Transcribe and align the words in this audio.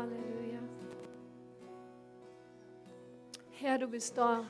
Halleluja. 0.00 0.60
Herr, 3.50 3.76
du 3.76 3.86
bist 3.86 4.16
da. 4.16 4.44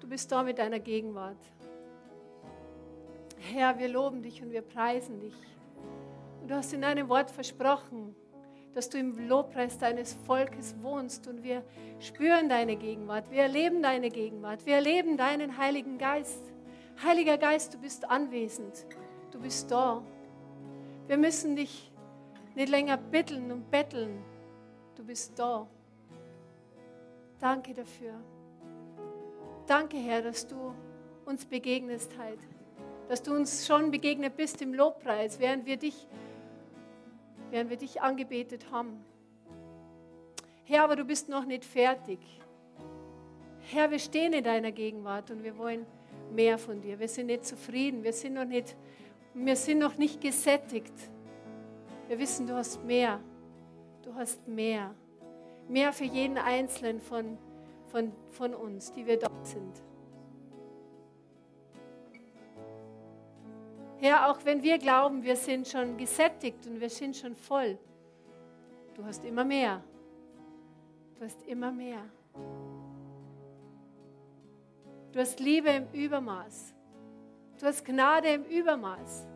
Du 0.00 0.08
bist 0.08 0.32
da 0.32 0.42
mit 0.42 0.58
deiner 0.58 0.78
Gegenwart. 0.78 1.36
Herr, 3.38 3.78
wir 3.78 3.88
loben 3.88 4.22
dich 4.22 4.42
und 4.42 4.52
wir 4.52 4.62
preisen 4.62 5.20
dich. 5.20 5.34
Und 6.40 6.50
du 6.50 6.54
hast 6.54 6.72
in 6.72 6.80
deinem 6.80 7.10
Wort 7.10 7.30
versprochen, 7.30 8.16
dass 8.72 8.88
du 8.88 8.98
im 8.98 9.28
Lobpreis 9.28 9.76
deines 9.76 10.14
Volkes 10.14 10.74
wohnst 10.80 11.28
und 11.28 11.42
wir 11.42 11.62
spüren 12.00 12.48
deine 12.48 12.76
Gegenwart, 12.76 13.30
wir 13.30 13.42
erleben 13.42 13.82
deine 13.82 14.08
Gegenwart, 14.08 14.64
wir 14.64 14.76
erleben 14.76 15.18
deinen 15.18 15.58
Heiligen 15.58 15.98
Geist. 15.98 16.52
Heiliger 17.02 17.36
Geist, 17.36 17.74
du 17.74 17.78
bist 17.78 18.08
anwesend, 18.08 18.86
du 19.30 19.40
bist 19.40 19.70
da. 19.70 20.02
Wir 21.06 21.18
müssen 21.18 21.56
dich 21.56 21.90
nicht 22.56 22.68
länger 22.68 22.96
bitteln 22.96 23.52
und 23.52 23.70
betteln, 23.70 24.24
du 24.96 25.04
bist 25.04 25.38
da. 25.38 25.68
Danke 27.38 27.74
dafür. 27.74 28.14
Danke, 29.66 29.96
Herr, 29.98 30.22
dass 30.22 30.46
du 30.46 30.74
uns 31.26 31.44
begegnest 31.44 32.12
heute, 32.18 32.42
dass 33.08 33.22
du 33.22 33.34
uns 33.34 33.66
schon 33.66 33.90
begegnet 33.90 34.36
bist 34.36 34.62
im 34.62 34.74
Lobpreis, 34.74 35.38
während 35.38 35.66
wir 35.66 35.76
dich 35.76 36.08
während 37.50 37.70
wir 37.70 37.76
dich 37.76 38.00
angebetet 38.02 38.70
haben. 38.70 39.04
Herr, 40.64 40.84
aber 40.84 40.96
du 40.96 41.04
bist 41.04 41.28
noch 41.28 41.44
nicht 41.44 41.64
fertig. 41.64 42.18
Herr, 43.60 43.90
wir 43.90 43.98
stehen 43.98 44.32
in 44.32 44.44
deiner 44.44 44.72
Gegenwart 44.72 45.30
und 45.30 45.44
wir 45.44 45.56
wollen 45.56 45.86
mehr 46.32 46.58
von 46.58 46.80
dir. 46.80 46.98
Wir 46.98 47.08
sind 47.08 47.26
nicht 47.26 47.44
zufrieden, 47.44 48.02
wir 48.02 48.12
sind 48.12 48.34
noch 48.34 48.44
nicht, 48.44 48.76
wir 49.34 49.56
sind 49.56 49.78
noch 49.78 49.96
nicht 49.96 50.20
gesättigt. 50.20 50.92
Wir 52.08 52.18
wissen, 52.18 52.46
du 52.46 52.54
hast 52.54 52.84
mehr. 52.84 53.20
Du 54.02 54.14
hast 54.14 54.46
mehr. 54.46 54.94
Mehr 55.68 55.92
für 55.92 56.04
jeden 56.04 56.38
Einzelnen 56.38 57.00
von, 57.00 57.36
von, 57.86 58.12
von 58.30 58.54
uns, 58.54 58.92
die 58.92 59.04
wir 59.06 59.18
dort 59.18 59.46
sind. 59.46 59.82
Herr, 63.98 64.30
auch 64.30 64.44
wenn 64.44 64.62
wir 64.62 64.78
glauben, 64.78 65.24
wir 65.24 65.36
sind 65.36 65.66
schon 65.66 65.96
gesättigt 65.96 66.66
und 66.66 66.80
wir 66.80 66.90
sind 66.90 67.16
schon 67.16 67.34
voll, 67.34 67.78
du 68.94 69.04
hast 69.04 69.24
immer 69.24 69.44
mehr. 69.44 69.82
Du 71.18 71.24
hast 71.24 71.42
immer 71.46 71.72
mehr. 71.72 72.04
Du 75.12 75.18
hast 75.18 75.40
Liebe 75.40 75.70
im 75.70 75.88
Übermaß. 75.92 76.74
Du 77.58 77.66
hast 77.66 77.84
Gnade 77.86 78.28
im 78.28 78.44
Übermaß. 78.44 79.26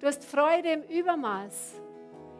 Du 0.00 0.06
hast 0.06 0.24
Freude 0.24 0.72
im 0.72 0.82
Übermaß. 0.82 1.80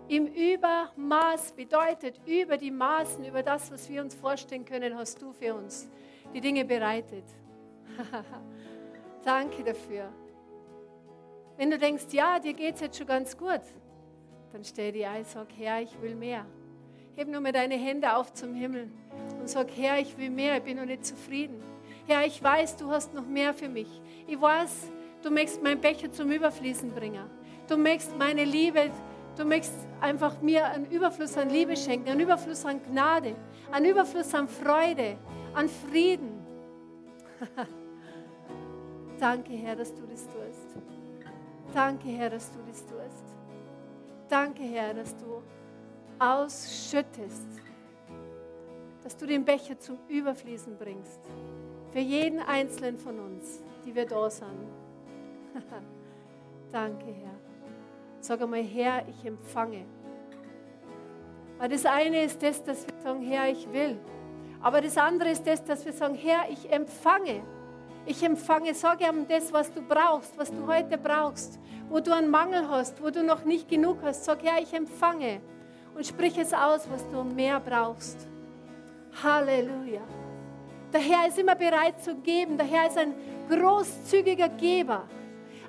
Im 0.08 0.26
Übermaß 0.26 1.52
bedeutet 1.52 2.20
über 2.26 2.56
die 2.56 2.70
Maßen, 2.70 3.24
über 3.24 3.42
das, 3.42 3.72
was 3.72 3.88
wir 3.88 4.02
uns 4.02 4.14
vorstellen 4.14 4.64
können, 4.64 4.96
hast 4.96 5.20
du 5.20 5.32
für 5.32 5.54
uns 5.54 5.88
die 6.32 6.40
Dinge 6.40 6.64
bereitet. 6.64 7.24
Danke 9.24 9.64
dafür. 9.64 10.08
Wenn 11.56 11.70
du 11.70 11.78
denkst, 11.78 12.04
ja, 12.12 12.38
dir 12.38 12.54
geht 12.54 12.76
es 12.76 12.80
jetzt 12.82 12.98
schon 12.98 13.06
ganz 13.06 13.36
gut, 13.36 13.62
dann 14.52 14.62
stell 14.62 14.92
dir 14.92 15.10
ein, 15.10 15.24
sag, 15.24 15.48
Herr, 15.56 15.82
ich 15.82 16.00
will 16.00 16.14
mehr. 16.14 16.46
Heb 17.16 17.28
nur 17.28 17.40
mal 17.40 17.52
deine 17.52 17.74
Hände 17.74 18.14
auf 18.14 18.32
zum 18.32 18.54
Himmel 18.54 18.90
und 19.40 19.48
sag, 19.48 19.68
Herr, 19.74 19.98
ich 19.98 20.16
will 20.18 20.30
mehr, 20.30 20.58
ich 20.58 20.62
bin 20.62 20.76
noch 20.76 20.84
nicht 20.84 21.04
zufrieden. 21.04 21.60
Herr, 22.06 22.24
ich 22.24 22.40
weiß, 22.40 22.76
du 22.76 22.90
hast 22.90 23.12
noch 23.14 23.26
mehr 23.26 23.54
für 23.54 23.68
mich. 23.68 23.88
Ich 24.28 24.40
weiß, 24.40 24.92
du 25.22 25.30
möchtest 25.30 25.62
meinen 25.62 25.80
Becher 25.80 26.12
zum 26.12 26.30
Überfließen 26.30 26.92
bringen. 26.92 27.28
Du 27.68 27.76
möchtest 27.76 28.16
meine 28.16 28.44
Liebe, 28.44 28.92
du 29.36 29.44
möchtest 29.44 29.86
einfach 30.00 30.40
mir 30.40 30.66
einen 30.66 30.86
Überfluss 30.86 31.36
an 31.36 31.50
Liebe 31.50 31.76
schenken, 31.76 32.08
einen 32.08 32.20
Überfluss 32.20 32.64
an 32.64 32.82
Gnade, 32.82 33.36
einen 33.70 33.86
Überfluss 33.86 34.34
an 34.34 34.48
Freude, 34.48 35.16
an 35.54 35.68
Frieden. 35.68 36.44
Danke, 39.20 39.52
Herr, 39.52 39.76
dass 39.76 39.94
du 39.94 40.02
das 40.06 40.24
tust. 40.24 40.76
Danke, 41.72 42.08
Herr, 42.08 42.30
dass 42.30 42.50
du 42.52 42.58
das 42.66 42.84
tust. 42.84 43.24
Danke, 44.28 44.62
Herr, 44.62 44.94
dass 44.94 45.16
du 45.16 45.42
ausschüttest, 46.18 47.46
dass 49.02 49.16
du 49.16 49.26
den 49.26 49.44
Becher 49.44 49.78
zum 49.78 49.98
Überfließen 50.08 50.76
bringst. 50.78 51.20
Für 51.90 52.00
jeden 52.00 52.40
einzelnen 52.40 52.98
von 52.98 53.18
uns, 53.18 53.62
die 53.84 53.94
wir 53.94 54.06
da 54.06 54.28
sind. 54.28 54.68
Danke, 56.72 57.06
Herr. 57.06 57.25
Sag 58.26 58.42
einmal, 58.42 58.64
Herr, 58.64 59.04
ich 59.08 59.24
empfange. 59.24 59.84
Weil 61.58 61.68
das 61.68 61.86
eine 61.86 62.24
ist 62.24 62.42
das, 62.42 62.60
dass 62.64 62.84
wir 62.84 62.94
sagen, 63.00 63.22
Herr, 63.22 63.48
ich 63.48 63.72
will. 63.72 64.00
Aber 64.60 64.80
das 64.80 64.98
andere 64.98 65.30
ist 65.30 65.46
das, 65.46 65.62
dass 65.62 65.86
wir 65.86 65.92
sagen, 65.92 66.16
Herr, 66.16 66.50
ich 66.50 66.68
empfange. 66.72 67.44
Ich 68.04 68.20
empfange, 68.24 68.74
sag 68.74 69.00
ihm 69.00 69.28
das, 69.28 69.52
was 69.52 69.72
du 69.72 69.80
brauchst, 69.80 70.36
was 70.36 70.50
du 70.50 70.66
heute 70.66 70.98
brauchst, 70.98 71.60
wo 71.88 72.00
du 72.00 72.12
einen 72.12 72.28
Mangel 72.28 72.68
hast, 72.68 73.00
wo 73.00 73.10
du 73.10 73.22
noch 73.22 73.44
nicht 73.44 73.68
genug 73.68 73.98
hast. 74.02 74.24
Sag, 74.24 74.42
ja, 74.42 74.54
ich 74.60 74.74
empfange 74.74 75.40
und 75.94 76.04
sprich 76.04 76.36
es 76.36 76.52
aus, 76.52 76.88
was 76.90 77.08
du 77.08 77.22
mehr 77.22 77.60
brauchst. 77.60 78.26
Halleluja. 79.22 80.02
Der 80.92 81.00
Herr 81.00 81.28
ist 81.28 81.38
immer 81.38 81.54
bereit 81.54 82.02
zu 82.02 82.16
geben. 82.16 82.58
Der 82.58 82.66
Herr 82.66 82.88
ist 82.88 82.98
ein 82.98 83.14
großzügiger 83.48 84.48
Geber. 84.48 85.04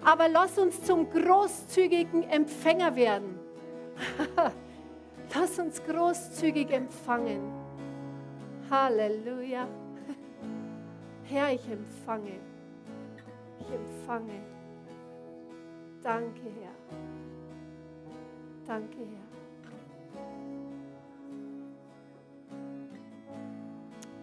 Aber 0.07 0.29
lass 0.29 0.57
uns 0.57 0.81
zum 0.84 1.09
großzügigen 1.09 2.23
Empfänger 2.23 2.95
werden. 2.95 3.38
lass 5.35 5.59
uns 5.59 5.84
großzügig 5.84 6.72
empfangen. 6.72 7.41
Halleluja. 8.72 9.68
Herr, 11.25 11.53
ich 11.53 11.69
empfange. 11.69 12.40
Ich 13.59 13.69
empfange. 13.69 14.40
Danke, 16.01 16.44
Herr. 16.62 16.97
Danke, 18.66 19.00
Herr. 19.00 19.28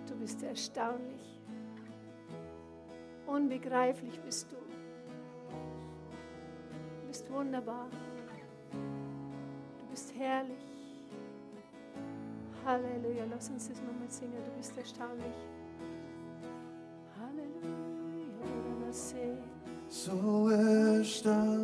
Du 0.09 0.17
bist 0.17 0.43
erstaunlich. 0.43 1.43
Unbegreiflich 3.27 4.19
bist 4.23 4.51
du. 4.51 4.74
Bist 7.15 7.31
wunderbar. 7.31 7.87
Du 8.73 9.87
bist 9.89 10.13
herrlich. 10.19 10.59
Halleluja. 12.67 13.25
Lass 13.31 13.51
uns 13.51 13.69
das 13.69 13.81
nochmal 13.83 14.11
singen. 14.11 14.35
Du 14.45 14.51
bist 14.57 14.77
erstaunlich. 14.77 15.37
so 19.89 20.49
erstaunlich. 20.49 21.64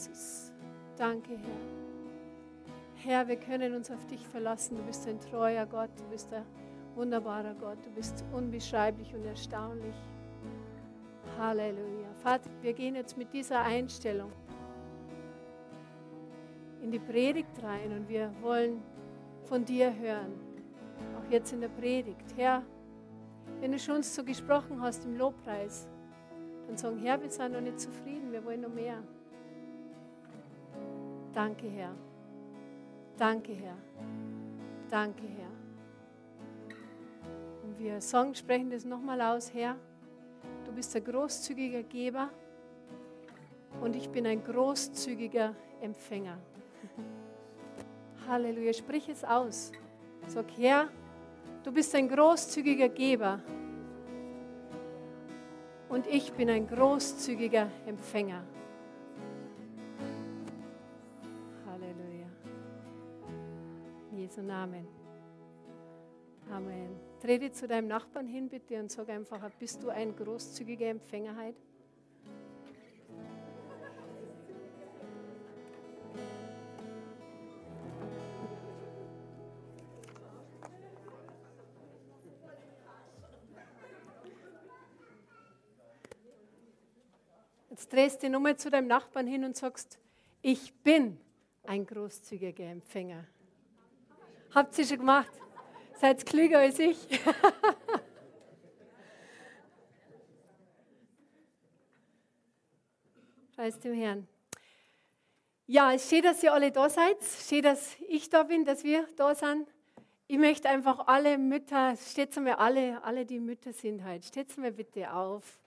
Jesus. 0.00 0.52
Danke, 0.96 1.36
Herr. 1.36 1.58
Herr, 3.02 3.28
wir 3.28 3.36
können 3.36 3.74
uns 3.74 3.90
auf 3.90 4.06
dich 4.06 4.26
verlassen. 4.26 4.76
Du 4.76 4.82
bist 4.82 5.06
ein 5.06 5.20
treuer 5.20 5.66
Gott, 5.66 5.90
du 5.96 6.04
bist 6.10 6.32
ein 6.32 6.44
wunderbarer 6.94 7.54
Gott, 7.54 7.78
du 7.84 7.90
bist 7.90 8.24
unbeschreiblich 8.32 9.14
und 9.14 9.24
erstaunlich. 9.24 9.94
Halleluja. 11.38 12.12
Vater, 12.22 12.50
wir 12.62 12.72
gehen 12.72 12.94
jetzt 12.94 13.16
mit 13.16 13.32
dieser 13.32 13.62
Einstellung 13.62 14.32
in 16.82 16.90
die 16.90 16.98
Predigt 16.98 17.62
rein 17.62 17.92
und 17.92 18.08
wir 18.08 18.32
wollen 18.40 18.82
von 19.44 19.64
dir 19.64 19.94
hören. 19.94 20.32
Auch 21.18 21.30
jetzt 21.30 21.52
in 21.52 21.60
der 21.60 21.68
Predigt. 21.68 22.34
Herr, 22.36 22.62
wenn 23.60 23.72
du 23.72 23.78
schon 23.78 24.02
so 24.02 24.24
gesprochen 24.24 24.80
hast 24.80 25.04
im 25.04 25.16
Lobpreis, 25.16 25.88
dann 26.66 26.76
sagen, 26.76 26.98
Herr, 26.98 27.20
wir 27.20 27.30
sind 27.30 27.52
noch 27.52 27.60
nicht 27.60 27.80
zufrieden, 27.80 28.32
wir 28.32 28.44
wollen 28.44 28.62
noch 28.62 28.72
mehr. 28.72 29.02
Danke, 31.32 31.68
Herr. 31.68 31.94
Danke, 33.16 33.52
Herr. 33.52 33.76
Danke, 34.90 35.22
Herr. 35.22 35.50
Und 37.62 37.78
wir 37.78 38.00
sagen, 38.00 38.34
sprechen 38.34 38.70
das 38.70 38.84
nochmal 38.84 39.20
aus, 39.20 39.54
Herr. 39.54 39.76
Du 40.64 40.72
bist 40.72 40.94
ein 40.96 41.04
großzügiger 41.04 41.84
Geber 41.84 42.30
und 43.80 43.94
ich 43.94 44.08
bin 44.08 44.26
ein 44.26 44.42
großzügiger 44.42 45.54
Empfänger. 45.80 46.38
Halleluja, 48.28 48.72
sprich 48.72 49.08
es 49.08 49.22
aus. 49.22 49.70
Sag, 50.26 50.46
Herr, 50.56 50.88
du 51.62 51.72
bist 51.72 51.94
ein 51.94 52.08
großzügiger 52.08 52.88
Geber 52.88 53.40
und 55.88 56.06
ich 56.06 56.32
bin 56.32 56.50
ein 56.50 56.66
großzügiger 56.66 57.70
Empfänger. 57.86 58.42
Jesu 64.30 64.42
Namen. 64.42 64.86
Amen. 66.52 67.00
Trete 67.20 67.50
zu 67.50 67.66
deinem 67.66 67.88
Nachbarn 67.88 68.28
hin, 68.28 68.48
bitte, 68.48 68.78
und 68.78 68.88
sag 68.88 69.08
einfach, 69.08 69.50
bist 69.58 69.82
du 69.82 69.88
ein 69.88 70.14
großzügiger 70.14 70.86
Empfänger 70.86 71.34
heute? 71.36 71.58
Jetzt 87.70 87.92
drehst 87.92 88.22
du 88.22 88.26
die 88.28 88.32
Nummer 88.32 88.56
zu 88.56 88.70
deinem 88.70 88.86
Nachbarn 88.86 89.26
hin 89.26 89.42
und 89.42 89.56
sagst, 89.56 89.98
ich 90.40 90.72
bin 90.84 91.18
ein 91.64 91.84
großzügiger 91.84 92.66
Empfänger. 92.66 93.24
Habt 94.52 94.76
ihr 94.78 94.86
schon 94.86 94.98
gemacht? 94.98 95.30
Seid 96.00 96.26
klüger 96.26 96.58
als 96.58 96.78
ich. 96.80 96.98
Preis 103.54 103.78
dem 103.78 103.94
Herrn. 103.94 104.26
Ja, 105.66 105.92
es 105.92 106.06
steht, 106.06 106.24
dass 106.24 106.42
ihr 106.42 106.52
alle 106.52 106.72
da 106.72 106.90
seid. 106.90 107.18
Steht, 107.22 107.64
dass 107.64 107.94
ich 108.08 108.28
da 108.28 108.42
bin, 108.42 108.64
dass 108.64 108.82
wir 108.82 109.06
da 109.16 109.36
sind. 109.36 109.68
Ich 110.26 110.38
möchte 110.38 110.68
einfach 110.68 111.06
alle 111.06 111.38
Mütter, 111.38 111.94
steht 111.96 112.36
mir 112.36 112.58
alle, 112.58 113.04
alle 113.04 113.24
die 113.26 113.38
Mütter 113.38 113.72
sind 113.72 114.04
heute, 114.04 114.26
steht 114.26 114.56
mir 114.58 114.72
bitte 114.72 115.12
auf. 115.12 115.60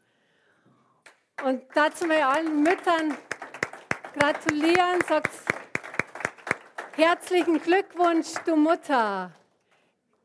Und 1.43 1.63
dazu 1.73 2.05
mal 2.05 2.21
allen 2.21 2.63
Müttern 2.63 3.17
gratulieren, 4.13 5.01
sagt 5.07 5.31
herzlichen 6.95 7.59
Glückwunsch, 7.59 8.33
du 8.45 8.55
Mutter. 8.55 9.31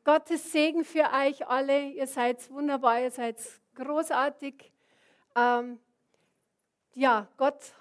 Gottes 0.04 0.52
Segen 0.52 0.84
für 0.84 1.04
euch 1.04 1.46
alle. 1.46 1.88
Ihr 1.88 2.06
seid 2.06 2.50
wunderbar, 2.50 3.00
ihr 3.00 3.10
seid 3.10 3.38
großartig. 3.74 4.70
Ähm, 5.34 5.78
ja, 6.94 7.26
Gott, 7.38 7.72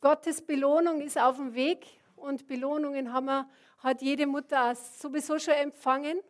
Gottes 0.00 0.42
Belohnung 0.42 1.00
ist 1.00 1.18
auf 1.18 1.36
dem 1.36 1.54
Weg 1.54 1.86
und 2.16 2.48
Belohnungen 2.48 3.12
haben 3.12 3.26
wir, 3.26 3.48
hat 3.78 4.02
jede 4.02 4.26
Mutter 4.26 4.74
sowieso 4.74 5.38
schon 5.38 5.54
empfangen. 5.54 6.20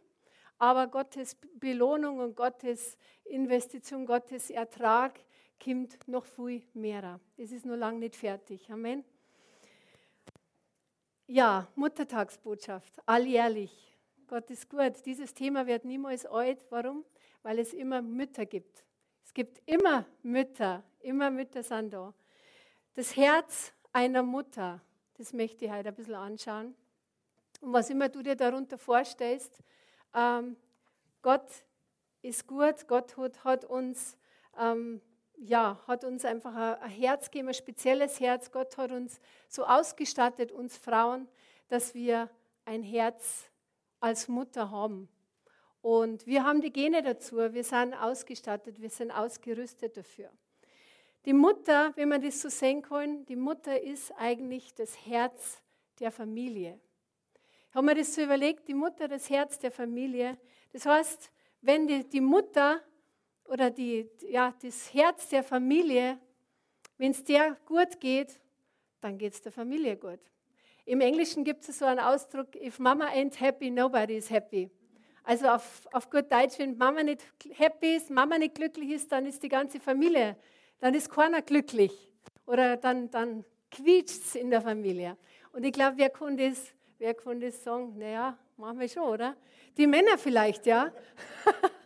Aber 0.58 0.88
Gottes 0.88 1.36
Belohnung 1.54 2.18
und 2.18 2.36
Gottes 2.36 2.98
Investition, 3.24 4.04
Gottes 4.04 4.50
Ertrag 4.50 5.18
kommt 5.62 6.06
noch 6.06 6.26
viel 6.26 6.62
mehr. 6.74 7.20
Es 7.38 7.52
ist 7.52 7.64
noch 7.64 7.76
lange 7.76 8.00
nicht 8.00 8.16
fertig. 8.16 8.70
Amen. 8.70 9.02
Ja, 11.34 11.66
Muttertagsbotschaft, 11.76 12.92
alljährlich. 13.06 13.96
Gott 14.26 14.50
ist 14.50 14.68
gut. 14.68 14.92
Dieses 15.06 15.32
Thema 15.32 15.66
wird 15.66 15.86
niemals 15.86 16.26
alt. 16.26 16.62
Warum? 16.68 17.06
Weil 17.42 17.58
es 17.58 17.72
immer 17.72 18.02
Mütter 18.02 18.44
gibt. 18.44 18.84
Es 19.24 19.32
gibt 19.32 19.62
immer 19.64 20.04
Mütter. 20.22 20.82
Immer 21.00 21.30
Mütter 21.30 21.62
sind 21.62 21.94
da. 21.94 22.12
Das 22.92 23.16
Herz 23.16 23.72
einer 23.94 24.22
Mutter, 24.22 24.82
das 25.14 25.32
möchte 25.32 25.64
ich 25.64 25.70
heute 25.70 25.88
ein 25.88 25.94
bisschen 25.94 26.16
anschauen. 26.16 26.74
Und 27.62 27.72
was 27.72 27.88
immer 27.88 28.10
du 28.10 28.22
dir 28.22 28.36
darunter 28.36 28.76
vorstellst, 28.76 29.58
ähm, 30.12 30.54
Gott 31.22 31.48
ist 32.20 32.46
gut. 32.46 32.86
Gott 32.86 33.16
hat, 33.16 33.42
hat 33.42 33.64
uns 33.64 34.18
ähm, 34.60 35.00
ja, 35.36 35.80
hat 35.86 36.04
uns 36.04 36.24
einfach 36.24 36.54
ein 36.80 36.90
Herz 36.90 37.30
gegeben, 37.30 37.48
ein 37.48 37.54
spezielles 37.54 38.20
Herz. 38.20 38.50
Gott 38.50 38.76
hat 38.76 38.92
uns 38.92 39.20
so 39.48 39.64
ausgestattet, 39.64 40.52
uns 40.52 40.76
Frauen, 40.76 41.28
dass 41.68 41.94
wir 41.94 42.30
ein 42.64 42.82
Herz 42.82 43.50
als 44.00 44.28
Mutter 44.28 44.70
haben. 44.70 45.08
Und 45.80 46.26
wir 46.26 46.44
haben 46.44 46.60
die 46.60 46.72
Gene 46.72 47.02
dazu, 47.02 47.36
wir 47.36 47.64
sind 47.64 47.94
ausgestattet, 47.94 48.80
wir 48.80 48.90
sind 48.90 49.10
ausgerüstet 49.10 49.96
dafür. 49.96 50.30
Die 51.24 51.32
Mutter, 51.32 51.92
wenn 51.96 52.08
man 52.08 52.22
das 52.22 52.40
so 52.40 52.48
sehen 52.48 52.82
kann, 52.82 53.24
die 53.26 53.36
Mutter 53.36 53.80
ist 53.80 54.12
eigentlich 54.16 54.74
das 54.74 55.06
Herz 55.06 55.60
der 55.98 56.10
Familie. 56.10 56.80
Ich 57.68 57.74
habe 57.74 57.86
mir 57.86 57.94
das 57.94 58.14
so 58.14 58.22
überlegt, 58.22 58.68
die 58.68 58.74
Mutter, 58.74 59.08
das 59.08 59.30
Herz 59.30 59.58
der 59.58 59.70
Familie. 59.70 60.36
Das 60.72 60.84
heißt, 60.84 61.30
wenn 61.62 61.86
die, 61.86 62.08
die 62.08 62.20
Mutter 62.20 62.80
oder 63.46 63.70
die, 63.70 64.08
ja, 64.28 64.54
das 64.62 64.92
Herz 64.94 65.28
der 65.28 65.42
Familie, 65.42 66.18
wenn 66.98 67.10
es 67.10 67.24
der 67.24 67.56
gut 67.66 68.00
geht, 68.00 68.40
dann 69.00 69.18
geht 69.18 69.34
es 69.34 69.42
der 69.42 69.52
Familie 69.52 69.96
gut. 69.96 70.20
Im 70.84 71.00
Englischen 71.00 71.44
gibt 71.44 71.68
es 71.68 71.78
so 71.78 71.84
einen 71.84 72.00
Ausdruck, 72.00 72.56
if 72.56 72.78
Mama 72.78 73.06
ain't 73.06 73.38
happy, 73.38 73.70
nobody 73.70 74.16
is 74.16 74.30
happy. 74.30 74.70
Also 75.24 75.48
auf, 75.48 75.86
auf 75.92 76.10
gut 76.10 76.30
Deutsch, 76.32 76.58
wenn 76.58 76.76
Mama 76.76 77.02
nicht 77.02 77.22
happy 77.56 77.96
ist, 77.96 78.10
Mama 78.10 78.38
nicht 78.38 78.56
glücklich 78.56 78.90
ist, 78.90 79.12
dann 79.12 79.24
ist 79.24 79.42
die 79.42 79.48
ganze 79.48 79.78
Familie, 79.78 80.36
dann 80.80 80.94
ist 80.94 81.10
keiner 81.10 81.42
glücklich. 81.42 81.92
Oder 82.46 82.76
dann, 82.76 83.10
dann 83.10 83.44
quietscht 83.70 84.22
es 84.24 84.34
in 84.34 84.50
der 84.50 84.60
Familie. 84.60 85.16
Und 85.52 85.64
ich 85.64 85.72
glaube, 85.72 85.98
wer 85.98 86.10
kann 86.10 86.36
das, 86.36 86.72
wer 86.98 87.14
kann 87.14 87.40
das 87.40 87.62
sagen? 87.62 87.96
Naja, 87.98 88.36
machen 88.56 88.80
wir 88.80 88.88
schon, 88.88 89.04
oder? 89.04 89.36
Die 89.76 89.86
Männer 89.86 90.18
vielleicht, 90.18 90.66
ja. 90.66 90.92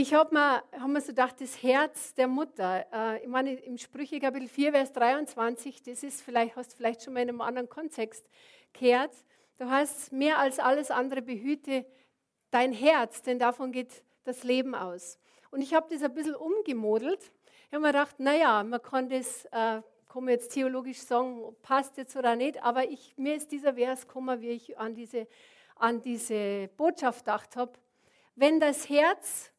Ich 0.00 0.14
habe 0.14 0.32
mir, 0.32 0.62
hab 0.80 0.86
mir 0.86 1.00
so 1.00 1.08
gedacht, 1.08 1.40
das 1.40 1.60
Herz 1.60 2.14
der 2.14 2.28
Mutter, 2.28 2.86
äh, 2.92 3.20
ich 3.20 3.26
meine, 3.26 3.54
im 3.54 3.76
Sprüche 3.78 4.20
Kapitel 4.20 4.46
4, 4.46 4.70
Vers 4.70 4.92
23, 4.92 5.82
das 5.82 6.04
ist 6.04 6.22
vielleicht, 6.22 6.54
hast 6.54 6.70
du 6.70 6.76
vielleicht 6.76 7.02
schon 7.02 7.14
mal 7.14 7.22
in 7.22 7.30
einem 7.30 7.40
anderen 7.40 7.68
Kontext 7.68 8.24
gehört, 8.72 9.10
da 9.56 9.68
heißt 9.68 10.12
mehr 10.12 10.38
als 10.38 10.60
alles 10.60 10.92
andere 10.92 11.20
behüte 11.20 11.84
dein 12.52 12.72
Herz, 12.72 13.22
denn 13.22 13.40
davon 13.40 13.72
geht 13.72 14.04
das 14.22 14.44
Leben 14.44 14.76
aus. 14.76 15.18
Und 15.50 15.62
ich 15.62 15.74
habe 15.74 15.92
das 15.92 16.04
ein 16.04 16.14
bisschen 16.14 16.36
umgemodelt. 16.36 17.32
Ich 17.66 17.72
habe 17.72 17.80
mir 17.80 17.88
gedacht, 17.88 18.20
naja, 18.20 18.62
man 18.62 18.80
kann 18.80 19.08
das, 19.08 19.46
äh, 19.46 19.50
kann 19.50 19.82
man 20.14 20.28
jetzt 20.28 20.52
theologisch 20.52 21.00
sagen, 21.00 21.56
passt 21.60 21.96
jetzt 21.96 22.14
oder 22.14 22.36
nicht, 22.36 22.62
aber 22.62 22.88
ich, 22.88 23.14
mir 23.16 23.34
ist 23.34 23.50
dieser 23.50 23.74
Vers 23.74 24.06
gekommen, 24.06 24.40
wie 24.42 24.50
ich 24.50 24.78
an 24.78 24.94
diese, 24.94 25.26
an 25.74 26.00
diese 26.00 26.68
Botschaft 26.76 27.24
gedacht 27.24 27.56
habe. 27.56 27.72
Wenn 28.36 28.60
das 28.60 28.88
Herz 28.88 29.50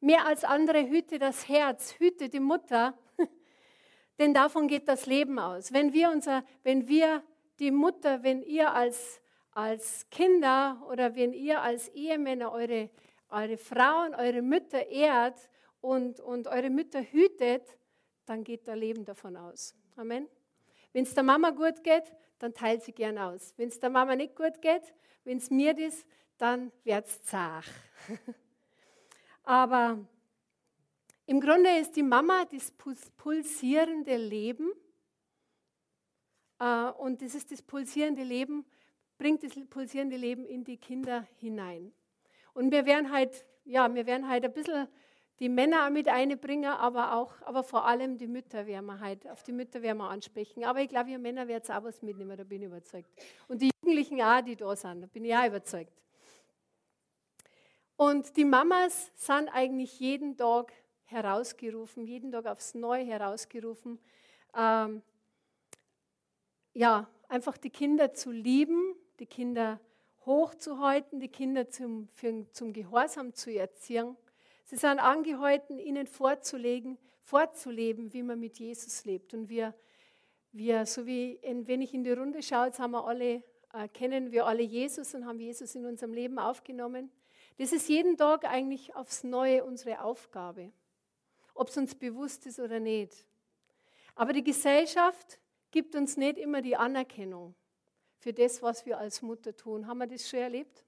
Mehr 0.00 0.26
als 0.26 0.44
andere 0.44 0.88
hüte 0.88 1.18
das 1.18 1.48
Herz, 1.48 1.94
hüte 1.98 2.28
die 2.28 2.40
Mutter, 2.40 2.96
denn 4.18 4.32
davon 4.32 4.68
geht 4.68 4.86
das 4.86 5.06
Leben 5.06 5.38
aus. 5.38 5.72
Wenn 5.72 5.92
wir, 5.92 6.10
unser, 6.10 6.44
wenn 6.62 6.86
wir 6.86 7.22
die 7.58 7.72
Mutter, 7.72 8.22
wenn 8.22 8.42
ihr 8.42 8.72
als, 8.72 9.20
als 9.50 10.08
Kinder 10.10 10.86
oder 10.88 11.16
wenn 11.16 11.32
ihr 11.32 11.62
als 11.62 11.88
Ehemänner 11.88 12.52
eure, 12.52 12.90
eure 13.28 13.58
Frauen, 13.58 14.14
eure 14.14 14.42
Mütter 14.42 14.86
ehrt 14.86 15.48
und, 15.80 16.20
und 16.20 16.46
eure 16.46 16.70
Mütter 16.70 17.02
hütet, 17.02 17.76
dann 18.24 18.44
geht 18.44 18.68
das 18.68 18.76
Leben 18.76 19.04
davon 19.04 19.36
aus. 19.36 19.74
Amen. 19.96 20.28
Wenn 20.92 21.04
es 21.04 21.14
der 21.14 21.24
Mama 21.24 21.50
gut 21.50 21.82
geht, 21.82 22.04
dann 22.38 22.54
teilt 22.54 22.84
sie 22.84 22.92
gern 22.92 23.18
aus. 23.18 23.52
Wenn 23.56 23.68
es 23.68 23.80
der 23.80 23.90
Mama 23.90 24.14
nicht 24.14 24.36
gut 24.36 24.62
geht, 24.62 24.94
wenn 25.24 25.38
es 25.38 25.50
mir 25.50 25.76
ist, 25.76 26.06
dann 26.36 26.70
wird 26.84 27.06
es 27.06 27.22
zart. 27.24 27.64
Aber 29.48 29.96
Im 31.24 31.40
Grunde 31.40 31.70
ist 31.78 31.96
die 31.96 32.02
Mama 32.02 32.44
das 32.44 32.70
pulsierende 33.16 34.18
Leben. 34.18 34.70
Äh, 36.58 36.90
und 36.98 37.22
das 37.22 37.34
ist 37.34 37.50
das 37.50 37.62
pulsierende 37.62 38.24
Leben, 38.24 38.66
bringt 39.16 39.42
das 39.42 39.52
pulsierende 39.70 40.18
Leben 40.18 40.44
in 40.44 40.64
die 40.64 40.76
Kinder 40.76 41.26
hinein. 41.38 41.92
Und 42.52 42.72
wir 42.72 42.84
werden 42.84 43.10
halt, 43.10 43.46
ja, 43.64 43.94
wir 43.94 44.04
werden 44.04 44.28
halt 44.28 44.44
ein 44.44 44.52
bisschen 44.52 44.86
die 45.38 45.48
Männer 45.48 45.88
mit 45.88 46.08
einbringen, 46.08 46.70
aber 46.70 47.14
auch, 47.14 47.32
aber 47.40 47.62
vor 47.62 47.86
allem 47.86 48.18
die 48.18 48.26
Mütter 48.26 48.66
werden 48.66 48.84
wir 48.84 49.00
halt, 49.00 49.26
auf 49.30 49.42
die 49.44 49.52
Mütter 49.52 49.80
werden 49.80 49.96
wir 49.96 50.10
ansprechen. 50.10 50.64
Aber 50.64 50.82
ich 50.82 50.90
glaube, 50.90 51.08
ihr 51.08 51.18
Männer 51.18 51.48
werdet 51.48 51.70
auch 51.70 51.84
was 51.84 52.02
mitnehmen, 52.02 52.36
da 52.36 52.44
bin 52.44 52.60
ich 52.60 52.66
überzeugt. 52.66 53.08
Und 53.48 53.62
die 53.62 53.70
Jugendlichen 53.82 54.20
auch, 54.20 54.42
die 54.42 54.56
da 54.56 54.76
sind, 54.76 55.00
da 55.00 55.06
bin 55.06 55.24
ich 55.24 55.34
auch 55.34 55.46
überzeugt. 55.46 55.92
Und 57.98 58.36
die 58.36 58.44
Mamas 58.44 59.10
sind 59.16 59.48
eigentlich 59.48 59.98
jeden 59.98 60.36
Tag 60.36 60.72
herausgerufen, 61.06 62.06
jeden 62.06 62.30
Tag 62.30 62.46
aufs 62.46 62.74
Neue 62.74 63.04
herausgerufen, 63.04 63.98
ähm, 64.56 65.02
ja, 66.74 67.08
einfach 67.28 67.56
die 67.56 67.70
Kinder 67.70 68.12
zu 68.14 68.30
lieben, 68.30 68.94
die 69.18 69.26
Kinder 69.26 69.80
hochzuhalten, 70.24 71.18
die 71.18 71.26
Kinder 71.26 71.70
zum, 71.70 72.06
für, 72.14 72.46
zum 72.52 72.72
Gehorsam 72.72 73.34
zu 73.34 73.52
erziehen. 73.52 74.16
Sie 74.62 74.76
sind 74.76 75.00
angehalten, 75.00 75.80
ihnen 75.80 76.06
vorzulegen, 76.06 76.98
vorzuleben, 77.20 78.12
wie 78.12 78.22
man 78.22 78.38
mit 78.38 78.60
Jesus 78.60 79.06
lebt. 79.06 79.34
Und 79.34 79.48
wir, 79.48 79.74
wir 80.52 80.86
so 80.86 81.04
wie, 81.04 81.32
in, 81.32 81.66
wenn 81.66 81.82
ich 81.82 81.92
in 81.94 82.04
die 82.04 82.12
Runde 82.12 82.44
schaue, 82.44 82.66
jetzt 82.66 82.78
haben 82.78 82.92
wir 82.92 83.04
alle, 83.04 83.42
äh, 83.72 83.88
kennen 83.92 84.30
wir 84.30 84.46
alle 84.46 84.62
Jesus 84.62 85.16
und 85.16 85.26
haben 85.26 85.40
Jesus 85.40 85.74
in 85.74 85.84
unserem 85.84 86.12
Leben 86.12 86.38
aufgenommen. 86.38 87.10
Das 87.58 87.72
ist 87.72 87.88
jeden 87.88 88.16
Tag 88.16 88.44
eigentlich 88.44 88.94
aufs 88.96 89.24
Neue 89.24 89.64
unsere 89.64 90.02
Aufgabe 90.02 90.72
ob 91.58 91.68
es 91.68 91.76
uns 91.76 91.94
bewusst 91.94 92.46
ist 92.46 92.60
oder 92.60 92.78
nicht. 92.78 93.26
Aber 94.14 94.32
die 94.32 94.44
Gesellschaft 94.44 95.40
gibt 95.70 95.94
uns 95.96 96.16
nicht 96.16 96.38
immer 96.38 96.62
die 96.62 96.76
Anerkennung 96.76 97.54
für 98.18 98.32
das, 98.32 98.62
was 98.62 98.86
wir 98.86 98.96
als 98.98 99.22
Mutter 99.22 99.54
tun. 99.54 99.86
Haben 99.86 99.98
wir 99.98 100.06
das 100.06 100.28
schon 100.28 100.38
erlebt? 100.40 100.84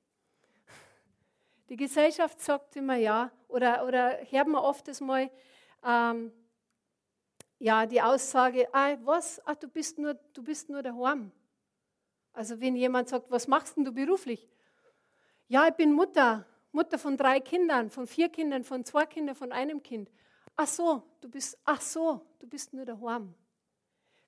Die 1.68 1.76
Gesellschaft 1.76 2.40
sagt 2.40 2.76
immer 2.76 2.96
ja, 2.96 3.30
oder, 3.48 3.86
oder 3.86 4.18
hören 4.30 4.50
wir 4.50 4.62
oft 4.62 4.88
das 4.88 5.00
mal, 5.00 5.30
ähm, 5.84 6.32
ja, 7.58 7.84
die 7.86 8.00
Aussage, 8.00 8.68
ah, 8.72 8.96
was, 9.04 9.38
ah, 9.46 9.54
du 9.54 9.68
bist 9.68 9.98
nur, 9.98 10.14
du 10.14 10.42
bist 10.42 10.68
nur 10.70 10.82
daheim. 10.82 11.30
Also 12.32 12.60
wenn 12.60 12.74
jemand 12.74 13.08
sagt, 13.08 13.30
was 13.30 13.46
machst 13.46 13.76
denn 13.76 13.84
du 13.84 13.92
beruflich? 13.92 14.48
Ja, 15.46 15.68
ich 15.68 15.74
bin 15.74 15.92
Mutter, 15.92 16.46
Mutter 16.72 16.98
von 16.98 17.16
drei 17.16 17.40
Kindern, 17.40 17.90
von 17.90 18.06
vier 18.06 18.28
Kindern, 18.28 18.64
von 18.64 18.84
zwei 18.84 19.06
Kindern, 19.06 19.34
von 19.34 19.52
einem 19.52 19.82
Kind. 19.82 20.10
Ach 20.56 20.66
so, 20.66 21.02
du 21.20 21.28
bist, 21.28 21.58
ach 21.64 21.80
so, 21.80 22.20
du 22.38 22.46
bist 22.46 22.72
nur 22.72 22.84
daheim. 22.84 23.34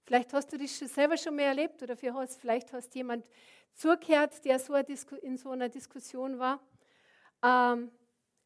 Vielleicht 0.04 0.32
hast 0.32 0.52
du 0.52 0.58
das 0.58 0.78
selber 0.78 1.16
schon 1.16 1.36
mal 1.36 1.42
erlebt 1.42 1.82
oder 1.82 1.96
vielleicht 1.96 2.72
hast 2.72 2.94
jemand 2.94 3.24
zugehört, 3.72 4.44
der 4.44 4.58
so 4.58 4.74
in 4.74 5.36
so 5.36 5.50
einer 5.50 5.68
Diskussion 5.68 6.38
war. 6.38 6.60
Ähm, 7.42 7.90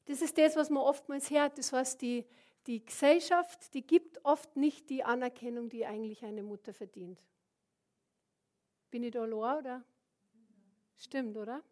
das 0.06 0.22
ist 0.22 0.36
das, 0.38 0.56
was 0.56 0.70
man 0.70 0.82
oftmals 0.82 1.30
hört. 1.30 1.58
Das 1.58 1.72
heißt, 1.72 2.00
die, 2.00 2.26
die 2.66 2.84
Gesellschaft, 2.84 3.72
die 3.74 3.86
gibt 3.86 4.24
oft 4.24 4.56
nicht 4.56 4.90
die 4.90 5.02
Anerkennung, 5.02 5.68
die 5.68 5.86
eigentlich 5.86 6.24
eine 6.24 6.42
Mutter 6.42 6.72
verdient. 6.72 7.20
Bin 8.90 9.02
ich 9.02 9.12
da 9.12 9.24
loa 9.24 9.58
oder? 9.58 9.84
Stimmt, 10.96 11.36
oder? 11.36 11.62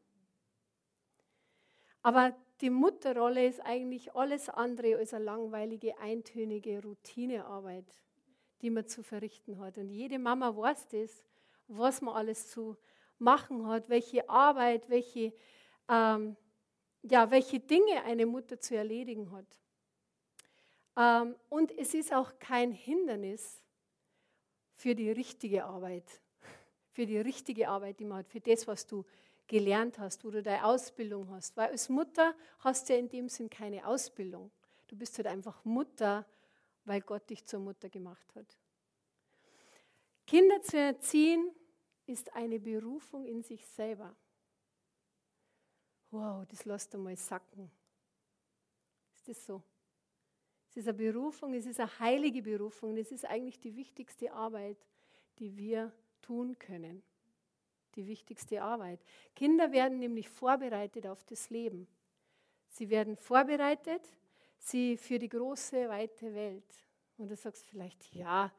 Aber 2.04 2.36
die 2.60 2.68
Mutterrolle 2.68 3.46
ist 3.46 3.60
eigentlich 3.60 4.14
alles 4.14 4.50
andere 4.50 4.98
als 4.98 5.14
eine 5.14 5.24
langweilige, 5.24 5.98
eintönige 5.98 6.82
Routinearbeit, 6.82 7.86
die 8.60 8.68
man 8.68 8.86
zu 8.86 9.02
verrichten 9.02 9.58
hat. 9.58 9.78
Und 9.78 9.88
jede 9.88 10.18
Mama 10.18 10.54
weiß 10.54 10.86
das, 10.88 11.24
was 11.66 12.02
man 12.02 12.14
alles 12.14 12.50
zu 12.50 12.76
machen 13.18 13.66
hat, 13.66 13.88
welche 13.88 14.28
Arbeit, 14.28 14.90
welche, 14.90 15.32
ähm, 15.88 16.36
ja, 17.02 17.30
welche 17.30 17.58
Dinge 17.58 18.04
eine 18.04 18.26
Mutter 18.26 18.60
zu 18.60 18.76
erledigen 18.76 19.32
hat. 19.32 19.46
Ähm, 20.98 21.34
und 21.48 21.72
es 21.72 21.94
ist 21.94 22.12
auch 22.12 22.38
kein 22.38 22.70
Hindernis 22.70 23.62
für 24.74 24.94
die 24.94 25.10
richtige 25.10 25.64
Arbeit, 25.64 26.20
für 26.92 27.06
die 27.06 27.18
richtige 27.18 27.66
Arbeit, 27.70 27.98
die 27.98 28.04
man 28.04 28.18
hat, 28.18 28.28
für 28.28 28.40
das, 28.40 28.66
was 28.66 28.86
du 28.86 29.06
gelernt 29.46 29.98
hast, 29.98 30.24
wo 30.24 30.30
du 30.30 30.42
deine 30.42 30.64
Ausbildung 30.64 31.28
hast. 31.30 31.56
Weil 31.56 31.70
als 31.70 31.88
Mutter 31.88 32.34
hast 32.60 32.88
du 32.88 32.94
ja 32.94 32.98
in 32.98 33.08
dem 33.08 33.28
Sinn 33.28 33.50
keine 33.50 33.86
Ausbildung. 33.86 34.50
Du 34.86 34.96
bist 34.96 35.16
halt 35.18 35.26
einfach 35.26 35.64
Mutter, 35.64 36.26
weil 36.84 37.00
Gott 37.00 37.28
dich 37.28 37.44
zur 37.44 37.60
Mutter 37.60 37.88
gemacht 37.88 38.34
hat. 38.34 38.46
Kinder 40.26 40.62
zu 40.62 40.78
erziehen 40.78 41.50
ist 42.06 42.34
eine 42.34 42.58
Berufung 42.58 43.26
in 43.26 43.42
sich 43.42 43.66
selber. 43.66 44.14
Wow, 46.10 46.46
das 46.46 46.64
lässt 46.64 46.94
du 46.94 46.98
mal 46.98 47.16
sacken. 47.16 47.70
Ist 49.16 49.28
das 49.28 49.46
so? 49.46 49.62
Es 50.70 50.78
ist 50.78 50.88
eine 50.88 50.96
Berufung, 50.96 51.54
es 51.54 51.66
ist 51.66 51.80
eine 51.80 51.98
heilige 51.98 52.42
Berufung, 52.42 52.96
es 52.96 53.12
ist 53.12 53.24
eigentlich 53.24 53.60
die 53.60 53.76
wichtigste 53.76 54.32
Arbeit, 54.32 54.78
die 55.38 55.56
wir 55.56 55.92
tun 56.20 56.58
können 56.58 57.02
die 57.96 58.06
wichtigste 58.06 58.62
Arbeit. 58.62 59.00
Kinder 59.34 59.72
werden 59.72 59.98
nämlich 59.98 60.28
vorbereitet 60.28 61.06
auf 61.06 61.24
das 61.24 61.50
Leben. 61.50 61.86
Sie 62.68 62.90
werden 62.90 63.16
vorbereitet 63.16 64.02
sie 64.58 64.96
für 64.96 65.18
die 65.18 65.28
große, 65.28 65.88
weite 65.88 66.34
Welt. 66.34 66.64
Und 67.18 67.28
du 67.28 67.36
sagst 67.36 67.66
vielleicht, 67.66 68.14
ja, 68.14 68.52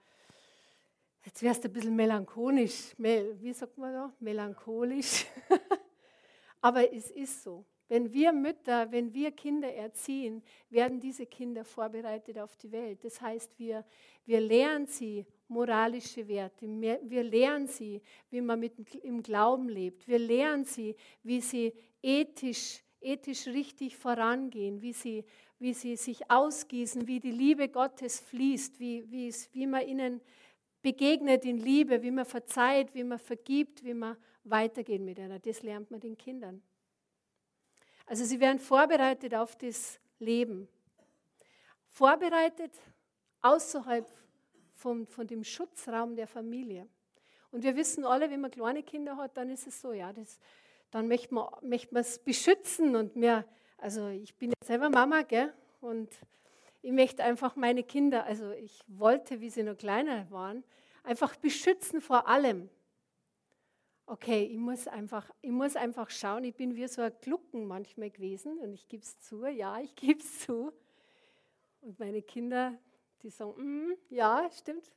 jetzt 1.23 1.41
wärst 1.41 1.63
du 1.63 1.67
ein 1.67 1.73
bisschen 1.73 1.95
melancholisch. 1.95 2.93
Wie 2.97 3.53
sagt 3.53 3.77
man 3.77 3.93
da? 3.93 4.13
Melancholisch. 4.19 5.25
Aber 6.61 6.91
es 6.93 7.11
ist 7.11 7.43
so. 7.43 7.65
Wenn 7.87 8.11
wir 8.11 8.31
Mütter, 8.31 8.91
wenn 8.91 9.13
wir 9.13 9.31
Kinder 9.31 9.71
erziehen, 9.71 10.41
werden 10.69 10.99
diese 10.99 11.25
Kinder 11.27 11.63
vorbereitet 11.63 12.39
auf 12.39 12.55
die 12.57 12.71
Welt. 12.71 13.03
Das 13.03 13.21
heißt, 13.21 13.59
wir, 13.59 13.85
wir 14.25 14.39
lernen 14.39 14.87
sie 14.87 15.25
moralische 15.47 16.27
Werte. 16.27 16.67
Wir 16.67 17.23
lernen 17.23 17.67
sie, 17.67 18.01
wie 18.29 18.41
man 18.41 18.59
mit, 18.59 18.95
im 19.03 19.21
Glauben 19.21 19.69
lebt. 19.69 20.07
Wir 20.07 20.19
lernen 20.19 20.65
sie, 20.65 20.95
wie 21.23 21.41
sie 21.41 21.73
ethisch, 22.01 22.83
ethisch 23.01 23.47
richtig 23.47 23.97
vorangehen, 23.97 24.81
wie 24.81 24.93
sie, 24.93 25.23
wie 25.59 25.73
sie 25.73 25.95
sich 25.95 26.29
ausgießen, 26.29 27.07
wie 27.07 27.19
die 27.19 27.31
Liebe 27.31 27.69
Gottes 27.69 28.19
fließt, 28.19 28.79
wie, 28.79 29.09
wie, 29.11 29.27
es, 29.27 29.49
wie 29.53 29.67
man 29.67 29.87
ihnen 29.87 30.21
begegnet 30.81 31.45
in 31.45 31.57
Liebe, 31.57 32.01
wie 32.01 32.11
man 32.11 32.25
verzeiht, 32.25 32.93
wie 32.93 33.03
man 33.03 33.19
vergibt, 33.19 33.83
wie 33.83 33.93
man 33.93 34.17
weitergeht 34.43 35.01
mit 35.01 35.19
einer. 35.19 35.39
Das 35.39 35.63
lernt 35.63 35.89
man 35.89 35.99
den 35.99 36.17
Kindern. 36.17 36.61
Also 38.05 38.23
sie 38.23 38.39
werden 38.39 38.59
vorbereitet 38.59 39.33
auf 39.33 39.55
das 39.55 39.99
Leben. 40.19 40.67
Vorbereitet 41.89 42.71
außerhalb 43.41 44.07
von, 44.85 45.07
von 45.07 45.25
dem 45.25 45.43
Schutzraum 45.43 46.15
der 46.15 46.27
Familie. 46.27 46.87
Und 47.49 47.63
wir 47.63 47.75
wissen 47.75 48.05
alle, 48.05 48.29
wenn 48.29 48.39
man 48.39 48.51
kleine 48.51 48.83
Kinder 48.83 49.17
hat, 49.17 49.35
dann 49.35 49.49
ist 49.49 49.65
es 49.65 49.81
so, 49.81 49.93
ja, 49.93 50.13
das, 50.13 50.39
dann 50.91 51.07
möchte 51.07 51.33
man, 51.33 51.47
möchte 51.63 51.97
es 51.97 52.19
beschützen 52.19 52.95
und 52.95 53.15
mehr, 53.15 53.45
also 53.79 54.09
ich 54.09 54.35
bin 54.35 54.51
jetzt 54.51 54.67
selber 54.67 54.91
Mama, 54.91 55.23
gell, 55.23 55.51
und 55.81 56.11
ich 56.83 56.91
möchte 56.91 57.23
einfach 57.23 57.55
meine 57.55 57.81
Kinder, 57.81 58.25
also 58.25 58.51
ich 58.51 58.79
wollte, 58.85 59.41
wie 59.41 59.49
sie 59.49 59.63
noch 59.63 59.75
kleiner 59.75 60.29
waren, 60.29 60.63
einfach 61.01 61.35
beschützen 61.35 61.99
vor 61.99 62.27
allem. 62.27 62.69
Okay, 64.05 64.43
ich 64.43 64.59
muss 64.59 64.87
einfach, 64.87 65.31
ich 65.41 65.49
muss 65.49 65.75
einfach 65.75 66.11
schauen, 66.11 66.43
ich 66.43 66.53
bin 66.53 66.75
wie 66.75 66.87
so 66.87 67.01
ein 67.01 67.13
Glucken 67.21 67.65
manchmal 67.65 68.11
gewesen 68.11 68.59
und 68.59 68.71
ich 68.71 68.87
gebe 68.87 69.01
es 69.01 69.19
zu, 69.19 69.47
ja, 69.47 69.79
ich 69.79 69.95
gebe 69.95 70.19
es 70.19 70.41
zu. 70.41 70.71
Und 71.81 71.97
meine 71.97 72.21
Kinder, 72.21 72.77
die 73.25 73.31
sagen, 73.31 73.53
mm, 73.57 73.97
ja, 74.09 74.47
stimmt. 74.51 74.91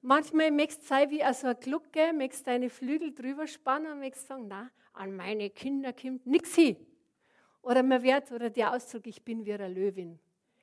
Manchmal 0.00 0.50
möchtest 0.50 0.82
du 0.82 0.86
sein 0.86 1.10
wie 1.10 1.22
so 1.34 1.46
eine 1.46 1.56
Glucke, 1.56 2.12
möchtest 2.12 2.46
deine 2.46 2.70
Flügel 2.70 3.12
drüber 3.12 3.46
spannen 3.46 3.92
und 3.92 3.98
möchtest 3.98 4.28
sagen, 4.28 4.46
na, 4.48 4.70
an 4.92 5.14
meine 5.14 5.50
Kinder 5.50 5.92
kommt 5.92 6.26
nichts 6.26 6.54
hin. 6.54 6.76
Oder 7.60 7.82
man 7.82 8.02
wird, 8.02 8.30
oder 8.32 8.50
der 8.50 8.74
Ausdruck, 8.74 9.06
ich 9.06 9.22
bin 9.22 9.44
wie 9.44 9.52
eine 9.52 9.68
Löwin. 9.68 10.18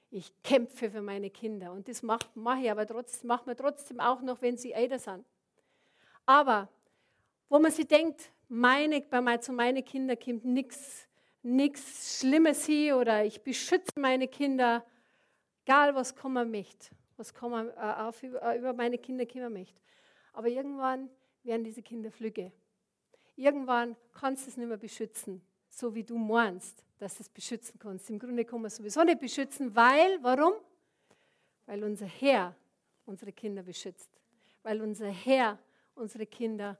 Ich 0.09 0.31
kämpfe 0.41 0.89
für 0.89 1.01
meine 1.01 1.29
Kinder. 1.29 1.71
Und 1.71 1.87
das 1.87 2.01
mache 2.01 2.27
mach 2.33 2.59
ich 2.59 2.71
aber 2.71 2.85
trotzdem, 2.85 3.27
machen 3.27 3.47
wir 3.47 3.55
trotzdem 3.55 3.99
auch 3.99 4.21
noch, 4.21 4.41
wenn 4.41 4.57
sie 4.57 4.71
älter 4.71 4.99
sind. 4.99 5.25
Aber 6.25 6.69
wo 7.47 7.59
man 7.59 7.71
sich 7.71 7.87
denkt, 7.87 8.31
meine, 8.47 9.01
bei 9.01 9.21
mein, 9.21 9.41
zu 9.41 9.53
meinen 9.53 9.83
Kindern 9.83 10.17
kommt 10.17 10.45
nichts 10.45 12.19
Schlimmes 12.19 12.65
hin 12.65 12.93
oder 12.93 13.23
ich 13.23 13.41
beschütze 13.41 13.99
meine 13.99 14.27
Kinder, 14.27 14.85
Egal, 15.65 15.93
was 15.95 16.15
kommen 16.15 16.51
möchte, 16.51 16.89
was 17.17 17.33
kommen, 17.33 17.69
äh, 17.69 17.79
auf, 17.79 18.23
äh, 18.23 18.57
über 18.57 18.73
meine 18.73 18.97
Kinder 18.97 19.25
kommen 19.25 19.53
möchte. 19.53 19.79
Aber 20.33 20.47
irgendwann 20.47 21.09
werden 21.43 21.63
diese 21.63 21.81
Kinder 21.81 22.11
flügge. 22.11 22.51
Irgendwann 23.35 23.95
kannst 24.13 24.45
du 24.45 24.49
es 24.51 24.57
nicht 24.57 24.67
mehr 24.67 24.77
beschützen, 24.77 25.41
so 25.69 25.93
wie 25.95 26.03
du 26.03 26.17
meinst, 26.17 26.83
dass 26.97 27.15
du 27.15 27.23
es 27.23 27.29
beschützen 27.29 27.79
kannst. 27.79 28.09
Im 28.09 28.19
Grunde 28.19 28.43
kann 28.43 28.61
man 28.61 28.67
es 28.67 28.75
sowieso 28.75 29.03
nicht 29.03 29.19
beschützen, 29.19 29.73
weil, 29.75 30.21
warum? 30.21 30.53
Weil 31.65 31.83
unser 31.83 32.05
Herr 32.05 32.55
unsere 33.05 33.31
Kinder 33.31 33.63
beschützt. 33.63 34.09
Weil 34.63 34.81
unser 34.81 35.07
Herr 35.07 35.57
unsere 35.95 36.25
Kinder 36.25 36.77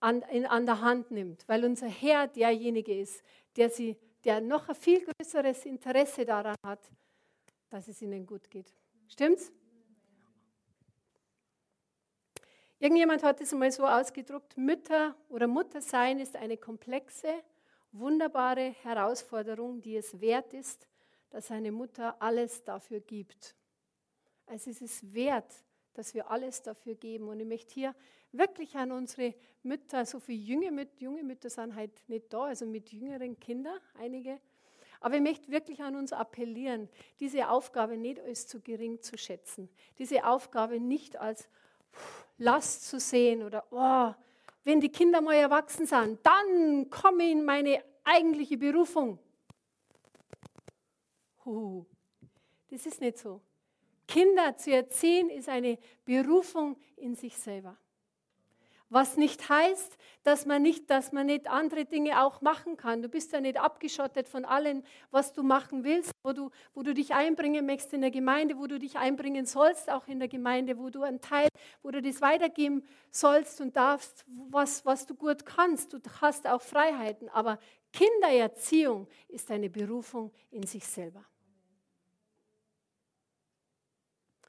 an, 0.00 0.22
in, 0.22 0.46
an 0.46 0.66
der 0.66 0.80
Hand 0.80 1.10
nimmt. 1.10 1.46
Weil 1.46 1.64
unser 1.64 1.88
Herr 1.88 2.28
derjenige 2.28 2.98
ist, 2.98 3.22
der, 3.56 3.70
sie, 3.70 3.96
der 4.24 4.40
noch 4.40 4.68
ein 4.68 4.74
viel 4.74 5.04
größeres 5.04 5.66
Interesse 5.66 6.24
daran 6.24 6.56
hat, 6.64 6.80
dass 7.72 7.88
es 7.88 8.02
ihnen 8.02 8.26
gut 8.26 8.50
geht. 8.50 8.72
Stimmt's? 9.08 9.50
Irgendjemand 12.78 13.22
hat 13.22 13.40
es 13.40 13.52
mal 13.52 13.70
so 13.70 13.86
ausgedruckt, 13.86 14.56
Mütter 14.56 15.16
oder 15.28 15.46
Muttersein 15.46 16.18
ist 16.18 16.36
eine 16.36 16.56
komplexe, 16.56 17.32
wunderbare 17.92 18.74
Herausforderung, 18.82 19.80
die 19.80 19.96
es 19.96 20.20
wert 20.20 20.52
ist, 20.52 20.88
dass 21.30 21.50
eine 21.50 21.72
Mutter 21.72 22.20
alles 22.20 22.64
dafür 22.64 23.00
gibt. 23.00 23.54
Also 24.46 24.70
es 24.70 24.82
ist 24.82 25.14
wert, 25.14 25.54
dass 25.94 26.12
wir 26.12 26.30
alles 26.30 26.62
dafür 26.62 26.94
geben. 26.94 27.28
Und 27.28 27.40
ich 27.40 27.46
möchte 27.46 27.72
hier 27.72 27.94
wirklich 28.32 28.74
an 28.74 28.92
unsere 28.92 29.34
Mütter, 29.62 30.04
so 30.04 30.18
viele 30.18 30.42
junge, 30.42 30.72
Mütter, 30.72 31.00
junge 31.00 31.22
Mütter 31.22 31.48
sind 31.48 31.74
halt 31.74 32.08
nicht 32.08 32.32
da, 32.32 32.44
also 32.46 32.66
mit 32.66 32.90
jüngeren 32.92 33.38
Kindern, 33.38 33.78
einige. 33.94 34.40
Aber 35.02 35.16
ich 35.16 35.20
möchte 35.20 35.50
wirklich 35.50 35.80
an 35.82 35.96
uns 35.96 36.12
appellieren, 36.12 36.88
diese 37.18 37.48
Aufgabe 37.48 37.96
nicht 37.96 38.20
als 38.20 38.46
zu 38.46 38.60
gering 38.60 39.02
zu 39.02 39.18
schätzen. 39.18 39.68
Diese 39.98 40.24
Aufgabe 40.24 40.78
nicht 40.78 41.16
als 41.16 41.48
Last 42.38 42.88
zu 42.88 43.00
sehen 43.00 43.42
oder, 43.42 43.64
oh, 43.70 44.14
wenn 44.64 44.80
die 44.80 44.90
Kinder 44.90 45.20
mal 45.20 45.34
erwachsen 45.34 45.86
sind, 45.86 46.20
dann 46.22 46.88
komme 46.88 47.24
ich 47.24 47.32
in 47.32 47.44
meine 47.44 47.82
eigentliche 48.04 48.56
Berufung. 48.56 49.18
Huh, 51.44 51.84
das 52.70 52.86
ist 52.86 53.00
nicht 53.00 53.18
so. 53.18 53.40
Kinder 54.06 54.56
zu 54.56 54.70
erziehen 54.70 55.30
ist 55.30 55.48
eine 55.48 55.78
Berufung 56.04 56.76
in 56.96 57.16
sich 57.16 57.36
selber. 57.36 57.76
Was 58.92 59.16
nicht 59.16 59.48
heißt, 59.48 59.96
dass 60.22 60.44
man 60.44 60.60
nicht, 60.60 60.90
dass 60.90 61.12
man 61.12 61.24
nicht 61.24 61.48
andere 61.48 61.86
Dinge 61.86 62.22
auch 62.22 62.42
machen 62.42 62.76
kann. 62.76 63.00
Du 63.00 63.08
bist 63.08 63.32
ja 63.32 63.40
nicht 63.40 63.58
abgeschottet 63.58 64.28
von 64.28 64.44
allem, 64.44 64.82
was 65.10 65.32
du 65.32 65.42
machen 65.42 65.82
willst, 65.82 66.10
wo 66.22 66.34
du, 66.34 66.50
wo 66.74 66.82
du 66.82 66.92
dich 66.92 67.14
einbringen 67.14 67.64
möchtest 67.64 67.94
in 67.94 68.02
der 68.02 68.10
Gemeinde, 68.10 68.58
wo 68.58 68.66
du 68.66 68.78
dich 68.78 68.98
einbringen 68.98 69.46
sollst, 69.46 69.90
auch 69.90 70.06
in 70.08 70.18
der 70.18 70.28
Gemeinde, 70.28 70.76
wo 70.76 70.90
du 70.90 71.04
einen 71.04 71.22
Teil, 71.22 71.48
wo 71.82 71.90
du 71.90 72.02
das 72.02 72.20
weitergeben 72.20 72.84
sollst 73.10 73.62
und 73.62 73.76
darfst, 73.76 74.26
was, 74.50 74.84
was 74.84 75.06
du 75.06 75.14
gut 75.14 75.46
kannst. 75.46 75.94
Du 75.94 75.98
hast 76.20 76.46
auch 76.46 76.60
Freiheiten. 76.60 77.30
Aber 77.30 77.58
Kindererziehung 77.94 79.08
ist 79.28 79.50
eine 79.50 79.70
Berufung 79.70 80.30
in 80.50 80.66
sich 80.66 80.84
selber. 80.86 81.24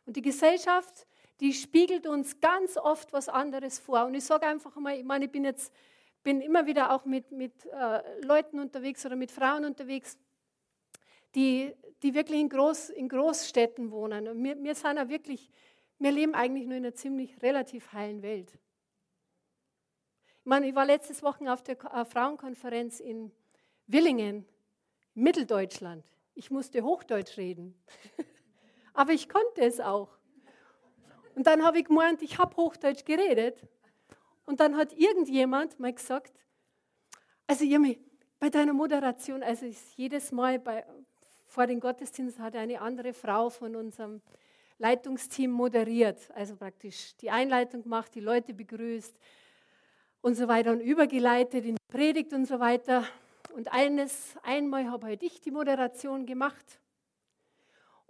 Und 0.06 0.18
die 0.18 0.22
Gesellschaft 0.22 1.08
die 1.44 1.52
spiegelt 1.52 2.08
uns 2.08 2.40
ganz 2.40 2.78
oft 2.78 3.12
was 3.12 3.28
anderes 3.28 3.78
vor. 3.78 4.06
Und 4.06 4.14
ich 4.14 4.24
sage 4.24 4.48
einfach 4.48 4.74
mal, 4.78 4.98
ich 4.98 5.04
meine, 5.04 5.26
ich 5.26 5.32
bin 5.32 5.44
jetzt 5.44 5.74
bin 6.24 6.40
immer 6.40 6.66
wieder 6.66 6.94
auch 6.94 7.04
mit, 7.04 7.34
mit 7.34 7.66
äh, 7.66 8.22
Leuten 8.22 8.60
unterwegs 8.60 9.06
oder 9.06 9.18
mit 9.18 9.30
Frauen 9.30 9.66
unterwegs, 9.66 10.18
die, 11.36 11.74
die 12.02 12.14
wirklich 12.14 12.40
in, 12.40 12.48
Groß, 12.48 12.92
in 12.92 13.10
Großstädten 13.10 13.92
wohnen. 13.92 14.30
Und 14.30 14.42
wir, 14.42 14.64
wir 14.64 14.74
sind 14.74 14.96
ja 14.96 15.10
wirklich, 15.10 15.50
wir 16.00 16.14
leben 16.14 16.34
eigentlich 16.34 16.66
nur 16.66 16.78
in 16.78 16.86
einer 16.86 16.96
ziemlich 16.96 17.42
relativ 17.42 17.92
heilen 17.92 18.22
Welt. 18.22 18.58
Ich 20.40 20.46
meine, 20.46 20.70
ich 20.70 20.76
war 20.76 20.86
letztes 20.86 21.24
Wochen 21.24 21.50
auf 21.50 21.62
der 21.62 21.78
äh, 21.94 22.06
Frauenkonferenz 22.06 23.02
in 23.02 23.34
Willingen, 23.88 24.46
Mitteldeutschland. 25.14 26.06
Ich 26.36 26.52
musste 26.52 26.84
Hochdeutsch 26.84 27.36
reden. 27.36 27.76
Aber 28.94 29.12
ich 29.12 29.28
konnte 29.28 29.60
es 29.60 29.82
auch. 29.82 30.23
Und 31.36 31.48
dann 31.48 31.64
habe 31.64 31.80
ich 31.80 31.86
gemeint, 31.86 32.22
ich 32.22 32.38
habe 32.38 32.56
Hochdeutsch 32.56 33.06
geredet. 33.06 33.62
Und 34.46 34.60
dann 34.60 34.76
hat 34.76 34.94
irgendjemand 34.94 35.80
mal 35.80 35.94
gesagt, 35.94 36.34
also 37.48 37.64
Jimmy, 37.64 38.00
bei 38.40 38.50
deiner 38.50 38.74
Moderation, 38.74 39.42
also 39.42 39.66
jedes 39.96 40.32
Mal 40.32 40.60
bei, 40.60 40.86
vor 41.46 41.68
den 41.68 41.80
Gottesdienst 41.80 42.40
hat 42.40 42.56
eine 42.56 42.82
andere 42.82 43.14
Frau 43.14 43.50
von 43.50 43.76
unserem 43.76 44.22
Leitungsteam 44.80 45.52
moderiert, 45.52 46.20
also 46.36 46.56
praktisch 46.56 47.16
die 47.18 47.30
Einleitung 47.30 47.84
gemacht, 47.84 48.14
die 48.16 48.20
Leute 48.20 48.54
begrüßt 48.54 49.16
und 50.22 50.36
so 50.36 50.48
weiter 50.48 50.72
und 50.72 50.82
übergeleitet 50.82 51.66
in 51.66 51.76
die 51.76 51.92
Predigt 51.92 52.34
und 52.34 52.46
so 52.46 52.60
weiter. 52.60 53.06
Und 53.56 53.72
eines, 53.72 54.36
einmal 54.42 54.90
habe 54.90 55.08
halt 55.08 55.24
ich 55.24 55.40
die 55.42 55.52
Moderation 55.52 56.26
gemacht 56.26 56.82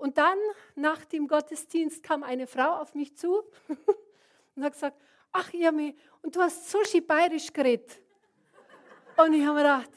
und 0.04 0.18
dann, 0.18 0.38
nach 0.76 1.06
dem 1.06 1.30
Gottesdienst, 1.30 2.04
kam 2.04 2.24
eine 2.24 2.46
Frau 2.46 2.82
auf 2.82 2.94
mich 2.94 3.16
zu 3.16 3.42
und 4.56 4.64
hat 4.66 4.74
gesagt, 4.74 4.98
ach 5.32 5.54
Irmi, 5.54 5.96
und 6.22 6.36
du 6.36 6.42
hast 6.42 6.70
so 6.70 6.84
schön 6.84 7.08
bayerisch 7.08 7.54
geredet. 7.54 8.02
Und 9.16 9.34
ich 9.34 9.46
habe 9.46 9.54
mir 9.54 9.62
gedacht, 9.62 9.90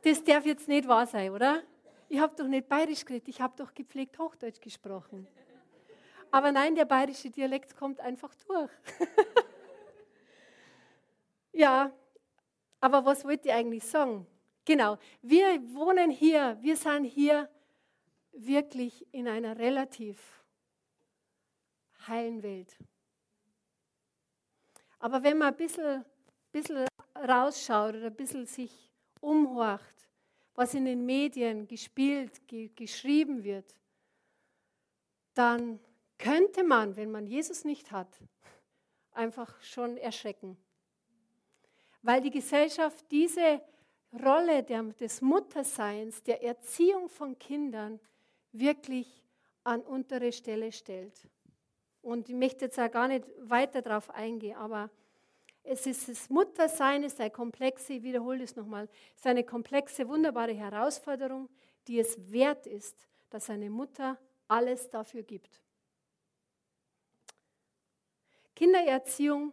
das 0.00 0.24
darf 0.24 0.46
jetzt 0.46 0.68
nicht 0.68 0.88
wahr 0.88 1.06
sein, 1.06 1.30
oder? 1.30 1.62
Ich 2.08 2.18
habe 2.18 2.34
doch 2.34 2.46
nicht 2.46 2.66
bayerisch 2.66 3.04
geredet, 3.04 3.28
ich 3.28 3.42
habe 3.42 3.52
doch 3.58 3.74
gepflegt 3.74 4.18
Hochdeutsch 4.18 4.62
gesprochen. 4.62 5.26
Aber 6.30 6.50
nein, 6.50 6.74
der 6.74 6.86
bayerische 6.86 7.28
Dialekt 7.28 7.76
kommt 7.76 8.00
einfach 8.00 8.34
durch. 8.46 8.70
ja, 11.52 11.92
aber 12.80 13.04
was 13.04 13.22
wollte 13.22 13.48
ich 13.48 13.54
eigentlich 13.54 13.84
sagen? 13.84 14.26
Genau, 14.64 14.96
wir 15.20 15.60
wohnen 15.74 16.10
hier, 16.10 16.56
wir 16.62 16.76
sind 16.78 17.04
hier 17.04 17.50
wirklich 18.32 19.06
in 19.12 19.28
einer 19.28 19.58
relativ 19.58 20.44
heilen 22.06 22.42
Welt. 22.42 22.76
Aber 24.98 25.22
wenn 25.22 25.38
man 25.38 25.48
ein 25.48 25.56
bisschen, 25.56 26.04
bisschen 26.52 26.86
rausschaut 27.16 27.96
oder 27.96 28.06
ein 28.06 28.16
bisschen 28.16 28.46
sich 28.46 28.90
umhorcht, 29.20 30.08
was 30.54 30.74
in 30.74 30.84
den 30.84 31.06
Medien 31.06 31.66
gespielt, 31.66 32.46
ge 32.46 32.70
geschrieben 32.74 33.44
wird, 33.44 33.74
dann 35.34 35.80
könnte 36.18 36.64
man, 36.64 36.96
wenn 36.96 37.10
man 37.10 37.26
Jesus 37.26 37.64
nicht 37.64 37.92
hat, 37.92 38.20
einfach 39.12 39.60
schon 39.62 39.96
erschrecken. 39.96 40.56
Weil 42.02 42.20
die 42.20 42.30
Gesellschaft 42.30 43.10
diese 43.10 43.62
Rolle 44.12 44.62
der, 44.62 44.82
des 44.82 45.20
Mutterseins, 45.20 46.22
der 46.22 46.42
Erziehung 46.42 47.08
von 47.08 47.38
Kindern 47.38 48.00
wirklich 48.52 49.24
an 49.64 49.82
untere 49.82 50.32
Stelle 50.32 50.72
stellt. 50.72 51.28
Und 52.02 52.28
ich 52.28 52.34
möchte 52.34 52.66
jetzt 52.66 52.78
auch 52.78 52.90
gar 52.90 53.08
nicht 53.08 53.26
weiter 53.40 53.82
darauf 53.82 54.10
eingehen, 54.10 54.56
aber 54.56 54.90
es 55.62 55.86
ist 55.86 56.08
das 56.08 56.30
Muttersein, 56.30 57.04
ist 57.04 57.20
eine 57.20 57.30
komplexe, 57.30 57.94
ich 57.94 58.02
wiederhole 58.02 58.42
es 58.42 58.56
nochmal, 58.56 58.88
ist 59.14 59.26
eine 59.26 59.44
komplexe, 59.44 60.08
wunderbare 60.08 60.54
Herausforderung, 60.54 61.48
die 61.86 61.98
es 61.98 62.32
wert 62.32 62.66
ist, 62.66 63.08
dass 63.28 63.50
eine 63.50 63.70
Mutter 63.70 64.18
alles 64.48 64.88
dafür 64.88 65.22
gibt. 65.22 65.60
Kindererziehung 68.56 69.52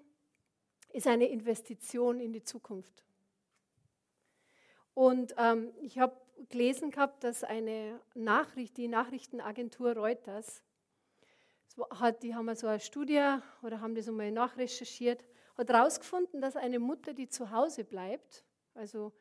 ist 0.91 1.07
eine 1.07 1.27
Investition 1.27 2.19
in 2.19 2.33
die 2.33 2.43
Zukunft. 2.43 3.03
Und 4.93 5.35
ähm, 5.37 5.71
ich 5.81 5.99
habe 5.99 6.19
gelesen 6.49 6.91
gehabt, 6.91 7.23
dass 7.23 7.43
eine 7.43 7.99
Nachricht, 8.13 8.77
die 8.77 8.87
Nachrichtenagentur 8.87 9.93
Reuters, 9.93 10.61
hat, 11.91 12.23
die 12.23 12.33
haben 12.33 12.55
so 12.55 12.65
eine 12.67 12.79
Studie 12.79 13.21
oder 13.61 13.81
haben 13.81 13.93
das 13.95 14.07
einmal 14.07 14.31
nachrecherchiert, 14.31 15.23
hat 15.57 15.69
herausgefunden, 15.69 16.41
dass 16.41 16.55
eine 16.55 16.79
Mutter, 16.79 17.13
die 17.13 17.29
zu 17.29 17.51
Hause 17.51 17.83
bleibt, 17.83 18.43
also, 18.73 19.13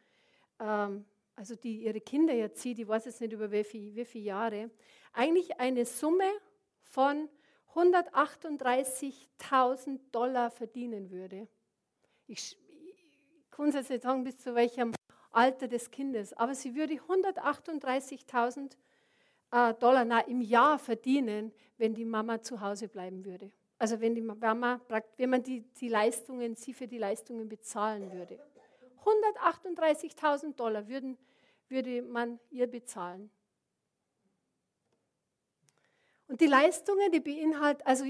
ähm, 0.58 1.04
also 1.34 1.54
die 1.54 1.84
ihre 1.84 2.00
Kinder 2.00 2.32
erzieht, 2.34 2.78
ich 2.78 2.88
weiß 2.88 3.04
jetzt 3.06 3.20
nicht 3.20 3.32
über 3.32 3.50
wie, 3.50 3.64
viel, 3.64 3.92
wie 3.94 4.04
viele 4.04 4.24
Jahre, 4.24 4.70
eigentlich 5.12 5.58
eine 5.60 5.84
Summe 5.84 6.30
von 6.80 7.28
138.000 7.74 10.00
Dollar 10.12 10.50
verdienen 10.50 11.10
würde. 11.10 11.48
Ich, 12.26 12.56
ich 12.68 13.50
kann 13.50 13.68
es 13.68 13.74
jetzt 13.74 13.90
nicht 13.90 14.02
sagen, 14.02 14.24
bis 14.24 14.38
zu 14.38 14.54
welchem 14.54 14.94
Alter 15.36 15.68
des 15.68 15.90
Kindes. 15.90 16.32
Aber 16.32 16.54
sie 16.54 16.74
würde 16.74 16.94
138.000 16.94 18.76
äh, 19.52 19.74
Dollar 19.74 20.26
im 20.26 20.40
Jahr 20.40 20.78
verdienen, 20.78 21.52
wenn 21.76 21.94
die 21.94 22.06
Mama 22.06 22.40
zu 22.40 22.60
Hause 22.60 22.88
bleiben 22.88 23.24
würde. 23.24 23.52
Also 23.78 24.00
wenn 24.00 24.14
die 24.14 24.22
Mama, 24.22 24.80
wenn 25.18 25.30
man 25.30 25.42
die, 25.42 25.60
die 25.60 25.88
Leistungen, 25.88 26.56
sie 26.56 26.72
für 26.72 26.88
die 26.88 26.96
Leistungen 26.96 27.48
bezahlen 27.48 28.10
würde. 28.12 28.40
138.000 29.04 30.54
Dollar 30.54 30.88
würden, 30.88 31.18
würde 31.68 32.00
man 32.00 32.40
ihr 32.50 32.66
bezahlen. 32.66 33.30
Und 36.28 36.40
die 36.40 36.46
Leistungen, 36.46 37.12
die 37.12 37.20
beinhalten, 37.20 37.82
also 37.84 38.04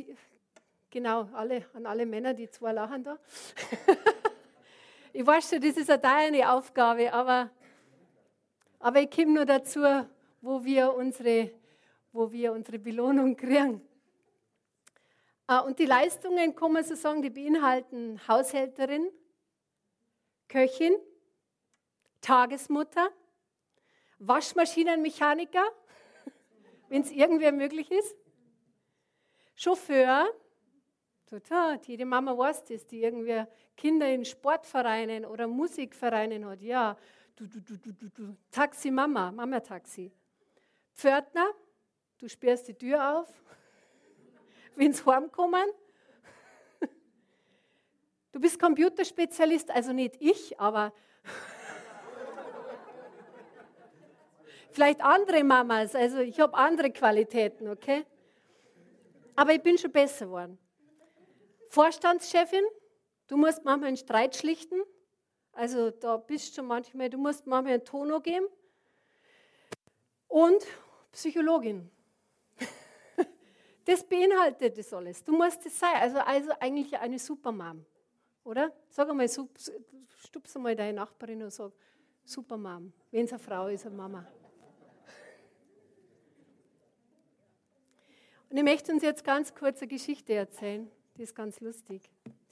genau, 0.90 1.28
alle, 1.32 1.66
an 1.74 1.86
alle 1.86 2.06
Männer, 2.06 2.32
die 2.32 2.48
zwei 2.48 2.72
lachen 2.72 3.02
da. 3.02 3.18
Ich 5.18 5.26
weiß 5.26 5.48
schon, 5.48 5.62
das 5.62 5.79
ist 5.79 5.88
eine 5.88 5.98
deine 5.98 6.52
Aufgabe, 6.52 7.11
aber, 7.11 7.48
aber 8.79 9.00
ich 9.00 9.11
komme 9.11 9.33
nur 9.33 9.46
dazu, 9.46 9.81
wo 10.42 10.62
wir 10.62 10.92
unsere, 10.92 11.52
wo 12.12 12.31
wir 12.31 12.52
unsere 12.52 12.79
Belohnung 12.79 13.35
kriegen. 13.35 13.81
Äh, 15.48 15.61
und 15.62 15.79
die 15.79 15.87
Leistungen, 15.87 16.55
kann 16.55 16.70
man 16.70 16.85
so 16.85 16.94
sagen, 16.94 17.22
die 17.22 17.31
beinhalten 17.31 18.20
Haushälterin, 18.29 19.11
Köchin, 20.48 20.94
Tagesmutter, 22.20 23.09
Waschmaschinenmechaniker, 24.18 25.64
wenn 26.90 27.00
es 27.00 27.11
irgendwer 27.11 27.52
möglich 27.52 27.90
ist, 27.90 28.14
Chauffeur, 29.55 30.29
total, 31.26 31.78
jede 31.86 32.04
Mama 32.04 32.36
weiß 32.36 32.64
das, 32.64 32.86
die 32.86 33.02
irgendwie 33.02 33.44
Kinder 33.76 34.08
in 34.08 34.24
Sportvereinen 34.24 35.24
oder 35.24 35.46
Musikvereinen 35.46 36.46
hat, 36.46 36.62
ja, 36.62 36.96
du, 37.36 37.46
du, 37.46 37.60
du, 37.60 37.76
du, 37.76 37.92
du, 37.92 38.08
du. 38.08 38.36
Taxi 38.50 38.90
Mama, 38.90 39.30
Mama 39.32 39.60
Taxi. 39.60 40.12
Pförtner, 40.94 41.48
du 42.18 42.28
sperrst 42.28 42.68
die 42.68 42.74
Tür 42.74 43.18
auf, 43.18 43.28
wenn 44.76 44.92
sie 44.92 45.04
heimkommen. 45.04 45.68
Du 48.32 48.40
bist 48.40 48.60
Computerspezialist, 48.60 49.70
also 49.70 49.94
nicht 49.94 50.16
ich, 50.20 50.60
aber 50.60 50.92
vielleicht 54.72 55.00
andere 55.00 55.42
Mamas, 55.42 55.94
also 55.94 56.18
ich 56.18 56.38
habe 56.38 56.54
andere 56.54 56.90
Qualitäten, 56.90 57.68
okay? 57.68 58.04
Aber 59.34 59.54
ich 59.54 59.62
bin 59.62 59.78
schon 59.78 59.90
besser 59.90 60.26
geworden. 60.26 60.58
Vorstandschefin, 61.76 62.64
du 63.26 63.36
musst 63.36 63.62
manchmal 63.62 63.88
einen 63.88 63.98
Streit 63.98 64.34
schlichten, 64.34 64.80
also 65.52 65.90
da 65.90 66.16
bist 66.16 66.48
du 66.48 66.54
schon 66.54 66.68
manchmal, 66.68 67.10
du 67.10 67.18
musst 67.18 67.46
manchmal 67.46 67.74
einen 67.74 67.84
Tono 67.84 68.18
geben. 68.20 68.46
Und 70.26 70.66
Psychologin. 71.12 71.90
Das 73.84 74.02
beinhaltet 74.02 74.78
das 74.78 74.92
alles. 74.92 75.22
Du 75.22 75.36
musst 75.36 75.64
es 75.66 75.78
sein. 75.78 75.94
Also, 75.96 76.18
also 76.18 76.50
eigentlich 76.58 76.96
eine 76.98 77.18
Supermam. 77.18 77.84
Oder? 78.42 78.72
Sag 78.88 79.08
einmal, 79.10 79.28
stups 79.28 80.56
einmal 80.56 80.74
deine 80.74 80.94
Nachbarin 80.94 81.42
und 81.42 81.52
sag, 81.52 81.72
Supermam. 82.24 82.92
Wenn 83.10 83.26
es 83.26 83.32
eine 83.32 83.38
Frau 83.38 83.68
ist, 83.68 83.86
eine 83.86 83.94
Mama. 83.94 84.26
Und 88.48 88.56
ich 88.56 88.64
möchte 88.64 88.92
uns 88.92 89.02
jetzt 89.02 89.22
ganz 89.22 89.54
kurz 89.54 89.82
eine 89.82 89.88
Geschichte 89.88 90.32
erzählen. 90.32 90.90
Die 91.16 91.22
ist 91.22 91.35
ganz 91.35 91.61
lustig. 91.61 92.02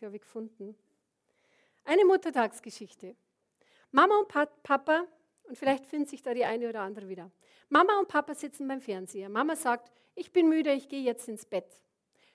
Die 0.01 0.07
habe 0.07 0.17
ich 0.17 0.23
gefunden. 0.23 0.75
Eine 1.85 2.05
Muttertagsgeschichte. 2.07 3.15
Mama 3.91 4.19
und 4.19 4.29
Papa, 4.63 5.07
und 5.45 5.59
vielleicht 5.59 5.85
findet 5.85 6.09
sich 6.09 6.23
da 6.23 6.33
die 6.33 6.45
eine 6.45 6.69
oder 6.71 6.81
andere 6.81 7.09
wieder. 7.09 7.31
Mama 7.69 7.99
und 7.99 8.09
Papa 8.09 8.35
sitzen 8.35 8.67
beim 8.67 8.81
Fernseher. 8.81 9.29
Mama 9.29 9.55
sagt, 9.55 9.93
ich 10.15 10.33
bin 10.33 10.49
müde, 10.49 10.73
ich 10.73 10.89
gehe 10.89 11.03
jetzt 11.03 11.29
ins 11.29 11.45
Bett. 11.45 11.69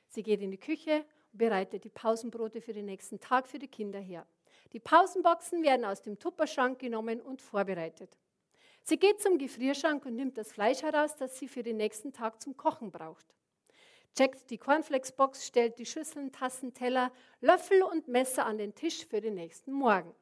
Sie 0.08 0.22
geht 0.22 0.42
in 0.42 0.52
die 0.52 0.60
Küche 0.60 1.04
und 1.32 1.40
bereitet 1.40 1.84
die 1.84 1.90
Pausenbrote 1.90 2.62
für 2.62 2.74
den 2.74 2.86
nächsten 2.86 3.20
Tag 3.20 3.48
für 3.48 3.60
die 3.60 3.68
Kinder 3.68 4.00
her. 4.00 4.26
Die 4.74 4.80
Pausenboxen 4.80 5.64
werden 5.64 5.84
aus 5.84 6.04
dem 6.04 6.20
Tupperschrank 6.20 6.78
genommen 6.78 7.22
und 7.22 7.42
vorbereitet. 7.42 8.18
Sie 8.84 8.98
geht 8.98 9.22
zum 9.22 9.40
Gefrierschrank 9.40 10.06
und 10.06 10.16
nimmt 10.16 10.38
das 10.38 10.52
Fleisch 10.52 10.84
heraus, 10.84 11.16
das 11.18 11.40
sie 11.40 11.48
für 11.48 11.64
den 11.64 11.78
nächsten 11.78 12.14
Tag 12.14 12.42
zum 12.42 12.56
Kochen 12.56 12.92
braucht. 12.92 13.26
Checkt 14.16 14.50
die 14.50 14.58
Cornflakes-Box, 14.58 15.48
stellt 15.48 15.80
die 15.80 15.86
Schüsseln, 15.86 16.32
Tassen, 16.32 16.74
Teller, 16.74 17.12
Löffel 17.42 17.84
und 17.84 18.08
Messer 18.08 18.46
an 18.46 18.58
den 18.58 18.76
Tisch 18.76 19.06
für 19.06 19.22
den 19.22 19.36
nächsten 19.36 19.72
Morgen. 19.72 20.14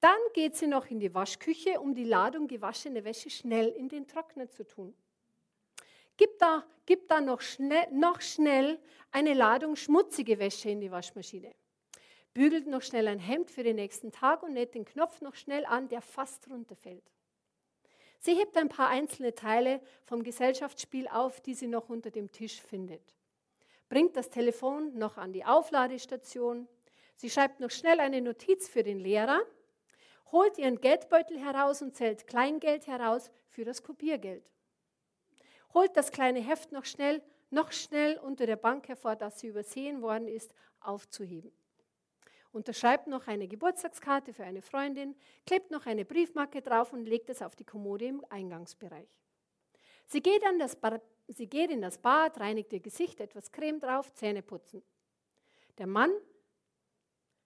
Dann 0.00 0.18
geht 0.34 0.56
sie 0.56 0.66
noch 0.66 0.86
in 0.86 1.00
die 1.00 1.14
Waschküche, 1.14 1.80
um 1.80 1.94
die 1.94 2.04
Ladung 2.04 2.48
gewaschene 2.48 3.04
Wäsche 3.04 3.30
schnell 3.30 3.68
in 3.68 3.88
den 3.88 4.06
Trockner 4.06 4.48
zu 4.48 4.66
tun. 4.66 4.94
Gibt 6.16 6.40
da, 6.40 6.64
gibt 6.86 7.10
da 7.10 7.20
noch, 7.20 7.40
schnell, 7.40 7.88
noch 7.92 8.20
schnell 8.20 8.78
eine 9.10 9.34
Ladung 9.34 9.76
schmutzige 9.76 10.38
Wäsche 10.38 10.70
in 10.70 10.80
die 10.80 10.90
Waschmaschine. 10.90 11.54
Bügelt 12.32 12.66
noch 12.66 12.82
schnell 12.82 13.08
ein 13.08 13.18
Hemd 13.18 13.50
für 13.50 13.62
den 13.62 13.76
nächsten 13.76 14.12
Tag 14.12 14.42
und 14.42 14.52
näht 14.52 14.74
den 14.74 14.84
Knopf 14.84 15.20
noch 15.22 15.34
schnell 15.34 15.64
an, 15.64 15.88
der 15.88 16.02
fast 16.02 16.48
runterfällt. 16.50 17.10
Sie 18.26 18.34
hebt 18.34 18.56
ein 18.56 18.68
paar 18.68 18.88
einzelne 18.88 19.36
Teile 19.36 19.80
vom 20.02 20.24
Gesellschaftsspiel 20.24 21.06
auf, 21.06 21.40
die 21.40 21.54
sie 21.54 21.68
noch 21.68 21.88
unter 21.88 22.10
dem 22.10 22.32
Tisch 22.32 22.60
findet. 22.60 23.14
Bringt 23.88 24.16
das 24.16 24.30
Telefon 24.30 24.98
noch 24.98 25.16
an 25.16 25.32
die 25.32 25.44
Aufladestation. 25.44 26.66
Sie 27.14 27.30
schreibt 27.30 27.60
noch 27.60 27.70
schnell 27.70 28.00
eine 28.00 28.20
Notiz 28.20 28.68
für 28.68 28.82
den 28.82 28.98
Lehrer, 28.98 29.40
holt 30.32 30.58
ihren 30.58 30.80
Geldbeutel 30.80 31.38
heraus 31.38 31.82
und 31.82 31.94
zählt 31.94 32.26
Kleingeld 32.26 32.88
heraus 32.88 33.30
für 33.46 33.64
das 33.64 33.84
Kopiergeld. 33.84 34.50
Holt 35.72 35.96
das 35.96 36.10
kleine 36.10 36.40
Heft 36.40 36.72
noch 36.72 36.84
schnell, 36.84 37.22
noch 37.50 37.70
schnell 37.70 38.18
unter 38.18 38.46
der 38.46 38.56
Bank 38.56 38.88
hervor, 38.88 39.14
das 39.14 39.38
sie 39.38 39.46
übersehen 39.46 40.02
worden 40.02 40.26
ist, 40.26 40.52
aufzuheben 40.80 41.52
unterschreibt 42.56 43.06
noch 43.06 43.28
eine 43.28 43.46
Geburtstagskarte 43.46 44.32
für 44.32 44.44
eine 44.44 44.62
Freundin, 44.62 45.14
klebt 45.46 45.70
noch 45.70 45.86
eine 45.86 46.04
Briefmarke 46.04 46.62
drauf 46.62 46.92
und 46.92 47.04
legt 47.04 47.28
es 47.30 47.42
auf 47.42 47.54
die 47.54 47.64
Kommode 47.64 48.06
im 48.06 48.24
Eingangsbereich. 48.30 49.08
Sie 50.06 50.22
geht, 50.22 50.42
Bar, 50.80 51.02
sie 51.28 51.46
geht 51.46 51.70
in 51.70 51.82
das 51.82 51.98
Bad, 51.98 52.40
reinigt 52.40 52.72
ihr 52.72 52.80
Gesicht, 52.80 53.20
etwas 53.20 53.52
Creme 53.52 53.78
drauf, 53.78 54.12
Zähne 54.14 54.42
putzen. 54.42 54.82
Der 55.78 55.86
Mann 55.86 56.10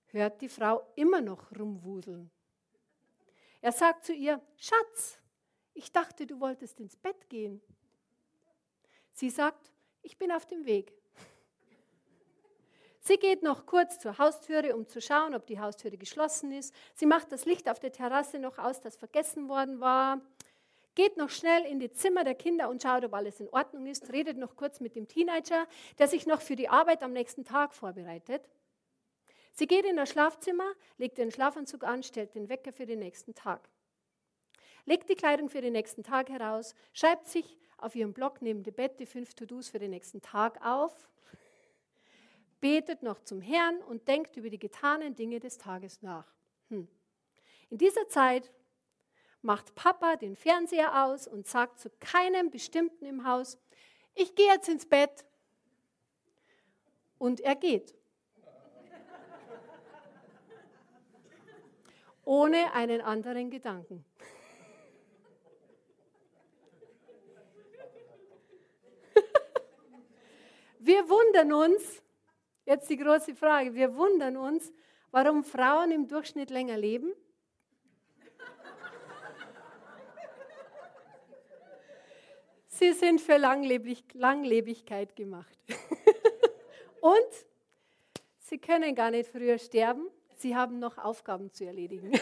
hört 0.06 0.40
die 0.40 0.48
Frau 0.48 0.86
immer 0.94 1.20
noch 1.20 1.50
rumwuseln. 1.58 2.30
Er 3.60 3.72
sagt 3.72 4.04
zu 4.04 4.12
ihr, 4.12 4.40
Schatz, 4.56 5.18
ich 5.74 5.90
dachte, 5.90 6.26
du 6.26 6.38
wolltest 6.40 6.78
ins 6.78 6.96
Bett 6.96 7.28
gehen. 7.28 7.60
Sie 9.12 9.28
sagt, 9.28 9.72
ich 10.02 10.16
bin 10.16 10.30
auf 10.30 10.46
dem 10.46 10.64
Weg. 10.66 10.92
Sie 13.02 13.16
geht 13.16 13.42
noch 13.42 13.64
kurz 13.64 13.98
zur 13.98 14.18
Haustüre, 14.18 14.76
um 14.76 14.86
zu 14.86 15.00
schauen, 15.00 15.34
ob 15.34 15.46
die 15.46 15.58
Haustüre 15.58 15.96
geschlossen 15.96 16.52
ist. 16.52 16.74
Sie 16.94 17.06
macht 17.06 17.32
das 17.32 17.46
Licht 17.46 17.68
auf 17.68 17.80
der 17.80 17.92
Terrasse 17.92 18.38
noch 18.38 18.58
aus, 18.58 18.80
das 18.80 18.96
vergessen 18.96 19.48
worden 19.48 19.80
war. 19.80 20.20
Geht 20.94 21.16
noch 21.16 21.30
schnell 21.30 21.64
in 21.64 21.80
die 21.80 21.90
Zimmer 21.90 22.24
der 22.24 22.34
Kinder 22.34 22.68
und 22.68 22.82
schaut, 22.82 23.04
ob 23.04 23.14
alles 23.14 23.40
in 23.40 23.48
Ordnung 23.48 23.86
ist. 23.86 24.12
Redet 24.12 24.36
noch 24.36 24.54
kurz 24.54 24.80
mit 24.80 24.96
dem 24.96 25.08
Teenager, 25.08 25.66
der 25.98 26.08
sich 26.08 26.26
noch 26.26 26.42
für 26.42 26.56
die 26.56 26.68
Arbeit 26.68 27.02
am 27.02 27.12
nächsten 27.12 27.44
Tag 27.44 27.72
vorbereitet. 27.72 28.48
Sie 29.52 29.66
geht 29.66 29.86
in 29.86 29.96
das 29.96 30.10
Schlafzimmer, 30.10 30.70
legt 30.98 31.16
den 31.16 31.30
Schlafanzug 31.30 31.84
an, 31.84 32.02
stellt 32.02 32.34
den 32.34 32.48
Wecker 32.50 32.72
für 32.72 32.86
den 32.86 32.98
nächsten 32.98 33.34
Tag. 33.34 33.68
Legt 34.84 35.08
die 35.08 35.14
Kleidung 35.14 35.48
für 35.48 35.62
den 35.62 35.72
nächsten 35.72 36.02
Tag 36.02 36.28
heraus, 36.28 36.74
schreibt 36.92 37.26
sich 37.26 37.56
auf 37.78 37.94
ihrem 37.94 38.12
Blog 38.12 38.42
neben 38.42 38.62
dem 38.62 38.74
Bett 38.74 39.00
die 39.00 39.06
fünf 39.06 39.34
To-Dos 39.34 39.70
für 39.70 39.78
den 39.78 39.90
nächsten 39.90 40.20
Tag 40.20 40.64
auf 40.64 41.08
betet 42.60 43.02
noch 43.02 43.20
zum 43.22 43.40
Herrn 43.40 43.82
und 43.82 44.06
denkt 44.08 44.36
über 44.36 44.50
die 44.50 44.58
getanen 44.58 45.14
Dinge 45.16 45.40
des 45.40 45.58
Tages 45.58 46.02
nach. 46.02 46.26
Hm. 46.68 46.88
In 47.70 47.78
dieser 47.78 48.06
Zeit 48.08 48.50
macht 49.42 49.74
Papa 49.74 50.16
den 50.16 50.36
Fernseher 50.36 51.04
aus 51.04 51.26
und 51.26 51.46
sagt 51.46 51.78
zu 51.78 51.88
keinem 52.00 52.50
Bestimmten 52.50 53.06
im 53.06 53.26
Haus, 53.26 53.58
ich 54.14 54.34
gehe 54.34 54.48
jetzt 54.48 54.68
ins 54.68 54.86
Bett. 54.86 55.24
Und 57.18 57.40
er 57.40 57.54
geht. 57.54 57.94
Ohne 62.24 62.72
einen 62.72 63.00
anderen 63.02 63.50
Gedanken. 63.50 64.04
Wir 70.78 71.08
wundern 71.08 71.52
uns, 71.52 72.02
Jetzt 72.70 72.88
die 72.88 72.96
große 72.98 73.34
Frage. 73.34 73.74
Wir 73.74 73.96
wundern 73.96 74.36
uns, 74.36 74.72
warum 75.10 75.42
Frauen 75.42 75.90
im 75.90 76.06
Durchschnitt 76.06 76.50
länger 76.50 76.76
leben. 76.76 77.12
Sie 82.68 82.92
sind 82.92 83.20
für 83.20 83.38
Langlebig 83.38 84.04
Langlebigkeit 84.14 85.16
gemacht. 85.16 85.58
Und 87.00 87.26
sie 88.38 88.58
können 88.58 88.94
gar 88.94 89.10
nicht 89.10 89.28
früher 89.30 89.58
sterben. 89.58 90.06
Sie 90.36 90.54
haben 90.54 90.78
noch 90.78 90.96
Aufgaben 90.96 91.52
zu 91.52 91.64
erledigen. 91.66 92.12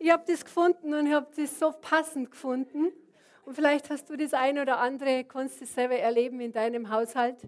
ich 0.00 0.10
habe 0.10 0.24
das 0.26 0.44
gefunden 0.44 0.94
und 0.94 1.06
ich 1.06 1.12
habe 1.12 1.28
das 1.36 1.56
so 1.60 1.70
passend 1.80 2.32
gefunden. 2.32 2.92
Und 3.48 3.54
vielleicht 3.54 3.88
hast 3.88 4.10
du 4.10 4.16
das 4.18 4.34
eine 4.34 4.60
oder 4.60 4.78
andere, 4.78 5.24
kannst 5.24 5.58
du 5.62 5.64
selber 5.64 5.96
erleben 5.96 6.38
in 6.38 6.52
deinem 6.52 6.90
Haushalt. 6.90 7.38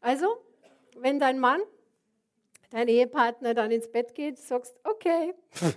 Also, 0.00 0.42
wenn 0.96 1.18
dein 1.18 1.38
Mann, 1.38 1.60
dein 2.70 2.88
Ehepartner 2.88 3.52
dann 3.52 3.70
ins 3.70 3.92
Bett 3.92 4.14
geht, 4.14 4.38
sagst, 4.38 4.80
okay. 4.84 5.34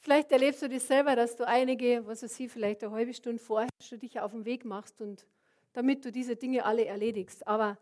vielleicht 0.00 0.32
erlebst 0.32 0.60
du 0.60 0.68
das 0.68 0.88
selber, 0.88 1.14
dass 1.14 1.36
du 1.36 1.46
einige, 1.46 2.04
was 2.04 2.24
weiß 2.24 2.40
ich, 2.40 2.50
vielleicht 2.50 2.82
eine 2.82 2.92
halbe 2.92 3.14
Stunde 3.14 3.40
vorher 3.40 3.68
schon 3.80 4.00
dich 4.00 4.18
auf 4.18 4.32
den 4.32 4.44
Weg 4.44 4.64
machst 4.64 5.00
und 5.00 5.24
damit 5.72 6.04
du 6.04 6.10
diese 6.10 6.34
Dinge 6.34 6.64
alle 6.64 6.84
erledigst. 6.84 7.46
Aber 7.46 7.78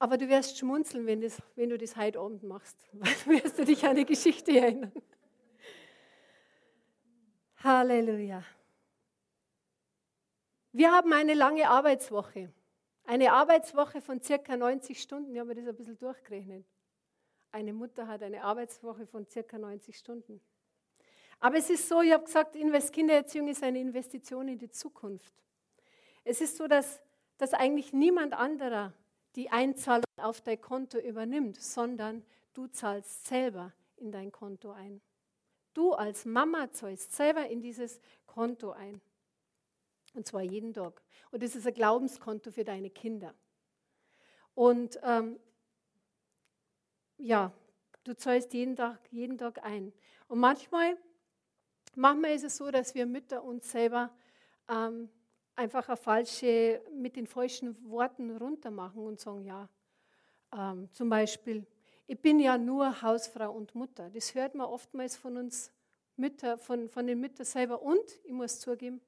Aber 0.00 0.18
du 0.18 0.28
wirst 0.28 0.58
schmunzeln, 0.58 1.06
wenn, 1.06 1.20
das, 1.20 1.40
wenn 1.54 1.68
du 1.68 1.78
das 1.78 1.94
heute 1.94 2.18
Abend 2.18 2.42
machst. 2.42 2.76
Weil 2.90 3.14
wirst 3.44 3.60
du 3.60 3.64
dich 3.64 3.86
an 3.86 3.94
die 3.94 4.06
Geschichte 4.06 4.58
erinnern. 4.58 4.90
Halleluja. 7.64 8.42
Wir 10.72 10.90
haben 10.90 11.12
eine 11.12 11.34
lange 11.34 11.68
Arbeitswoche. 11.68 12.52
Eine 13.04 13.32
Arbeitswoche 13.32 14.00
von 14.00 14.20
circa 14.20 14.56
90 14.56 15.00
Stunden. 15.00 15.32
Ich 15.32 15.38
habe 15.38 15.48
mir 15.50 15.54
das 15.54 15.68
ein 15.68 15.76
bisschen 15.76 15.98
durchgerechnet. 15.98 16.66
Eine 17.52 17.72
Mutter 17.72 18.08
hat 18.08 18.22
eine 18.24 18.42
Arbeitswoche 18.42 19.06
von 19.06 19.28
circa 19.28 19.58
90 19.58 19.96
Stunden. 19.96 20.40
Aber 21.38 21.56
es 21.56 21.70
ist 21.70 21.88
so, 21.88 22.00
ich 22.00 22.12
habe 22.12 22.24
gesagt, 22.24 22.56
Kindererziehung 22.92 23.46
ist 23.46 23.62
eine 23.62 23.78
Investition 23.78 24.48
in 24.48 24.58
die 24.58 24.70
Zukunft. 24.70 25.32
Es 26.24 26.40
ist 26.40 26.56
so, 26.56 26.66
dass, 26.66 27.00
dass 27.38 27.54
eigentlich 27.54 27.92
niemand 27.92 28.32
anderer 28.32 28.92
die 29.36 29.50
Einzahlung 29.50 30.04
auf 30.16 30.40
dein 30.40 30.60
Konto 30.60 30.98
übernimmt, 30.98 31.60
sondern 31.60 32.24
du 32.54 32.66
zahlst 32.66 33.26
selber 33.26 33.72
in 33.96 34.10
dein 34.10 34.32
Konto 34.32 34.72
ein. 34.72 35.00
Du 35.74 35.92
als 35.92 36.24
Mama 36.24 36.70
zahlst 36.70 37.12
selber 37.12 37.46
in 37.48 37.62
dieses 37.62 38.00
Konto 38.26 38.72
ein. 38.72 39.00
Und 40.14 40.26
zwar 40.26 40.42
jeden 40.42 40.74
Tag. 40.74 41.02
Und 41.30 41.42
das 41.42 41.56
ist 41.56 41.66
ein 41.66 41.74
Glaubenskonto 41.74 42.50
für 42.50 42.64
deine 42.64 42.90
Kinder. 42.90 43.34
Und 44.54 44.98
ähm, 45.02 45.38
ja, 47.16 47.52
du 48.04 48.14
zahlst 48.14 48.52
jeden 48.52 48.76
Tag, 48.76 49.00
jeden 49.10 49.38
Tag 49.38 49.64
ein. 49.64 49.92
Und 50.28 50.40
manchmal, 50.40 50.96
manchmal 51.94 52.32
ist 52.32 52.44
es 52.44 52.56
so, 52.56 52.70
dass 52.70 52.94
wir 52.94 53.06
Mütter 53.06 53.42
uns 53.42 53.70
selber 53.70 54.14
ähm, 54.68 55.08
einfach 55.54 55.88
eine 55.88 55.96
falsche, 55.96 56.82
mit 56.92 57.16
den 57.16 57.26
falschen 57.26 57.76
Worten 57.90 58.36
runtermachen 58.36 59.04
und 59.04 59.20
sagen, 59.20 59.44
ja, 59.44 59.68
ähm, 60.54 60.90
zum 60.92 61.08
Beispiel, 61.08 61.66
ich 62.06 62.20
bin 62.20 62.40
ja 62.40 62.58
nur 62.58 63.02
Hausfrau 63.02 63.50
und 63.52 63.74
Mutter. 63.74 64.10
Das 64.10 64.34
hört 64.34 64.54
man 64.54 64.66
oftmals 64.66 65.16
von 65.16 65.36
uns 65.36 65.70
Mütter, 66.16 66.58
von, 66.58 66.88
von 66.88 67.06
den 67.06 67.20
Müttern 67.20 67.46
selber. 67.46 67.82
Und 67.82 68.04
ich 68.24 68.32
muss 68.32 68.60
zugeben, 68.60 69.00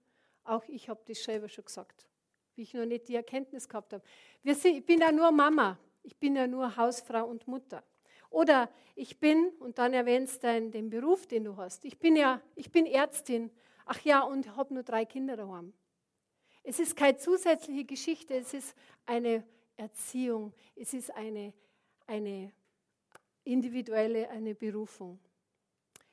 auch 0.45 0.65
ich 0.69 0.89
habe 0.89 1.01
das 1.07 1.23
selber 1.23 1.49
schon 1.49 1.65
gesagt, 1.65 2.07
wie 2.55 2.63
ich 2.63 2.75
noch 2.75 2.87
nicht 2.87 3.09
die 3.09 3.17
Erkenntnis 3.17 3.69
gehabt 3.69 3.93
habe. 3.93 4.05
Ich 4.43 4.87
bin 4.87 5.01
ja 5.01 5.13
nur 5.13 5.31
Mama, 5.31 5.79
ich 6.03 6.17
bin 6.17 6.37
ja 6.37 6.47
nur 6.47 6.77
Hausfrau 6.77 7.27
und 7.27 7.47
Mutter. 7.49 7.83
Oder 8.31 8.69
ich 8.97 9.21
bin, 9.21 9.51
und 9.61 9.79
dann 9.79 9.93
erwähnst 9.93 10.43
du 10.43 10.71
den 10.71 10.91
Beruf, 10.91 11.27
den 11.27 11.45
du 11.45 11.57
hast. 11.57 11.85
Ich 11.85 11.99
bin 11.99 12.17
ja, 12.17 12.41
ich 12.57 12.71
bin 12.71 12.87
Ärztin. 12.87 13.51
Ach 13.87 14.01
ja, 14.01 14.23
und 14.23 14.57
habe 14.57 14.75
nur 14.75 14.83
drei 14.83 15.05
Kinder 15.05 15.37
daheim. 15.37 15.73
Es 16.63 16.81
ist 16.81 16.97
keine 16.97 17.17
zusätzliche 17.17 17.85
Geschichte, 17.85 18.35
es 18.35 18.55
ist 18.55 18.75
eine 19.05 19.45
Erziehung, 19.77 20.53
es 20.75 20.95
ist 20.95 21.15
eine, 21.15 21.53
eine 22.07 22.53
individuelle, 23.45 24.29
eine 24.31 24.55
Berufung. 24.55 25.19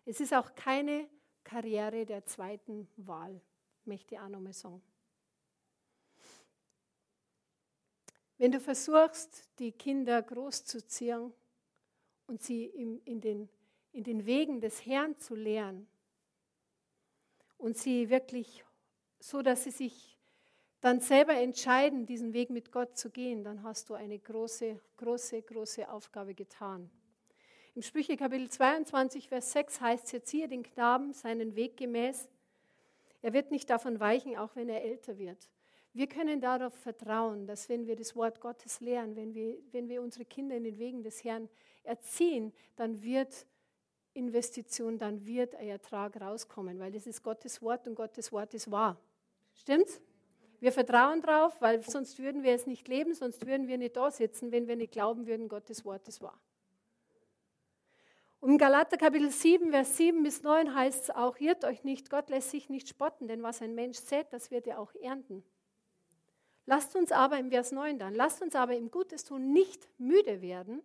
Es 0.05 0.19
ist 0.19 0.33
auch 0.33 0.53
keine 0.55 1.07
Karriere 1.43 2.05
der 2.05 2.25
zweiten 2.25 2.87
Wahl 2.97 3.41
möchte 3.85 4.15
ich 4.15 4.21
auch 4.21 4.29
nochmal 4.29 4.53
sagen. 4.53 4.81
Wenn 8.37 8.51
du 8.51 8.59
versuchst, 8.59 9.47
die 9.59 9.71
Kinder 9.71 10.21
großzuziehen 10.21 11.31
und 12.27 12.41
sie 12.41 12.65
in 12.65 13.21
den, 13.21 13.49
in 13.91 14.03
den 14.03 14.25
Wegen 14.25 14.61
des 14.61 14.85
Herrn 14.85 15.17
zu 15.19 15.35
lehren 15.35 15.87
und 17.57 17.77
sie 17.77 18.09
wirklich 18.09 18.63
so, 19.19 19.43
dass 19.43 19.65
sie 19.65 19.71
sich 19.71 20.17
dann 20.79 20.99
selber 20.99 21.35
entscheiden, 21.35 22.07
diesen 22.07 22.33
Weg 22.33 22.49
mit 22.49 22.71
Gott 22.71 22.97
zu 22.97 23.11
gehen, 23.11 23.43
dann 23.43 23.61
hast 23.61 23.91
du 23.91 23.93
eine 23.93 24.17
große, 24.17 24.79
große, 24.97 25.43
große 25.43 25.87
Aufgabe 25.91 26.33
getan. 26.33 26.89
Im 27.73 27.81
Sprüche 27.81 28.17
Kapitel 28.17 28.49
22, 28.49 29.29
Vers 29.29 29.51
6 29.53 29.81
heißt 29.81 30.05
es, 30.05 30.13
erziehe 30.13 30.47
den 30.47 30.63
Knaben 30.63 31.13
seinen 31.13 31.55
Weg 31.55 31.77
gemäß 31.77 32.27
er 33.21 33.33
wird 33.33 33.51
nicht 33.51 33.69
davon 33.69 33.99
weichen, 33.99 34.37
auch 34.37 34.55
wenn 34.55 34.69
er 34.69 34.83
älter 34.83 35.17
wird. 35.17 35.49
Wir 35.93 36.07
können 36.07 36.39
darauf 36.39 36.73
vertrauen, 36.73 37.45
dass 37.45 37.69
wenn 37.69 37.85
wir 37.85 37.95
das 37.95 38.15
Wort 38.15 38.39
Gottes 38.39 38.79
lernen, 38.79 39.15
wenn 39.15 39.33
wir, 39.35 39.57
wenn 39.71 39.89
wir 39.89 40.01
unsere 40.01 40.25
Kinder 40.25 40.55
in 40.55 40.63
den 40.63 40.79
Wegen 40.79 41.03
des 41.03 41.23
Herrn 41.23 41.49
erziehen, 41.83 42.53
dann 42.77 43.03
wird 43.03 43.45
Investition, 44.13 44.97
dann 44.97 45.25
wird 45.25 45.55
ein 45.55 45.67
Ertrag 45.67 46.19
rauskommen, 46.19 46.79
weil 46.79 46.91
das 46.91 47.07
ist 47.07 47.21
Gottes 47.21 47.61
Wort 47.61 47.87
und 47.87 47.95
Gottes 47.95 48.31
Wort 48.31 48.53
ist 48.53 48.71
wahr. 48.71 48.97
Stimmt's? 49.53 50.01
Wir 50.59 50.71
vertrauen 50.71 51.21
darauf, 51.21 51.59
weil 51.59 51.81
sonst 51.83 52.19
würden 52.19 52.43
wir 52.43 52.53
es 52.53 52.67
nicht 52.67 52.87
leben, 52.87 53.13
sonst 53.13 53.45
würden 53.45 53.67
wir 53.67 53.77
nicht 53.77 53.97
da 53.97 54.11
sitzen, 54.11 54.51
wenn 54.51 54.67
wir 54.67 54.75
nicht 54.75 54.91
glauben 54.91 55.27
würden, 55.27 55.49
Gottes 55.49 55.83
Wort 55.85 56.07
ist 56.07 56.21
wahr. 56.21 56.39
Im 58.43 58.57
Galater 58.57 58.97
Kapitel 58.97 59.29
7, 59.29 59.69
Vers 59.69 59.97
7 59.97 60.23
bis 60.23 60.41
9 60.41 60.73
heißt 60.73 61.03
es 61.03 61.09
auch, 61.11 61.39
irrt 61.39 61.63
euch 61.63 61.83
nicht, 61.83 62.09
Gott 62.09 62.31
lässt 62.31 62.49
sich 62.49 62.69
nicht 62.69 62.89
spotten, 62.89 63.27
denn 63.27 63.43
was 63.43 63.61
ein 63.61 63.75
Mensch 63.75 63.99
sät, 63.99 64.25
das 64.31 64.49
wird 64.49 64.65
er 64.65 64.79
auch 64.79 64.95
ernten. 64.95 65.43
Lasst 66.65 66.95
uns 66.95 67.11
aber 67.11 67.37
im 67.37 67.51
Vers 67.51 67.71
9 67.71 67.99
dann, 67.99 68.15
lasst 68.15 68.41
uns 68.41 68.55
aber 68.55 68.75
im 68.75 68.89
Gutes 68.89 69.25
tun 69.25 69.53
nicht 69.53 69.87
müde 69.99 70.41
werden, 70.41 70.81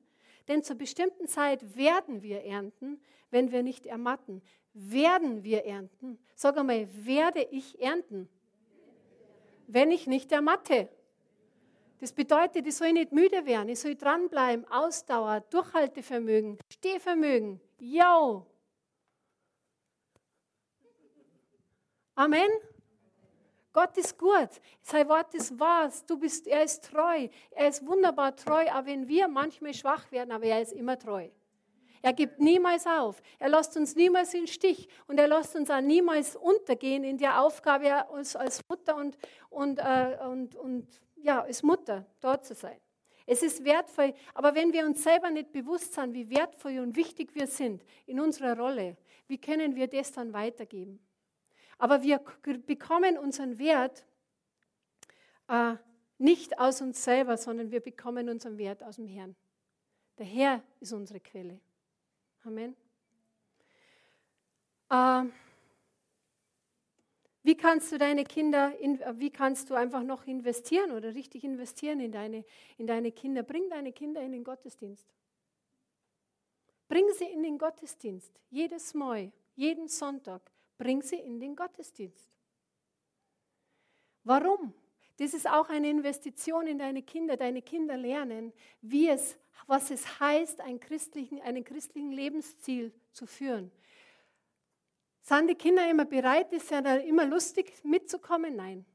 denn 0.48 0.62
zur 0.62 0.76
bestimmten 0.76 1.28
Zeit 1.28 1.76
werden 1.76 2.20
wir 2.20 2.44
ernten, 2.44 3.00
wenn 3.30 3.50
wir 3.50 3.62
nicht 3.62 3.86
ermatten. 3.86 4.42
Werden 4.74 5.42
wir 5.42 5.64
ernten? 5.64 6.18
Sag 6.34 6.58
einmal, 6.58 6.86
werde 7.06 7.42
ich 7.50 7.80
ernten? 7.80 8.28
Wenn 9.66 9.90
ich 9.90 10.06
nicht 10.06 10.30
ermatte. 10.30 10.90
Das 11.98 12.12
bedeutet, 12.12 12.66
ich 12.66 12.76
soll 12.76 12.92
nicht 12.92 13.12
müde 13.12 13.46
werden, 13.46 13.70
ich 13.70 13.80
soll 13.80 13.94
dranbleiben, 13.94 14.66
Ausdauer, 14.70 15.40
Durchhaltevermögen, 15.50 16.58
Stehvermögen. 16.70 17.60
Yo! 17.78 18.46
Amen. 22.14 22.48
Gott 23.72 23.96
ist 23.98 24.18
gut. 24.18 24.48
Sein 24.80 25.06
Wort 25.08 25.34
ist 25.34 25.58
wahr. 25.60 25.92
Du 26.06 26.18
bist, 26.18 26.46
er 26.46 26.62
ist 26.62 26.84
treu. 26.90 27.28
Er 27.50 27.68
ist 27.68 27.86
wunderbar 27.86 28.34
treu, 28.34 28.64
auch 28.72 28.86
wenn 28.86 29.06
wir 29.06 29.28
manchmal 29.28 29.74
schwach 29.74 30.10
werden, 30.10 30.32
aber 30.32 30.44
er 30.44 30.62
ist 30.62 30.72
immer 30.72 30.98
treu. 30.98 31.28
Er 32.00 32.12
gibt 32.12 32.40
niemals 32.40 32.86
auf. 32.86 33.20
Er 33.38 33.50
lässt 33.50 33.76
uns 33.76 33.94
niemals 33.94 34.30
den 34.30 34.46
Stich 34.46 34.88
und 35.08 35.18
er 35.18 35.28
lässt 35.28 35.56
uns 35.56 35.70
auch 35.70 35.80
niemals 35.80 36.36
untergehen 36.36 37.04
in 37.04 37.18
der 37.18 37.42
Aufgabe, 37.42 38.06
uns 38.12 38.34
als 38.34 38.60
Mutter 38.68 38.96
und, 38.96 39.18
und, 39.50 39.78
äh, 39.78 40.16
und, 40.26 40.56
und 40.56 40.88
ja, 41.26 41.42
als 41.42 41.62
Mutter 41.62 42.06
dort 42.20 42.44
zu 42.44 42.54
sein. 42.54 42.80
Es 43.26 43.42
ist 43.42 43.64
wertvoll, 43.64 44.14
aber 44.32 44.54
wenn 44.54 44.72
wir 44.72 44.86
uns 44.86 45.02
selber 45.02 45.30
nicht 45.30 45.50
bewusst 45.50 45.92
sind, 45.92 46.14
wie 46.14 46.30
wertvoll 46.30 46.78
und 46.78 46.94
wichtig 46.94 47.34
wir 47.34 47.48
sind 47.48 47.84
in 48.06 48.20
unserer 48.20 48.56
Rolle, 48.56 48.96
wie 49.26 49.38
können 49.38 49.74
wir 49.74 49.88
das 49.88 50.12
dann 50.12 50.32
weitergeben? 50.32 51.00
Aber 51.78 52.02
wir 52.02 52.20
bekommen 52.64 53.18
unseren 53.18 53.58
Wert 53.58 54.06
äh, 55.48 55.74
nicht 56.18 56.58
aus 56.60 56.80
uns 56.80 57.02
selber, 57.02 57.36
sondern 57.36 57.72
wir 57.72 57.80
bekommen 57.80 58.28
unseren 58.28 58.56
Wert 58.56 58.84
aus 58.84 58.96
dem 58.96 59.08
Herrn. 59.08 59.34
Der 60.18 60.26
Herr 60.26 60.62
ist 60.78 60.92
unsere 60.92 61.18
Quelle. 61.18 61.60
Amen. 62.44 62.76
Äh, 64.88 65.24
wie 67.46 67.56
kannst 67.56 67.92
du 67.92 67.96
deine 67.96 68.24
Kinder, 68.24 68.72
wie 69.14 69.30
kannst 69.30 69.70
du 69.70 69.74
einfach 69.74 70.02
noch 70.02 70.26
investieren 70.26 70.90
oder 70.90 71.14
richtig 71.14 71.44
investieren 71.44 72.00
in 72.00 72.10
deine, 72.10 72.44
in 72.76 72.88
deine 72.88 73.12
Kinder? 73.12 73.44
Bring 73.44 73.70
deine 73.70 73.92
Kinder 73.92 74.20
in 74.20 74.32
den 74.32 74.42
Gottesdienst. 74.42 75.06
Bring 76.88 77.04
sie 77.16 77.26
in 77.26 77.44
den 77.44 77.56
Gottesdienst. 77.56 78.32
Jedes 78.50 78.94
Mal, 78.94 79.30
jeden 79.54 79.86
Sonntag. 79.86 80.42
Bring 80.76 81.02
sie 81.02 81.20
in 81.20 81.38
den 81.38 81.54
Gottesdienst. 81.54 82.28
Warum? 84.24 84.74
Das 85.18 85.32
ist 85.32 85.48
auch 85.48 85.68
eine 85.68 85.88
Investition 85.88 86.66
in 86.66 86.78
deine 86.78 87.02
Kinder. 87.02 87.36
Deine 87.36 87.62
Kinder 87.62 87.96
lernen, 87.96 88.52
wie 88.80 89.08
es, 89.08 89.38
was 89.68 89.92
es 89.92 90.18
heißt, 90.18 90.60
einen 90.62 90.80
christlichen, 90.80 91.40
einen 91.42 91.62
christlichen 91.62 92.10
Lebensziel 92.10 92.92
zu 93.12 93.24
führen. 93.24 93.70
Sind 95.28 95.48
die 95.48 95.56
Kinder 95.56 95.90
immer 95.90 96.04
bereit? 96.04 96.52
Ist 96.52 96.70
ja 96.70 96.78
immer 96.98 97.26
lustig 97.26 97.72
mitzukommen? 97.82 98.54
Nein. 98.54 98.86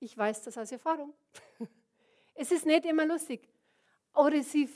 Ich 0.00 0.18
weiß 0.18 0.42
das 0.42 0.58
aus 0.58 0.72
Erfahrung. 0.72 1.14
Es 2.34 2.50
ist 2.50 2.64
nicht 2.64 2.86
immer 2.86 3.04
lustig. 3.04 3.46
Oder 4.14 4.42
sie, 4.42 4.68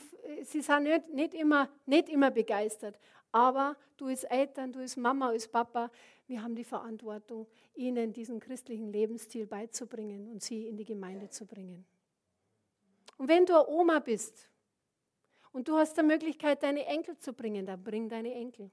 sie 0.43 0.61
sind 0.61 0.83
nicht, 0.83 1.09
nicht, 1.09 1.33
immer, 1.33 1.69
nicht 1.87 2.07
immer 2.07 2.29
begeistert. 2.29 2.97
Aber 3.31 3.75
du 3.97 4.05
als 4.05 4.23
Eltern, 4.25 4.71
du 4.71 4.79
als 4.79 4.95
Mama, 4.95 5.29
als 5.29 5.47
Papa, 5.47 5.91
wir 6.27 6.43
haben 6.43 6.55
die 6.55 6.63
Verantwortung, 6.63 7.47
ihnen 7.73 8.13
diesen 8.13 8.39
christlichen 8.39 8.93
Lebensstil 8.93 9.47
beizubringen 9.47 10.29
und 10.29 10.43
sie 10.43 10.67
in 10.67 10.77
die 10.77 10.85
Gemeinde 10.85 11.29
zu 11.29 11.47
bringen. 11.47 11.83
Und 13.17 13.27
wenn 13.27 13.45
du 13.45 13.55
eine 13.55 13.67
Oma 13.67 13.99
bist 13.99 14.47
und 15.51 15.67
du 15.67 15.75
hast 15.75 15.97
die 15.97 16.03
Möglichkeit, 16.03 16.61
deine 16.61 16.85
Enkel 16.85 17.17
zu 17.17 17.33
bringen, 17.33 17.65
dann 17.65 17.83
bring 17.83 18.07
deine 18.07 18.33
Enkel. 18.33 18.71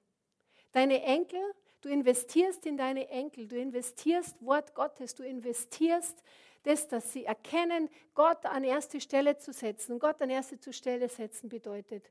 Deine 0.75 1.05
Enkel, 1.05 1.41
du 1.83 1.89
investierst 1.89 2.67
in 2.67 2.77
deine 2.77 3.09
Enkel, 3.09 3.47
du 3.47 3.57
investierst 3.57 4.45
Wort 4.45 4.75
Gottes, 4.75 5.15
du 5.15 5.23
investierst 5.23 6.21
das, 6.65 6.89
dass 6.89 7.13
sie 7.13 7.25
erkennen, 7.25 7.89
Gott 8.15 8.45
an 8.45 8.65
erste 8.65 9.01
Stelle 9.01 9.39
zu 9.39 9.53
setzen. 9.53 9.93
Und 9.93 10.01
Gott 10.01 10.21
an 10.21 10.31
erste 10.31 10.73
Stelle 10.73 11.09
setzen 11.09 11.49
bedeutet, 11.49 12.11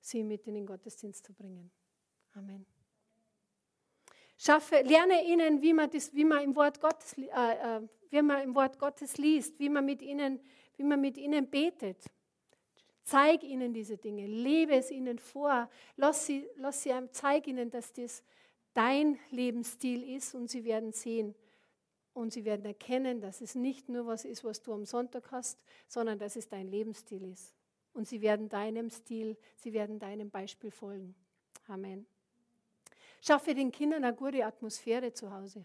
sie 0.00 0.22
mit 0.22 0.46
in 0.46 0.54
den 0.54 0.64
Gottesdienst 0.64 1.24
zu 1.24 1.32
bringen. 1.34 1.72
Amen. 2.34 2.64
Schaffe, 4.38 4.82
lerne 4.82 5.24
ihnen, 5.24 5.60
wie 5.60 5.72
man, 5.72 5.90
das, 5.90 6.14
wie 6.14 6.24
man, 6.24 6.44
im, 6.44 6.54
Wort 6.54 6.80
Gottes, 6.80 7.18
äh, 7.18 7.24
äh, 7.24 7.80
wie 8.10 8.22
man 8.22 8.42
im 8.42 8.54
Wort 8.54 8.78
Gottes 8.78 9.16
liest, 9.16 9.58
wie 9.58 9.68
man 9.68 9.84
mit 9.84 10.02
ihnen, 10.02 10.38
wie 10.76 10.84
man 10.84 11.00
mit 11.00 11.18
ihnen 11.18 11.50
betet. 11.50 12.04
Zeig 13.04 13.44
ihnen 13.44 13.74
diese 13.74 13.98
Dinge, 13.98 14.26
lebe 14.26 14.74
es 14.74 14.90
ihnen 14.90 15.18
vor, 15.18 15.68
lass 15.96 16.24
sie, 16.24 16.48
lass 16.56 16.82
sie 16.82 16.92
einem, 16.92 17.12
zeig 17.12 17.46
ihnen, 17.46 17.70
dass 17.70 17.92
das 17.92 18.24
dein 18.72 19.18
Lebensstil 19.30 20.02
ist 20.16 20.34
und 20.34 20.48
sie 20.48 20.64
werden 20.64 20.92
sehen 20.92 21.34
und 22.14 22.32
sie 22.32 22.46
werden 22.46 22.64
erkennen, 22.64 23.20
dass 23.20 23.42
es 23.42 23.54
nicht 23.54 23.90
nur 23.90 24.06
was 24.06 24.24
ist, 24.24 24.42
was 24.42 24.62
du 24.62 24.72
am 24.72 24.86
Sonntag 24.86 25.30
hast, 25.32 25.62
sondern 25.86 26.18
dass 26.18 26.34
es 26.36 26.48
dein 26.48 26.66
Lebensstil 26.66 27.24
ist. 27.24 27.54
Und 27.92 28.08
sie 28.08 28.22
werden 28.22 28.48
deinem 28.48 28.88
Stil, 28.88 29.36
sie 29.56 29.72
werden 29.74 29.98
deinem 29.98 30.30
Beispiel 30.30 30.70
folgen. 30.70 31.14
Amen. 31.68 32.06
Schaffe 33.20 33.54
den 33.54 33.70
Kindern 33.70 34.02
eine 34.02 34.16
gute 34.16 34.44
Atmosphäre 34.44 35.12
zu 35.12 35.30
Hause. 35.30 35.64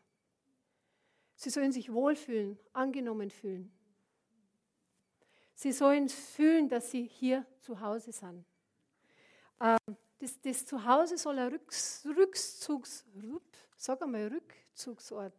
Sie 1.35 1.49
sollen 1.49 1.71
sich 1.71 1.91
wohlfühlen, 1.91 2.59
angenommen 2.73 3.29
fühlen. 3.29 3.71
Sie 5.59 5.73
sollen 5.73 6.07
fühlen, 6.07 6.69
dass 6.69 6.89
sie 6.89 7.03
hier 7.03 7.45
zu 7.59 7.81
Hause 7.81 8.13
sind. 8.13 8.45
Ähm, 9.59 9.97
das, 10.17 10.39
das 10.39 10.65
Zuhause 10.65 11.17
soll 11.17 11.37
ein 11.37 11.51
Rücks, 11.51 12.05
Rückzugs, 12.05 13.05
sag 13.75 14.01
einmal 14.01 14.27
Rückzugsort. 14.27 15.33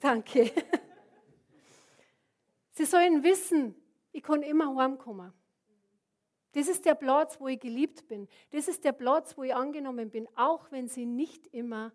Danke. 0.00 0.50
Sie 2.72 2.86
sollen 2.86 3.22
wissen, 3.22 3.74
ich 4.12 4.22
kann 4.22 4.42
immer 4.42 4.74
heimkommen. 4.74 5.34
Das 6.52 6.68
ist 6.68 6.86
der 6.86 6.94
Platz, 6.94 7.38
wo 7.38 7.48
ich 7.48 7.60
geliebt 7.60 8.08
bin. 8.08 8.30
Das 8.48 8.66
ist 8.66 8.82
der 8.82 8.92
Platz, 8.92 9.36
wo 9.36 9.42
ich 9.42 9.54
angenommen 9.54 10.08
bin, 10.08 10.26
auch 10.36 10.70
wenn 10.70 10.88
sie 10.88 11.04
nicht 11.04 11.48
immer 11.48 11.92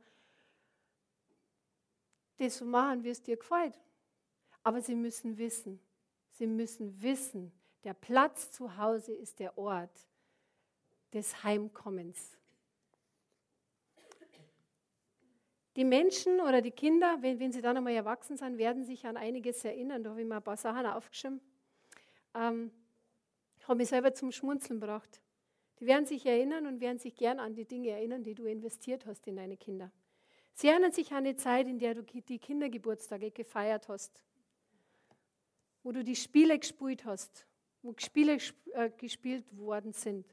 das 2.37 2.59
so 2.59 2.65
machen, 2.65 3.03
wie 3.03 3.09
es 3.09 3.23
dir 3.23 3.37
gefällt. 3.37 3.73
Aber 4.67 4.81
sie 4.81 4.95
müssen 4.95 5.37
wissen, 5.37 5.79
sie 6.33 6.45
müssen 6.45 7.01
wissen, 7.01 7.53
der 7.85 7.93
Platz 7.93 8.51
zu 8.51 8.75
Hause 8.75 9.13
ist 9.13 9.39
der 9.39 9.57
Ort 9.57 10.09
des 11.13 11.41
Heimkommens. 11.41 12.37
Die 15.77 15.85
Menschen 15.85 16.41
oder 16.41 16.61
die 16.61 16.71
Kinder, 16.71 17.17
wenn, 17.21 17.39
wenn 17.39 17.53
sie 17.53 17.61
dann 17.61 17.77
einmal 17.77 17.93
erwachsen 17.93 18.35
sind, 18.35 18.57
werden 18.57 18.83
sich 18.83 19.05
an 19.05 19.15
einiges 19.15 19.63
erinnern. 19.63 20.03
Da 20.03 20.09
habe 20.09 20.19
ich 20.19 20.27
mir 20.27 20.35
ein 20.35 20.43
paar 20.43 20.57
Sachen 20.57 20.85
aufgeschrieben. 20.85 21.39
Ähm, 22.33 22.69
habe 23.63 23.77
mich 23.77 23.87
selber 23.87 24.13
zum 24.13 24.33
Schmunzeln 24.33 24.81
gebracht. 24.81 25.21
Die 25.79 25.85
werden 25.85 26.05
sich 26.05 26.25
erinnern 26.25 26.67
und 26.67 26.81
werden 26.81 26.99
sich 26.99 27.15
gern 27.15 27.39
an 27.39 27.55
die 27.55 27.63
Dinge 27.63 27.91
erinnern, 27.91 28.21
die 28.21 28.35
du 28.35 28.43
investiert 28.43 29.05
hast 29.05 29.27
in 29.27 29.37
deine 29.37 29.55
Kinder. 29.55 29.93
Sie 30.55 30.67
erinnern 30.67 30.91
sich 30.91 31.13
an 31.13 31.23
die 31.23 31.37
Zeit, 31.37 31.69
in 31.69 31.79
der 31.79 31.93
du 31.93 32.03
die 32.03 32.37
Kindergeburtstage 32.37 33.31
gefeiert 33.31 33.87
hast, 33.87 34.21
wo 35.83 35.91
du 35.91 36.03
die 36.03 36.15
Spiele 36.15 36.57
gespielt 36.57 37.05
hast, 37.05 37.47
wo 37.81 37.93
Spiele 37.97 38.37
äh, 38.73 38.89
gespielt 38.97 39.45
worden 39.57 39.93
sind, 39.93 40.25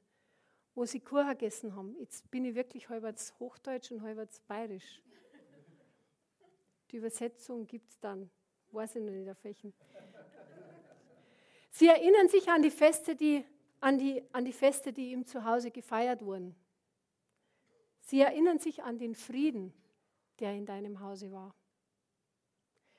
wo 0.74 0.84
sie 0.84 1.00
Kuchen 1.00 1.28
gegessen 1.28 1.74
haben. 1.76 1.96
Jetzt 1.98 2.30
bin 2.30 2.44
ich 2.44 2.54
wirklich 2.54 2.88
halbwegs 2.88 3.32
Hochdeutsch 3.38 3.92
und 3.92 4.02
halbwegs 4.02 4.40
Bayerisch. 4.40 5.00
Die 6.90 6.96
Übersetzung 6.96 7.66
gibt 7.66 7.90
es 7.90 7.98
dann, 8.00 8.30
weiß 8.72 8.96
ich 8.96 9.02
noch 9.02 9.12
nicht 9.12 9.28
auf 9.30 9.42
welchen. 9.42 9.72
Sie 11.70 11.88
erinnern 11.88 12.28
sich 12.28 12.48
an 12.48 12.62
die 12.62 12.70
Feste, 12.70 13.16
die, 13.16 13.44
an 13.80 13.98
die, 13.98 14.22
an 14.32 14.44
die 14.44 14.52
Feste, 14.52 14.92
die 14.92 15.10
ihm 15.10 15.26
zu 15.26 15.44
Hause 15.44 15.70
gefeiert 15.70 16.24
wurden. 16.24 16.54
Sie 18.00 18.20
erinnern 18.20 18.58
sich 18.58 18.82
an 18.82 18.98
den 18.98 19.14
Frieden, 19.14 19.72
der 20.38 20.52
in 20.54 20.66
deinem 20.66 21.00
Hause 21.00 21.32
war. 21.32 21.54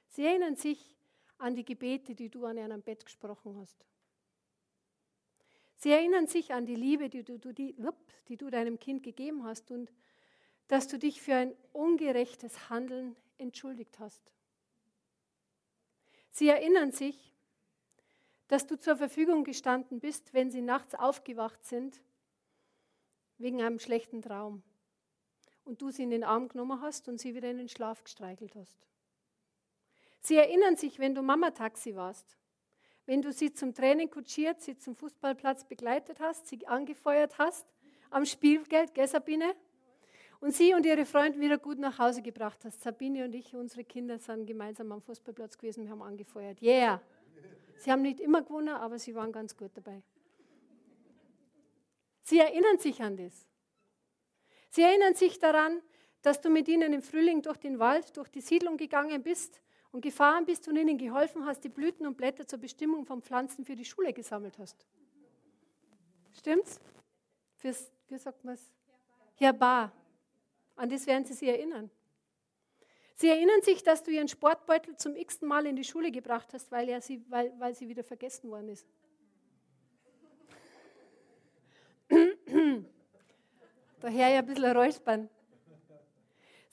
Sie 0.08 0.26
erinnern 0.26 0.56
sich 0.56 0.95
an 1.38 1.56
die 1.56 1.66
Gebete, 1.66 2.16
die 2.16 2.30
du 2.30 2.46
an 2.46 2.58
ihrem 2.58 2.82
Bett 2.82 3.06
gesprochen 3.06 3.58
hast. 3.58 3.86
Sie 5.78 5.92
erinnern 5.92 6.28
sich 6.28 6.54
an 6.54 6.66
die 6.66 6.76
Liebe, 6.76 7.10
die 7.10 7.24
du, 7.24 7.38
die, 7.38 7.76
die 8.28 8.38
du 8.38 8.50
deinem 8.50 8.80
Kind 8.80 9.04
gegeben 9.04 9.44
hast 9.44 9.72
und 9.72 9.92
dass 10.68 10.88
du 10.88 10.98
dich 10.98 11.22
für 11.22 11.36
ein 11.36 11.56
ungerechtes 11.74 12.70
Handeln 12.70 13.16
entschuldigt 13.38 14.00
hast. 14.00 14.34
Sie 16.32 16.48
erinnern 16.48 16.92
sich 16.92 17.36
dass 18.48 18.68
du 18.68 18.78
zur 18.78 18.96
Verfügung 18.96 19.44
gestanden 19.44 20.00
bist, 20.00 20.34
wenn 20.34 20.52
sie 20.52 20.62
nachts 20.62 20.96
aufgewacht 20.96 21.64
sind 21.64 22.02
wegen 23.38 23.62
einem 23.62 23.80
schlechten 23.80 24.22
Traum 24.22 24.64
und 25.64 25.82
du 25.82 25.92
sie 25.92 26.04
in 26.04 26.12
den 26.12 26.24
Arm 26.24 26.48
genommen 26.48 26.82
hast 26.82 27.08
und 27.08 27.20
sie 27.20 27.34
wieder 27.36 27.50
in 27.50 27.58
den 27.58 27.70
Schlaf 27.70 28.04
gestreichelt 28.04 28.56
hast. 28.56 28.76
Sie 30.26 30.38
erinnern 30.38 30.76
sich, 30.76 30.98
wenn 30.98 31.14
du 31.14 31.22
Mama-Taxi 31.22 31.96
warst, 31.96 32.36
wenn 33.06 33.22
du 33.22 33.32
sie 33.32 33.54
zum 33.54 33.76
Training 33.76 34.10
kutschiert, 34.10 34.60
sie 34.60 34.76
zum 34.76 34.96
Fußballplatz 34.96 35.66
begleitet 35.66 36.20
hast, 36.20 36.48
sie 36.48 36.66
angefeuert 36.66 37.38
hast 37.38 37.68
am 38.10 38.26
Spielgeld, 38.26 38.96
gell 38.96 39.08
Sabine? 39.08 39.56
Und 40.40 40.56
sie 40.56 40.74
und 40.74 40.84
ihre 40.84 41.06
Freunde 41.06 41.40
wieder 41.40 41.60
gut 41.60 41.78
nach 41.78 42.00
Hause 42.00 42.24
gebracht 42.24 42.66
hast. 42.66 42.82
Sabine 42.82 43.26
und 43.26 43.36
ich, 43.36 43.56
unsere 43.56 43.84
Kinder 43.84 44.18
sind 44.18 44.48
gemeinsam 44.48 44.92
am 44.92 45.00
Fußballplatz 45.00 45.60
gewesen, 45.60 45.84
wir 45.84 45.92
haben 45.92 46.02
angefeuert. 46.02 46.60
Yeah! 46.60 47.04
Sie 47.78 47.92
haben 47.92 48.02
nicht 48.02 48.20
immer 48.20 48.42
gewonnen, 48.42 48.70
aber 48.70 48.98
sie 48.98 49.14
waren 49.14 49.32
ganz 49.32 49.56
gut 49.56 49.72
dabei. 49.76 50.02
Sie 52.24 52.40
erinnern 52.40 52.80
sich 52.80 53.00
an 53.00 53.16
das. 53.16 53.48
Sie 54.72 54.82
erinnern 54.82 55.14
sich 55.14 55.38
daran, 55.38 55.84
dass 56.24 56.42
du 56.42 56.50
mit 56.50 56.68
ihnen 56.68 56.94
im 56.94 57.04
Frühling 57.04 57.44
durch 57.44 57.58
den 57.58 57.78
Wald, 57.78 58.18
durch 58.18 58.30
die 58.30 58.42
Siedlung 58.42 58.78
gegangen 58.78 59.22
bist 59.22 59.62
und 59.96 60.02
gefahren 60.02 60.46
bist 60.46 60.68
und 60.68 60.76
ihnen 60.76 60.98
geholfen 60.98 61.46
hast, 61.46 61.64
die 61.64 61.70
Blüten 61.70 62.06
und 62.06 62.18
Blätter 62.18 62.46
zur 62.46 62.60
Bestimmung 62.60 63.06
von 63.06 63.22
Pflanzen 63.22 63.64
für 63.64 63.78
die 63.78 63.86
Schule 63.86 64.12
gesammelt 64.12 64.60
hast. 64.60 64.86
Stimmt's? 66.34 66.82
Fürs, 67.56 67.90
wie 68.10 68.18
sagt 68.18 68.44
man 68.44 68.56
es? 68.56 68.70
Herbar. 69.36 69.94
An 70.76 70.90
das 70.90 71.08
werden 71.08 71.24
sie 71.24 71.34
sich 71.34 71.48
erinnern. 71.48 71.90
Sie 73.14 73.30
erinnern 73.30 73.62
sich, 73.62 73.84
dass 73.84 74.04
du 74.04 74.12
ihren 74.12 74.28
Sportbeutel 74.28 74.98
zum 74.98 75.16
x-ten 75.16 75.48
Mal 75.48 75.66
in 75.66 75.78
die 75.78 75.86
Schule 75.86 76.12
gebracht 76.12 76.52
hast, 76.52 76.70
weil, 76.74 76.90
er 76.90 77.00
sie, 77.00 77.24
weil, 77.30 77.58
weil 77.58 77.74
sie 77.74 77.88
wieder 77.88 78.04
vergessen 78.04 78.52
worden 78.52 78.68
ist. 78.68 78.86
Daher 84.02 84.28
ja 84.28 84.40
ein 84.40 84.46
bisschen 84.46 84.76
räuspern. 84.76 85.30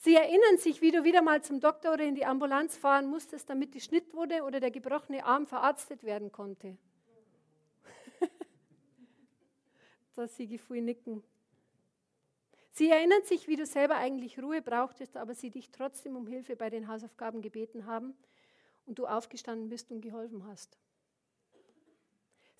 Sie 0.03 0.17
erinnern 0.17 0.57
sich, 0.57 0.81
wie 0.81 0.91
du 0.91 1.05
wieder 1.05 1.21
mal 1.21 1.41
zum 1.41 1.61
Doktor 1.61 1.93
oder 1.93 2.03
in 2.03 2.13
die 2.13 2.25
Ambulanz 2.25 2.75
fahren 2.75 3.05
musstest, 3.05 3.49
damit 3.49 3.73
die 3.73 3.79
Schnittwunde 3.79 4.43
oder 4.43 4.59
der 4.59 4.69
gebrochene 4.69 5.23
Arm 5.23 5.47
verarztet 5.47 6.03
werden 6.03 6.29
konnte. 6.29 6.77
da 10.15 10.27
sie 10.27 10.49
gefühl 10.49 10.81
nicken. 10.81 11.23
Sie 12.71 12.89
erinnern 12.89 13.23
sich, 13.23 13.47
wie 13.47 13.55
du 13.55 13.65
selber 13.65 13.95
eigentlich 13.95 14.43
Ruhe 14.43 14.61
brauchtest, 14.61 15.15
aber 15.15 15.35
sie 15.35 15.51
dich 15.51 15.71
trotzdem 15.71 16.17
um 16.17 16.27
Hilfe 16.27 16.57
bei 16.57 16.69
den 16.69 16.89
Hausaufgaben 16.89 17.41
gebeten 17.41 17.85
haben 17.85 18.13
und 18.85 18.99
du 18.99 19.05
aufgestanden 19.05 19.69
bist 19.69 19.89
und 19.89 20.01
geholfen 20.01 20.45
hast. 20.47 20.77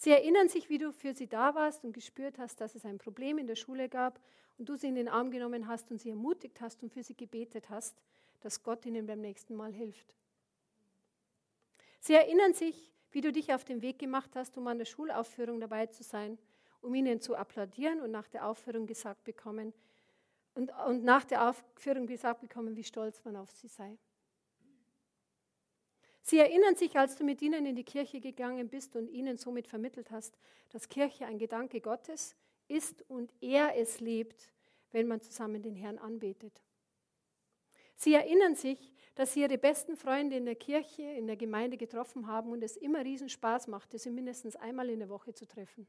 Sie 0.04 0.12
erinnern 0.12 0.50
sich, 0.50 0.68
wie 0.68 0.80
du 0.80 0.92
für 0.92 1.14
sie 1.14 1.28
da 1.28 1.56
warst 1.56 1.86
und 1.86 1.94
gespürt 1.94 2.38
hast, 2.38 2.60
dass 2.60 2.76
es 2.76 2.84
ein 2.84 2.98
Problem 2.98 3.38
in 3.38 3.48
der 3.48 3.56
Schule 3.56 3.88
gab 3.88 4.20
und 4.58 4.68
du 4.68 4.76
sie 4.76 4.88
in 4.88 4.96
den 4.96 5.08
Arm 5.08 5.32
genommen 5.32 5.66
hast 5.66 5.92
und 5.92 6.02
sie 6.02 6.10
ermutigt 6.10 6.60
hast 6.60 6.84
und 6.84 6.92
für 6.92 7.04
sie 7.04 7.16
gebetet 7.16 7.70
hast, 7.70 7.96
dass 8.42 8.64
Gott 8.64 8.86
ihnen 8.86 9.06
beim 9.06 9.22
nächsten 9.22 9.56
Mal 9.56 9.72
hilft. 9.72 10.14
Sie 12.02 12.16
erinnern 12.16 12.54
sich, 12.54 12.92
wie 13.12 13.22
du 13.22 13.32
dich 13.32 13.54
auf 13.54 13.64
den 13.64 13.82
Weg 13.82 13.98
gemacht 13.98 14.32
hast, 14.36 14.58
um 14.58 14.68
an 14.68 14.78
der 14.78 14.84
Schulaufführung 14.84 15.62
dabei 15.62 15.86
zu 15.86 16.04
sein, 16.04 16.38
um 16.82 16.94
ihnen 16.94 17.22
zu 17.22 17.38
applaudieren 17.38 18.02
und 18.02 18.12
nach 18.12 18.28
der 18.28 18.46
Aufführung 18.46 18.86
gesagt 18.86 19.24
bekommen, 19.24 19.74
und, 20.54 20.70
und 20.86 21.06
nach 21.06 21.24
der 21.24 21.48
Aufführung 21.48 22.08
gesagt 22.08 22.42
bekommen, 22.42 22.76
wie 22.76 22.84
stolz 22.84 23.24
man 23.24 23.38
auf 23.38 23.52
sie 23.52 23.70
sei. 23.70 23.98
Sie 26.24 26.40
erinnern 26.40 26.76
sich, 26.76 26.98
als 26.98 27.18
du 27.18 27.26
mit 27.26 27.42
ihnen 27.42 27.66
in 27.66 27.76
die 27.76 27.84
Kirche 27.84 28.22
gegangen 28.22 28.70
bist 28.70 28.96
und 28.96 29.10
ihnen 29.10 29.38
somit 29.38 29.68
vermittelt 29.68 30.10
hast, 30.10 30.38
dass 30.70 30.88
Kirche 30.88 31.26
ein 31.26 31.38
Gedanke 31.38 31.82
Gottes 31.82 32.36
ist 32.70 33.04
und 33.10 33.34
er 33.42 33.76
es 33.78 34.00
lebt, 34.00 34.54
wenn 34.92 35.08
man 35.08 35.20
zusammen 35.20 35.62
den 35.62 35.76
Herrn 35.76 35.98
anbetet. 35.98 36.62
Sie 37.98 38.14
erinnern 38.14 38.56
sich, 38.56 38.94
dass 39.16 39.34
sie 39.34 39.42
ihre 39.42 39.58
besten 39.58 39.98
Freunde 39.98 40.38
in 40.38 40.46
der 40.46 40.56
Kirche, 40.56 41.04
in 41.04 41.28
der 41.28 41.36
Gemeinde 41.36 41.78
getroffen 41.78 42.26
haben 42.28 42.52
und 42.52 42.64
es 42.64 42.78
immer 42.78 43.04
riesen 43.04 43.30
Spaß 43.30 43.68
machte, 43.68 44.00
sie 44.00 44.10
mindestens 44.10 44.56
einmal 44.56 44.90
in 44.90 45.00
der 45.00 45.10
Woche 45.10 45.34
zu 45.34 45.46
treffen. 45.46 45.88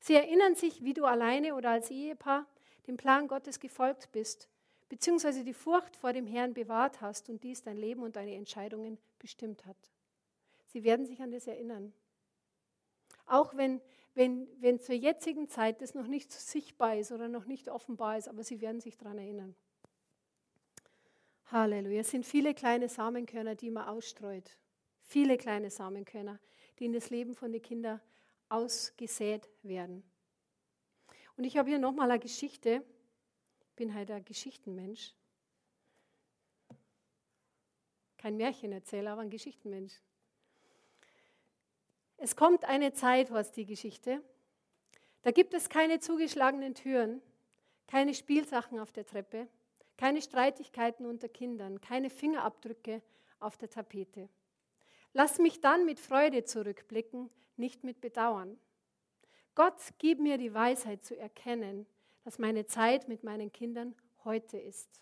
Sie 0.00 0.14
erinnern 0.14 0.54
sich, 0.56 0.82
wie 0.84 0.92
du 0.94 1.06
alleine 1.06 1.54
oder 1.54 1.70
als 1.70 1.90
Ehepaar 1.90 2.46
dem 2.86 2.96
Plan 2.96 3.28
Gottes 3.28 3.60
gefolgt 3.60 4.10
bist, 4.12 4.50
beziehungsweise 4.94 5.42
die 5.42 5.54
Furcht 5.54 5.96
vor 5.96 6.12
dem 6.12 6.24
Herrn 6.24 6.54
bewahrt 6.54 7.00
hast 7.00 7.28
und 7.28 7.42
dies 7.42 7.64
dein 7.64 7.76
Leben 7.76 8.04
und 8.04 8.14
deine 8.14 8.36
Entscheidungen 8.36 8.96
bestimmt 9.18 9.66
hat. 9.66 9.76
Sie 10.66 10.84
werden 10.84 11.04
sich 11.04 11.20
an 11.20 11.32
das 11.32 11.48
erinnern. 11.48 11.92
Auch 13.26 13.56
wenn, 13.56 13.80
wenn, 14.14 14.46
wenn 14.60 14.78
zur 14.78 14.94
jetzigen 14.94 15.48
Zeit 15.48 15.82
das 15.82 15.94
noch 15.94 16.06
nicht 16.06 16.30
sichtbar 16.30 16.96
ist 16.96 17.10
oder 17.10 17.26
noch 17.26 17.46
nicht 17.46 17.68
offenbar 17.68 18.18
ist, 18.18 18.28
aber 18.28 18.44
sie 18.44 18.60
werden 18.60 18.80
sich 18.80 18.96
daran 18.96 19.18
erinnern. 19.18 19.56
Halleluja. 21.46 22.02
Es 22.02 22.12
sind 22.12 22.24
viele 22.24 22.54
kleine 22.54 22.88
Samenkörner, 22.88 23.56
die 23.56 23.72
man 23.72 23.88
ausstreut. 23.88 24.58
Viele 25.00 25.36
kleine 25.38 25.70
Samenkörner, 25.70 26.38
die 26.78 26.84
in 26.84 26.92
das 26.92 27.10
Leben 27.10 27.34
von 27.34 27.50
den 27.50 27.62
Kindern 27.62 28.00
ausgesät 28.48 29.50
werden. 29.64 30.04
Und 31.36 31.42
ich 31.42 31.56
habe 31.56 31.68
hier 31.68 31.80
nochmal 31.80 32.12
eine 32.12 32.20
Geschichte. 32.20 32.84
Bin 33.76 33.94
halt 33.94 34.10
ein 34.10 34.24
Geschichtenmensch. 34.24 35.14
Kein 38.16 38.36
Märchenerzähler, 38.36 39.12
aber 39.12 39.22
ein 39.22 39.30
Geschichtenmensch. 39.30 39.94
Es 42.16 42.36
kommt 42.36 42.64
eine 42.64 42.92
Zeit, 42.92 43.30
was 43.32 43.52
die 43.52 43.66
Geschichte. 43.66 44.22
Da 45.22 45.30
gibt 45.30 45.54
es 45.54 45.68
keine 45.68 46.00
zugeschlagenen 46.00 46.74
Türen, 46.74 47.20
keine 47.86 48.14
Spielsachen 48.14 48.78
auf 48.78 48.92
der 48.92 49.04
Treppe, 49.04 49.48
keine 49.96 50.22
Streitigkeiten 50.22 51.06
unter 51.06 51.28
Kindern, 51.28 51.80
keine 51.80 52.10
Fingerabdrücke 52.10 53.02
auf 53.40 53.56
der 53.56 53.70
Tapete. 53.70 54.28
Lass 55.12 55.38
mich 55.38 55.60
dann 55.60 55.84
mit 55.84 56.00
Freude 56.00 56.44
zurückblicken, 56.44 57.30
nicht 57.56 57.84
mit 57.84 58.00
Bedauern. 58.00 58.58
Gott, 59.54 59.76
gib 59.98 60.18
mir 60.18 60.38
die 60.38 60.52
Weisheit 60.52 61.04
zu 61.04 61.16
erkennen, 61.16 61.86
dass 62.24 62.38
meine 62.38 62.66
Zeit 62.66 63.06
mit 63.06 63.22
meinen 63.22 63.52
Kindern 63.52 63.94
heute 64.24 64.58
ist. 64.58 65.00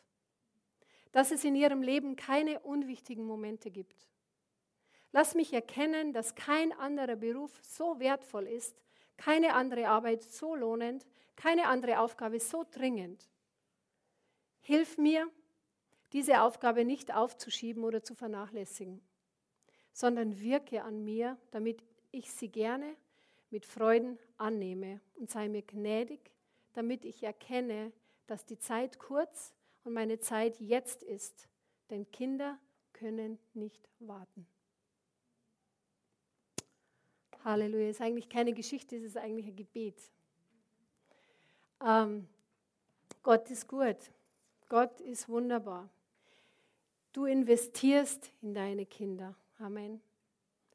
Dass 1.12 1.30
es 1.30 1.44
in 1.44 1.54
ihrem 1.54 1.82
Leben 1.82 2.16
keine 2.16 2.60
unwichtigen 2.60 3.24
Momente 3.24 3.70
gibt. 3.70 4.08
Lass 5.12 5.34
mich 5.34 5.52
erkennen, 5.52 6.12
dass 6.12 6.34
kein 6.34 6.72
anderer 6.72 7.16
Beruf 7.16 7.52
so 7.62 7.98
wertvoll 8.00 8.46
ist, 8.46 8.82
keine 9.16 9.54
andere 9.54 9.88
Arbeit 9.88 10.22
so 10.22 10.54
lohnend, 10.54 11.06
keine 11.36 11.66
andere 11.66 12.00
Aufgabe 12.00 12.40
so 12.40 12.64
dringend. 12.70 13.28
Hilf 14.60 14.98
mir, 14.98 15.30
diese 16.12 16.42
Aufgabe 16.42 16.84
nicht 16.84 17.14
aufzuschieben 17.14 17.84
oder 17.84 18.02
zu 18.02 18.14
vernachlässigen, 18.14 19.00
sondern 19.92 20.40
wirke 20.40 20.82
an 20.82 21.04
mir, 21.04 21.38
damit 21.50 21.82
ich 22.10 22.32
sie 22.32 22.48
gerne 22.48 22.96
mit 23.50 23.66
Freuden 23.66 24.18
annehme 24.38 25.00
und 25.14 25.30
sei 25.30 25.48
mir 25.48 25.62
gnädig, 25.62 26.32
damit 26.74 27.04
ich 27.04 27.22
erkenne, 27.22 27.92
dass 28.26 28.44
die 28.44 28.58
Zeit 28.58 28.98
kurz 28.98 29.52
und 29.84 29.92
meine 29.92 30.18
Zeit 30.18 30.60
jetzt 30.60 31.02
ist, 31.02 31.48
denn 31.90 32.10
Kinder 32.10 32.58
können 32.92 33.38
nicht 33.54 33.88
warten. 33.98 34.46
Halleluja. 37.44 37.90
Ist 37.90 38.00
eigentlich 38.00 38.28
keine 38.28 38.52
Geschichte, 38.52 38.96
es 38.96 39.02
ist 39.02 39.16
eigentlich 39.16 39.46
ein 39.46 39.56
Gebet. 39.56 40.00
Ähm, 41.84 42.28
Gott 43.22 43.50
ist 43.50 43.66
gut. 43.68 43.96
Gott 44.68 45.00
ist 45.00 45.28
wunderbar. 45.28 45.90
Du 47.12 47.24
investierst 47.26 48.30
in 48.40 48.54
deine 48.54 48.86
Kinder. 48.86 49.36
Amen. 49.58 50.00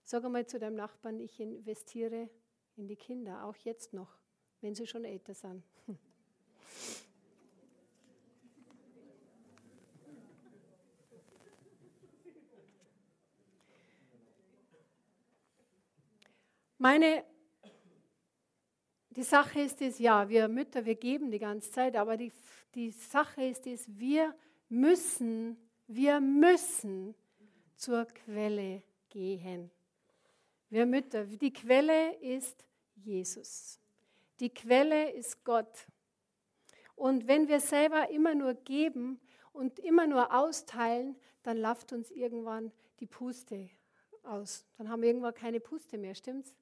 Sag 0.04 0.24
einmal 0.24 0.46
zu 0.46 0.60
deinem 0.60 0.76
Nachbarn, 0.76 1.20
ich 1.20 1.40
investiere 1.40 2.30
in 2.76 2.88
die 2.88 2.96
Kinder, 2.96 3.44
auch 3.44 3.56
jetzt 3.58 3.94
noch, 3.94 4.18
wenn 4.68 4.76
sie 4.76 4.86
schon 4.86 5.06
älter 5.06 5.34
sind. 5.34 5.64
Meine, 16.78 17.24
die 19.12 19.24
Sache 19.24 19.62
ist 19.62 19.82
es, 19.82 20.00
ja, 20.00 20.28
wir 20.28 20.50
Mütter, 20.50 20.84
wir 20.84 20.96
geben 20.96 21.32
die 21.32 21.40
ganze 21.40 21.72
Zeit, 21.72 21.96
aber 21.96 22.18
die, 22.18 22.34
die 22.76 22.92
Sache 22.92 23.46
ist 23.46 23.66
es, 23.68 23.88
wir 23.98 24.36
müssen, 24.68 25.56
wir 25.88 26.20
müssen 26.20 27.16
zur 27.78 28.04
Quelle 28.04 28.84
gehen. 29.08 29.72
Wir 30.70 30.86
Mütter, 30.86 31.26
die 31.26 31.54
Quelle 31.54 32.16
ist 32.18 32.66
Jesus. 32.96 33.80
Die 34.40 34.54
Quelle 34.54 35.12
ist 35.12 35.44
Gott. 35.44 35.88
Und 36.96 37.28
wenn 37.28 37.48
wir 37.48 37.60
selber 37.60 38.10
immer 38.10 38.36
nur 38.36 38.54
geben 38.54 39.20
und 39.54 39.80
immer 39.80 40.08
nur 40.08 40.34
austeilen, 40.34 41.16
dann 41.44 41.58
läuft 41.58 41.94
uns 41.94 42.12
irgendwann 42.12 42.72
die 43.00 43.06
Puste 43.06 43.70
aus. 44.24 44.66
Dann 44.78 44.90
haben 44.90 45.02
wir 45.02 45.10
irgendwann 45.10 45.34
keine 45.34 45.60
Puste 45.60 45.98
mehr, 45.98 46.16
stimmt's? 46.16 46.56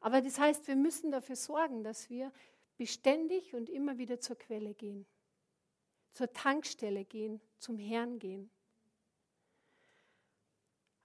Aber 0.00 0.20
das 0.20 0.38
heißt, 0.38 0.66
wir 0.66 0.76
müssen 0.76 1.10
dafür 1.10 1.36
sorgen, 1.36 1.84
dass 1.84 2.10
wir 2.10 2.32
beständig 2.76 3.54
und 3.54 3.70
immer 3.70 3.98
wieder 3.98 4.18
zur 4.18 4.36
Quelle 4.36 4.74
gehen, 4.74 5.06
zur 6.10 6.32
Tankstelle 6.32 7.04
gehen, 7.04 7.40
zum 7.58 7.78
Herrn 7.78 8.18
gehen. 8.18 8.50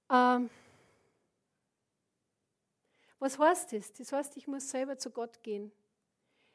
Ähm, 0.10 0.50
was 3.20 3.38
heißt 3.38 3.74
das? 3.74 3.94
Das 3.94 4.12
heißt, 4.12 4.38
ich 4.38 4.48
muss 4.48 4.70
selber 4.70 4.98
zu 4.98 5.12
Gott 5.12 5.44
gehen. 5.44 5.72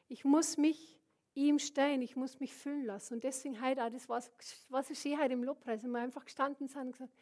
Ich 0.07 0.25
muss 0.25 0.57
mich 0.57 0.99
ihm 1.35 1.59
stellen, 1.59 2.01
ich 2.01 2.15
muss 2.15 2.39
mich 2.39 2.53
füllen 2.53 2.85
lassen. 2.85 3.15
Und 3.15 3.23
deswegen 3.23 3.61
heute 3.61 3.83
auch, 3.83 3.89
das 3.89 4.07
war, 4.07 4.21
was 4.69 4.89
ich 4.89 4.99
schön 4.99 5.19
heute 5.19 5.33
im 5.33 5.43
Lobpreis, 5.43 5.83
wenn 5.83 5.91
wir 5.91 5.99
einfach 5.99 6.25
gestanden 6.25 6.67
sind 6.67 6.81
und 6.81 6.91
gesagt, 6.91 7.13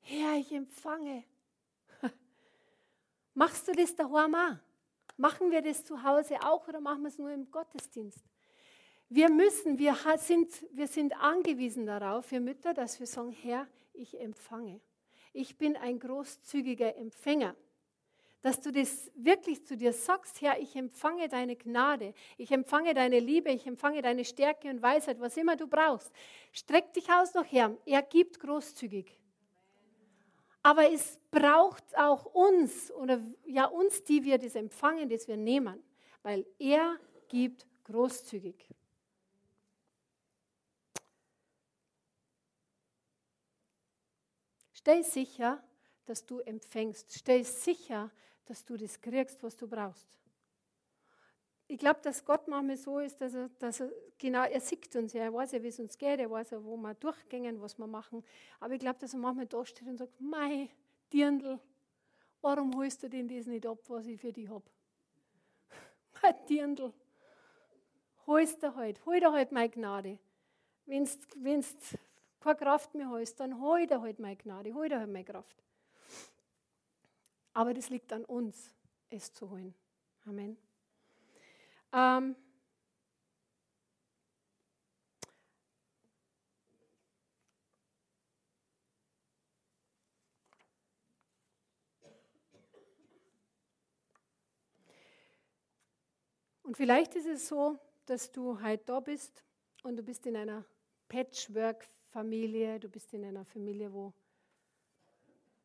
Herr, 0.00 0.36
ich 0.36 0.52
empfange. 0.52 1.24
Machst 3.34 3.68
du 3.68 3.72
das 3.72 3.94
daheim 3.94 4.34
auch? 4.34 4.56
Machen 5.16 5.50
wir 5.50 5.62
das 5.62 5.84
zu 5.84 6.02
Hause 6.02 6.40
auch 6.42 6.66
oder 6.66 6.80
machen 6.80 7.02
wir 7.02 7.08
es 7.08 7.18
nur 7.18 7.30
im 7.30 7.50
Gottesdienst? 7.50 8.24
Wir 9.08 9.30
müssen, 9.30 9.78
wir 9.78 9.96
sind, 10.18 10.50
wir 10.72 10.88
sind 10.88 11.16
angewiesen 11.20 11.86
darauf, 11.86 12.30
wir 12.32 12.40
Mütter, 12.40 12.74
dass 12.74 12.98
wir 12.98 13.06
sagen, 13.06 13.30
Herr, 13.30 13.68
ich 13.92 14.18
empfange. 14.18 14.80
Ich 15.32 15.56
bin 15.56 15.76
ein 15.76 16.00
großzügiger 16.00 16.96
Empfänger. 16.96 17.54
Dass 18.44 18.60
du 18.60 18.70
das 18.70 19.10
wirklich 19.14 19.64
zu 19.64 19.74
dir 19.74 19.94
sagst, 19.94 20.42
Herr, 20.42 20.60
ich 20.60 20.76
empfange 20.76 21.30
deine 21.30 21.56
Gnade, 21.56 22.12
ich 22.36 22.50
empfange 22.50 22.92
deine 22.92 23.18
Liebe, 23.18 23.50
ich 23.50 23.66
empfange 23.66 24.02
deine 24.02 24.22
Stärke 24.22 24.68
und 24.68 24.82
Weisheit, 24.82 25.18
was 25.18 25.38
immer 25.38 25.56
du 25.56 25.66
brauchst. 25.66 26.12
Streck 26.52 26.92
dich 26.92 27.10
aus 27.10 27.32
noch, 27.32 27.50
Herr. 27.50 27.74
Er 27.86 28.02
gibt 28.02 28.38
großzügig. 28.38 29.18
Aber 30.62 30.92
es 30.92 31.18
braucht 31.30 31.96
auch 31.96 32.26
uns 32.34 32.92
oder 32.92 33.18
ja 33.46 33.64
uns, 33.64 34.04
die 34.04 34.22
wir 34.24 34.36
das 34.36 34.56
empfangen, 34.56 35.08
das 35.08 35.26
wir 35.26 35.38
nehmen, 35.38 35.82
weil 36.22 36.44
er 36.58 36.96
gibt 37.28 37.66
großzügig. 37.84 38.68
Stell 44.74 45.02
sicher, 45.02 45.64
dass 46.04 46.26
du 46.26 46.40
empfängst. 46.40 47.10
Stell 47.14 47.42
sicher, 47.42 48.10
dass 48.44 48.64
du 48.64 48.76
das 48.76 49.00
kriegst, 49.00 49.42
was 49.42 49.56
du 49.56 49.66
brauchst 49.66 50.18
ich 51.66 51.78
glaube, 51.78 52.00
dass 52.02 52.24
Gott 52.24 52.46
manchmal 52.46 52.76
so 52.76 52.98
ist, 52.98 53.20
dass 53.20 53.34
er, 53.34 53.48
dass 53.58 53.80
er 53.80 53.90
genau, 54.18 54.44
er 54.44 54.60
sieht 54.60 54.94
uns 54.96 55.14
er 55.14 55.32
weiß 55.32 55.52
ja, 55.52 55.62
wie 55.62 55.68
es 55.68 55.80
uns 55.80 55.96
geht, 55.96 56.20
er 56.20 56.30
weiß 56.30 56.50
ja, 56.50 56.62
wo 56.62 56.76
wir 56.76 56.94
durchgehen, 56.94 57.60
was 57.60 57.78
wir 57.78 57.86
machen. 57.86 58.22
Aber 58.60 58.74
ich 58.74 58.80
glaube, 58.80 58.98
dass 58.98 59.14
er 59.14 59.18
manchmal 59.18 59.46
da 59.46 59.64
steht 59.64 59.88
und 59.88 59.96
sagt, 59.96 60.20
mei, 60.20 60.68
Dirndl, 61.12 61.58
warum 62.42 62.76
holst 62.76 63.02
du 63.02 63.08
denn 63.08 63.28
das 63.28 63.46
nicht 63.46 63.66
ab, 63.66 63.78
was 63.88 64.06
ich 64.06 64.20
für 64.20 64.32
dich 64.32 64.48
habe? 64.48 64.64
Mei, 66.22 66.32
Dirndl, 66.48 66.92
holst 68.26 68.62
du 68.62 68.74
halt, 68.74 69.04
hol 69.06 69.18
dir 69.20 69.32
halt 69.32 69.52
meine 69.52 69.70
Gnade. 69.70 70.18
Wenn 70.86 71.04
du 71.06 71.98
keine 72.40 72.56
Kraft 72.56 72.94
mehr 72.94 73.08
hast, 73.08 73.36
dann 73.36 73.60
hol 73.60 73.86
dir 73.86 74.02
halt 74.02 74.18
meine 74.18 74.36
Gnade, 74.36 74.74
hol 74.74 74.88
dir 74.88 74.98
halt 74.98 75.10
meine 75.10 75.24
Kraft. 75.24 75.62
Aber 77.54 77.72
das 77.72 77.88
liegt 77.88 78.12
an 78.12 78.24
uns, 78.24 78.74
es 79.10 79.32
zu 79.32 79.48
holen. 79.48 79.74
Amen. 80.26 80.58
Ähm, 81.92 82.34
und 96.64 96.76
vielleicht 96.76 97.14
ist 97.14 97.26
es 97.26 97.46
so, 97.46 97.78
dass 98.06 98.32
du 98.32 98.60
halt 98.60 98.88
da 98.88 98.98
bist 98.98 99.44
und 99.84 99.96
du 99.96 100.02
bist 100.02 100.26
in 100.26 100.36
einer 100.36 100.64
Patchwork-Familie, 101.08 102.80
du 102.80 102.88
bist 102.88 103.14
in 103.14 103.24
einer 103.24 103.44
Familie, 103.44 103.92
wo, 103.92 104.12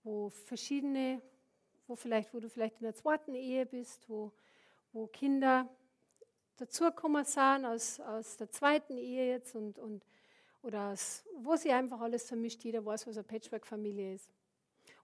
wo 0.03 0.29
verschiedene, 0.29 1.19
wo, 1.89 1.95
vielleicht, 1.95 2.33
wo 2.33 2.39
du 2.39 2.49
vielleicht 2.49 2.77
in 2.77 2.83
der 2.83 2.93
zweiten 2.93 3.33
Ehe 3.33 3.65
bist, 3.65 4.07
wo, 4.07 4.31
wo 4.93 5.07
Kinder 5.07 5.67
dazugekommen 6.57 7.25
sind 7.25 7.65
aus, 7.65 7.99
aus 7.99 8.37
der 8.37 8.51
zweiten 8.51 8.97
Ehe 8.97 9.31
jetzt 9.31 9.55
und, 9.55 9.79
und, 9.79 10.05
oder 10.61 10.91
aus, 10.91 11.23
wo 11.37 11.55
sie 11.55 11.71
einfach 11.71 11.99
alles 11.99 12.27
vermischt, 12.27 12.63
jeder 12.63 12.85
weiß, 12.85 13.07
was 13.07 13.17
eine 13.17 13.23
Patchwork-Familie 13.23 14.13
ist. 14.13 14.29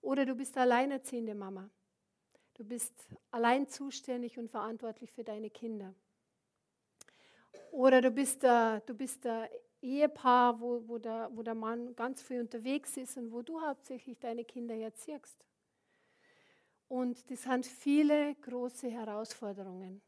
Oder 0.02 0.26
du 0.26 0.36
bist 0.36 0.56
alleinerziehende 0.58 1.34
Mama. 1.34 1.70
Du 2.54 2.64
bist 2.64 2.94
allein 3.32 3.68
zuständig 3.68 4.38
und 4.38 4.52
verantwortlich 4.52 5.12
für 5.12 5.24
deine 5.24 5.50
Kinder. 5.50 5.94
Oder 7.72 8.02
du 8.02 8.12
bist 8.12 8.46
ein, 8.46 8.82
du 8.86 8.94
bist 8.94 9.26
ein 9.26 9.50
Ehepaar, 9.82 10.60
wo, 10.60 10.88
wo, 10.88 11.00
der, 11.00 11.30
wo 11.34 11.42
der 11.42 11.56
Mann 11.56 11.96
ganz 11.96 12.22
viel 12.22 12.42
unterwegs 12.42 12.96
ist 12.96 13.18
und 13.18 13.32
wo 13.32 13.42
du 13.42 13.60
hauptsächlich 13.60 14.20
deine 14.20 14.46
Kinder 14.46 14.76
erziehst. 14.76 15.46
Und 16.88 17.30
das 17.32 17.44
sind 17.44 17.66
viele 17.66 18.36
große 18.36 18.90
Herausforderungen. 18.90 20.02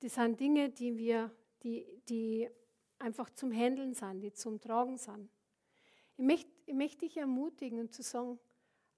Das 0.00 0.14
sind 0.14 0.38
Dinge, 0.38 0.70
die 0.70 0.96
wir, 0.96 1.30
die, 1.62 1.86
die 2.08 2.48
einfach 2.98 3.30
zum 3.30 3.52
Handeln 3.52 3.94
sind, 3.94 4.20
die 4.20 4.32
zum 4.32 4.60
Tragen 4.60 4.98
sind. 4.98 5.30
Ich 6.16 6.24
möchte, 6.24 6.50
ich 6.66 6.74
möchte 6.74 6.98
dich 7.00 7.16
ermutigen 7.16 7.78
und 7.80 7.92
zu 7.92 8.02
sagen, 8.02 8.38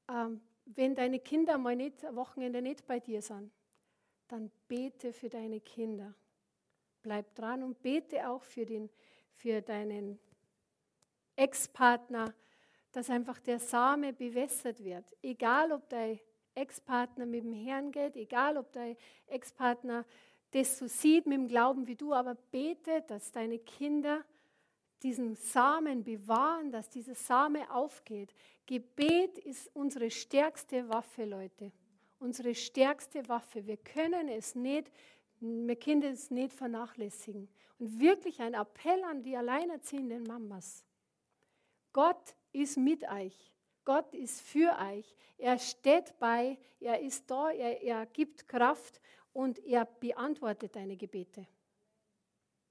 ähm, 0.09 0.41
wenn 0.65 0.95
deine 0.95 1.21
Kinder 1.21 1.59
mal 1.59 1.77
nicht, 1.77 2.05
am 2.05 2.17
Wochenende 2.17 2.61
nicht 2.61 2.87
bei 2.87 2.99
dir 3.01 3.23
sind, 3.23 3.53
dann 4.29 4.51
bete 4.67 5.13
für 5.13 5.29
deine 5.29 5.61
Kinder. 5.61 6.15
Bleib 7.03 7.35
dran 7.35 7.63
und 7.63 7.81
bete 7.83 8.29
auch 8.29 8.43
für, 8.43 8.67
den, 8.67 8.91
für 9.31 9.63
deinen 9.63 10.19
Ex-Partner, 11.37 12.35
dass 12.91 13.11
einfach 13.11 13.39
der 13.39 13.61
Same 13.61 14.13
bewässert 14.13 14.83
wird. 14.83 15.05
Egal, 15.23 15.71
ob 15.71 15.89
dein 15.89 16.19
Ex-Partner 16.57 17.27
mit 17.27 17.45
dem 17.45 17.53
Herrn 17.53 17.93
geht, 17.93 18.17
egal, 18.17 18.57
ob 18.57 18.73
dein 18.73 18.97
Ex-Partner 19.27 20.05
das 20.53 20.79
so 20.79 20.87
sieht 20.87 21.27
mit 21.27 21.39
dem 21.39 21.49
Glauben 21.49 21.87
wie 21.87 21.97
du, 21.97 22.13
aber 22.13 22.35
bete, 22.35 23.03
dass 23.09 23.33
deine 23.33 23.59
Kinder 23.59 24.25
diesen 25.03 25.37
Samen 25.37 26.03
bewahren, 26.03 26.73
dass 26.73 26.89
dieser 26.89 27.15
Same 27.15 27.71
aufgeht. 27.71 28.35
Gebet 28.65 29.39
ist 29.39 29.71
unsere 29.75 30.11
stärkste 30.11 30.89
Waffe, 30.89 31.25
Leute. 31.25 31.73
Unsere 32.19 32.55
stärkste 32.55 33.29
Waffe. 33.29 33.67
Wir 33.67 33.77
können 33.77 34.29
es 34.29 34.55
nicht, 34.55 34.91
wir 35.41 35.77
können 35.77 36.03
es 36.03 36.31
nicht 36.31 36.53
vernachlässigen. 36.55 37.49
Und 37.79 38.01
wirklich 38.01 38.41
ein 38.41 38.55
Appell 38.55 39.05
an 39.05 39.23
die 39.23 39.37
alleinerziehenden 39.37 40.23
Mamas. 40.23 40.85
Gott 41.93 42.35
ist 42.53 42.79
mit 42.79 43.05
euch. 43.11 43.53
Gott 43.87 44.13
ist 44.13 44.43
für 44.43 44.77
euch. 44.93 45.15
Er 45.39 45.59
steht 45.59 46.19
bei, 46.19 46.59
er 46.81 47.01
ist 47.01 47.31
da, 47.31 47.51
er, 47.51 47.81
er 47.83 48.05
gibt 48.05 48.49
Kraft 48.49 49.01
und 49.33 49.59
er 49.65 49.87
beantwortet 49.87 50.75
deine 50.75 50.97
Gebete. 50.97 51.47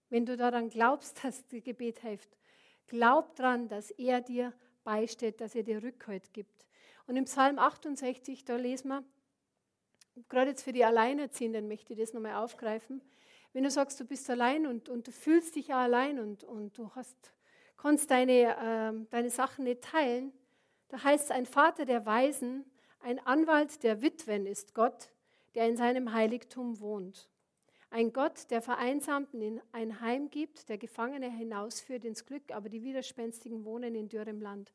Wenn 0.09 0.25
du 0.25 0.37
daran 0.37 0.69
glaubst, 0.69 1.17
dass 1.23 1.47
das 1.47 1.63
Gebet 1.63 1.99
hilft, 1.99 2.29
glaub 2.85 3.35
daran, 3.37 3.67
dass 3.69 3.91
er 3.91 4.21
dir 4.21 4.53
beisteht, 4.83 5.41
dass 5.41 5.55
er 5.55 5.63
dir 5.63 5.81
Rückhalt 5.81 6.33
gibt. 6.33 6.67
Und 7.07 7.15
im 7.15 7.25
Psalm 7.25 7.59
68, 7.59 8.43
da 8.43 8.57
lesen 8.57 8.89
wir, 8.89 9.03
gerade 10.27 10.51
jetzt 10.51 10.63
für 10.63 10.73
die 10.73 10.83
Alleinerziehenden 10.83 11.67
möchte 11.67 11.93
ich 11.93 11.99
das 11.99 12.13
nochmal 12.13 12.35
aufgreifen. 12.35 13.01
Wenn 13.53 13.63
du 13.63 13.71
sagst, 13.71 13.99
du 14.01 14.05
bist 14.05 14.29
allein 14.29 14.67
und, 14.67 14.89
und 14.89 15.07
du 15.07 15.11
fühlst 15.13 15.55
dich 15.55 15.69
ja 15.69 15.81
allein 15.81 16.19
und, 16.19 16.43
und 16.43 16.77
du 16.77 16.91
hast, 16.93 17.15
kannst 17.77 18.11
deine, 18.11 18.33
äh, 18.33 19.07
deine 19.11 19.29
Sachen 19.29 19.63
nicht 19.63 19.81
teilen, 19.81 20.33
da 20.89 21.03
heißt 21.03 21.25
es, 21.25 21.31
ein 21.31 21.45
Vater 21.45 21.85
der 21.85 22.05
Weisen, 22.05 22.65
ein 22.99 23.19
Anwalt 23.19 23.83
der 23.83 24.01
Witwen 24.01 24.45
ist 24.45 24.73
Gott, 24.73 25.11
der 25.53 25.67
in 25.67 25.77
seinem 25.77 26.13
Heiligtum 26.13 26.79
wohnt. 26.79 27.29
Ein 27.89 28.11
Gott, 28.11 28.49
der 28.51 28.61
Vereinsamten 28.61 29.41
in 29.41 29.61
ein 29.71 30.01
Heim 30.01 30.29
gibt, 30.29 30.69
der 30.69 30.77
Gefangene 30.77 31.29
hinausführt 31.29 32.03
ins 32.03 32.25
Glück, 32.25 32.51
aber 32.51 32.67
die 32.67 32.83
Widerspenstigen 32.83 33.63
wohnen 33.63 33.95
in 33.95 34.09
dürrem 34.09 34.41
Land. 34.41 34.73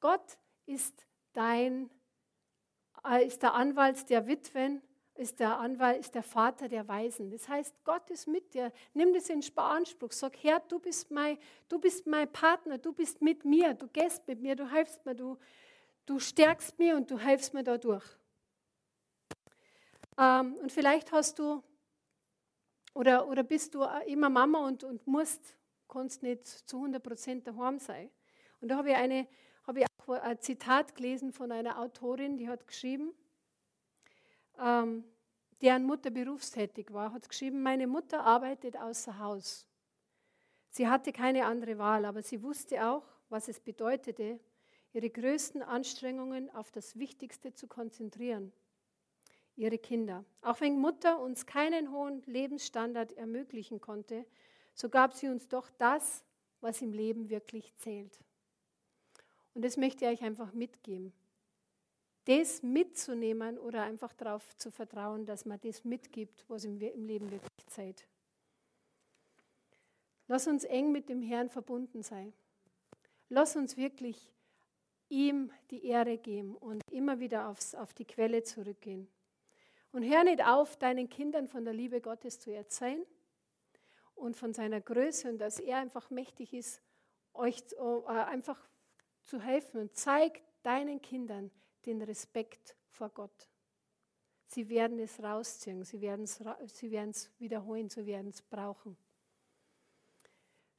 Gott 0.00 0.38
ist 0.66 1.06
dein, 1.32 1.88
äh, 3.08 3.26
ist 3.26 3.42
der 3.42 3.54
Anwalt 3.54 4.10
der 4.10 4.26
Witwen, 4.26 4.82
ist 5.18 5.40
der 5.40 5.58
Anwalt, 5.58 6.00
ist 6.00 6.14
der 6.14 6.22
Vater 6.22 6.68
der 6.68 6.86
Weisen. 6.86 7.30
Das 7.30 7.48
heißt, 7.48 7.74
Gott 7.84 8.08
ist 8.10 8.26
mit 8.28 8.54
dir. 8.54 8.72
Nimm 8.94 9.12
das 9.12 9.28
in 9.28 9.42
Anspruch. 9.56 10.12
Sag, 10.12 10.36
Herr, 10.42 10.60
du 10.60 10.78
bist 10.78 11.10
mein, 11.10 11.38
du 11.68 11.78
bist 11.78 12.06
mein 12.06 12.30
Partner, 12.32 12.78
du 12.78 12.92
bist 12.92 13.20
mit 13.20 13.44
mir, 13.44 13.74
du 13.74 13.88
gehst 13.88 14.26
mit 14.28 14.40
mir, 14.40 14.54
du 14.54 14.70
hilfst 14.70 15.04
mir, 15.04 15.14
du, 15.14 15.36
du 16.06 16.18
stärkst 16.18 16.78
mir 16.78 16.96
und 16.96 17.10
du 17.10 17.18
hilfst 17.18 17.52
mir 17.52 17.64
dadurch. 17.64 18.04
Ähm, 20.16 20.54
und 20.62 20.70
vielleicht 20.70 21.10
hast 21.12 21.38
du 21.38 21.62
oder, 22.94 23.28
oder 23.28 23.42
bist 23.42 23.74
du 23.74 23.84
immer 24.06 24.28
Mama 24.28 24.66
und, 24.66 24.82
und 24.84 25.06
musst, 25.06 25.56
kannst 25.88 26.22
nicht 26.22 26.46
zu 26.46 26.78
100 26.78 27.02
Prozent 27.02 27.46
daheim 27.46 27.78
sein. 27.78 28.10
Und 28.60 28.68
da 28.68 28.76
habe 28.76 28.90
ich, 28.90 28.96
eine, 28.96 29.26
habe 29.66 29.80
ich 29.80 29.86
auch 30.06 30.14
ein 30.14 30.40
Zitat 30.40 30.94
gelesen 30.94 31.32
von 31.32 31.52
einer 31.52 31.78
Autorin, 31.78 32.36
die 32.36 32.48
hat 32.48 32.66
geschrieben, 32.66 33.12
ähm, 34.60 35.04
deren 35.60 35.84
Mutter 35.84 36.10
berufstätig 36.10 36.92
war, 36.92 37.12
hat 37.12 37.28
geschrieben, 37.28 37.62
meine 37.62 37.86
Mutter 37.86 38.24
arbeitet 38.24 38.76
außer 38.76 39.18
Haus. 39.18 39.66
Sie 40.70 40.88
hatte 40.88 41.12
keine 41.12 41.46
andere 41.46 41.78
Wahl, 41.78 42.04
aber 42.04 42.22
sie 42.22 42.42
wusste 42.42 42.86
auch, 42.86 43.04
was 43.28 43.48
es 43.48 43.60
bedeutete, 43.60 44.38
ihre 44.92 45.10
größten 45.10 45.62
Anstrengungen 45.62 46.50
auf 46.54 46.70
das 46.70 46.98
Wichtigste 46.98 47.52
zu 47.52 47.66
konzentrieren 47.66 48.52
ihre 49.58 49.78
Kinder. 49.78 50.24
Auch 50.40 50.60
wenn 50.60 50.78
Mutter 50.78 51.20
uns 51.20 51.44
keinen 51.44 51.90
hohen 51.90 52.22
Lebensstandard 52.26 53.12
ermöglichen 53.12 53.80
konnte, 53.80 54.24
so 54.72 54.88
gab 54.88 55.12
sie 55.14 55.28
uns 55.28 55.48
doch 55.48 55.68
das, 55.78 56.24
was 56.60 56.80
im 56.80 56.92
Leben 56.92 57.28
wirklich 57.28 57.74
zählt. 57.76 58.20
Und 59.54 59.64
das 59.64 59.76
möchte 59.76 60.04
ich 60.04 60.10
euch 60.12 60.22
einfach 60.22 60.52
mitgeben. 60.52 61.12
Das 62.28 62.62
mitzunehmen 62.62 63.56
oder 63.56 63.84
einfach 63.84 64.12
darauf 64.12 64.54
zu 64.58 64.70
vertrauen, 64.70 65.24
dass 65.24 65.46
man 65.46 65.58
das 65.62 65.82
mitgibt, 65.84 66.44
was 66.46 66.66
im 66.66 66.76
Leben 66.76 67.30
wirklich 67.30 67.66
zählt. 67.68 68.06
Lass 70.26 70.46
uns 70.46 70.64
eng 70.64 70.92
mit 70.92 71.08
dem 71.08 71.22
Herrn 71.22 71.48
verbunden 71.48 72.02
sein. 72.02 72.34
Lass 73.30 73.56
uns 73.56 73.78
wirklich 73.78 74.30
ihm 75.08 75.50
die 75.70 75.86
Ehre 75.86 76.18
geben 76.18 76.54
und 76.54 76.82
immer 76.90 77.18
wieder 77.18 77.48
aufs, 77.48 77.74
auf 77.74 77.94
die 77.94 78.04
Quelle 78.04 78.42
zurückgehen. 78.42 79.08
Und 79.92 80.02
hör 80.02 80.22
nicht 80.22 80.44
auf, 80.44 80.76
deinen 80.76 81.08
Kindern 81.08 81.48
von 81.48 81.64
der 81.64 81.72
Liebe 81.72 82.02
Gottes 82.02 82.40
zu 82.40 82.52
erzählen 82.52 83.06
und 84.14 84.36
von 84.36 84.52
seiner 84.52 84.82
Größe 84.82 85.30
und 85.30 85.38
dass 85.38 85.60
er 85.60 85.78
einfach 85.78 86.10
mächtig 86.10 86.52
ist, 86.52 86.82
euch 87.32 87.62
äh, 87.72 88.10
einfach 88.10 88.68
zu 89.22 89.40
helfen. 89.40 89.80
Und 89.80 89.96
zeig 89.96 90.42
deinen 90.62 91.00
Kindern 91.00 91.50
den 91.86 92.02
Respekt 92.02 92.76
vor 92.90 93.10
Gott. 93.10 93.48
Sie 94.46 94.68
werden 94.68 94.98
es 94.98 95.22
rausziehen, 95.22 95.84
sie 95.84 96.00
werden 96.00 96.24
es, 96.24 96.40
sie 96.66 96.90
werden 96.90 97.10
es 97.10 97.30
wiederholen, 97.38 97.90
sie 97.90 98.06
werden 98.06 98.28
es 98.28 98.40
brauchen. 98.40 98.96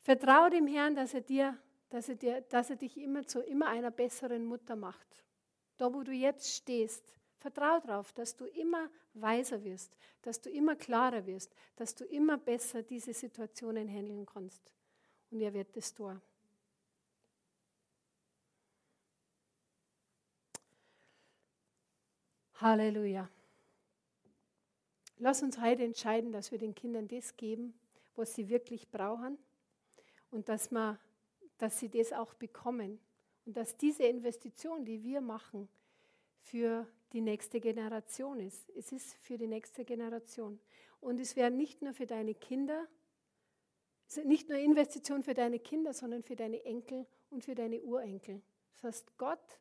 Vertraue 0.01 0.49
dem 0.49 0.65
Herrn, 0.65 0.95
dass 0.95 1.13
er, 1.13 1.21
dir, 1.21 1.57
dass, 1.89 2.09
er 2.09 2.15
dir, 2.15 2.41
dass 2.41 2.69
er 2.69 2.77
dich 2.77 2.97
immer 2.97 3.27
zu 3.27 3.41
immer 3.41 3.67
einer 3.67 3.91
besseren 3.91 4.45
Mutter 4.45 4.75
macht. 4.75 5.23
Da, 5.77 5.93
wo 5.93 6.03
du 6.03 6.11
jetzt 6.11 6.55
stehst, 6.55 7.03
Vertrau 7.37 7.79
darauf, 7.79 8.11
dass 8.13 8.35
du 8.35 8.45
immer 8.45 8.89
weiser 9.13 9.63
wirst, 9.63 9.95
dass 10.21 10.41
du 10.41 10.49
immer 10.49 10.75
klarer 10.75 11.25
wirst, 11.25 11.55
dass 11.75 11.95
du 11.95 12.03
immer 12.05 12.37
besser 12.37 12.83
diese 12.83 13.13
Situationen 13.13 13.87
handeln 13.87 14.25
kannst. 14.25 14.73
Und 15.31 15.41
er 15.41 15.53
wird 15.53 15.75
es 15.77 15.93
tun. 15.93 16.21
Halleluja. 22.61 23.29
Lass 25.17 25.41
uns 25.43 25.61
heute 25.61 25.83
entscheiden, 25.83 26.33
dass 26.33 26.51
wir 26.51 26.57
den 26.57 26.75
Kindern 26.75 27.07
das 27.07 27.37
geben, 27.37 27.73
was 28.15 28.35
sie 28.35 28.49
wirklich 28.49 28.89
brauchen 28.89 29.37
und 30.29 30.49
dass, 30.49 30.69
wir, 30.69 30.99
dass 31.57 31.79
sie 31.79 31.87
das 31.87 32.11
auch 32.11 32.33
bekommen. 32.33 32.99
Und 33.45 33.55
dass 33.55 33.77
diese 33.77 34.03
Investition, 34.03 34.83
die 34.83 35.03
wir 35.03 35.21
machen, 35.21 35.69
für 36.41 36.85
die 37.13 37.21
nächste 37.21 37.61
Generation 37.61 38.41
ist. 38.41 38.69
Es 38.71 38.91
ist 38.91 39.13
für 39.15 39.37
die 39.37 39.47
nächste 39.47 39.85
Generation. 39.85 40.59
Und 40.99 41.19
es 41.21 41.37
wäre 41.37 41.51
nicht 41.51 41.81
nur 41.81 41.93
für 41.93 42.07
deine 42.07 42.35
Kinder, 42.35 42.87
nicht 44.25 44.49
nur 44.49 44.57
Investition 44.57 45.23
für 45.23 45.33
deine 45.33 45.59
Kinder, 45.59 45.93
sondern 45.93 46.23
für 46.23 46.35
deine 46.35 46.63
Enkel 46.65 47.05
und 47.29 47.45
für 47.45 47.55
deine 47.55 47.81
Urenkel. 47.81 48.41
Das 48.73 48.83
heißt, 48.83 49.17
Gott, 49.17 49.59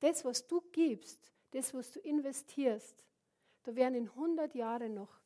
das, 0.00 0.24
was 0.24 0.46
du 0.46 0.60
gibst, 0.72 1.32
das, 1.50 1.74
was 1.74 1.92
du 1.92 2.00
investierst, 2.00 3.04
da 3.64 3.74
werden 3.74 3.94
in 3.94 4.08
100 4.08 4.54
Jahren 4.54 4.94
noch, 4.94 5.20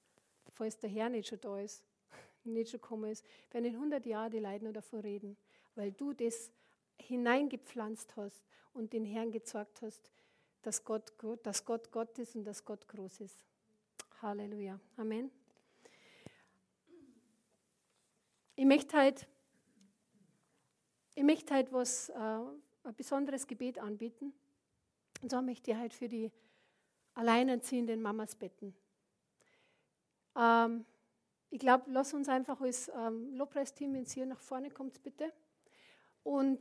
falls 0.51 0.79
der 0.79 0.91
Herr 0.91 1.09
nicht 1.09 1.29
schon 1.29 1.41
da 1.41 1.61
ist, 1.61 1.85
nicht 2.45 2.71
schon 2.71 2.81
gekommen 2.81 3.11
ist, 3.11 3.25
werden 3.51 3.67
in 3.67 3.75
100 3.75 4.07
Jahren 4.07 4.31
die 4.31 4.39
Leute 4.39 4.65
noch 4.65 4.73
davon 4.73 5.01
reden, 5.01 5.37
weil 5.75 5.93
du 5.93 6.13
das 6.13 6.51
hineingepflanzt 6.99 8.17
hast 8.17 8.43
und 8.73 8.93
den 8.93 9.05
Herrn 9.05 9.31
gezeigt 9.31 9.83
hast, 9.83 10.11
dass 10.63 10.85
Gott, 10.85 11.13
dass 11.43 11.65
Gott 11.65 11.91
Gott 11.91 12.19
ist 12.19 12.37
und 12.37 12.45
dass 12.45 12.65
Gott 12.65 12.87
groß 12.87 13.21
ist. 13.21 13.45
Halleluja. 14.21 14.79
Amen. 14.97 15.31
Ich 18.55 18.65
möchte 18.65 18.97
halt 18.97 19.27
ich 21.15 21.25
möchte 21.25 21.55
heute 21.55 21.73
was, 21.73 22.09
äh, 22.09 22.15
ein 22.15 22.95
besonderes 22.97 23.47
Gebet 23.47 23.79
anbieten. 23.79 24.33
Und 25.23 25.31
so 25.31 25.41
möchte 25.41 25.71
ich 25.71 25.77
heute 25.77 25.97
für 25.97 26.09
die 26.09 26.33
alleinerziehenden 27.15 28.03
Mamas 28.03 28.35
beten. 28.35 28.75
Ähm, 30.37 30.85
ich 31.51 31.61
glaube, 31.61 31.85
lass 31.87 32.13
uns 32.13 32.29
einfach 32.29 32.61
als 32.61 32.91
ähm, 32.95 33.35
Lobpreisteam, 33.37 33.95
wenn 33.95 34.05
ihr 34.17 34.27
nach 34.27 34.41
vorne 34.41 34.71
kommt, 34.71 35.01
bitte. 35.03 35.33
Und 36.25 36.59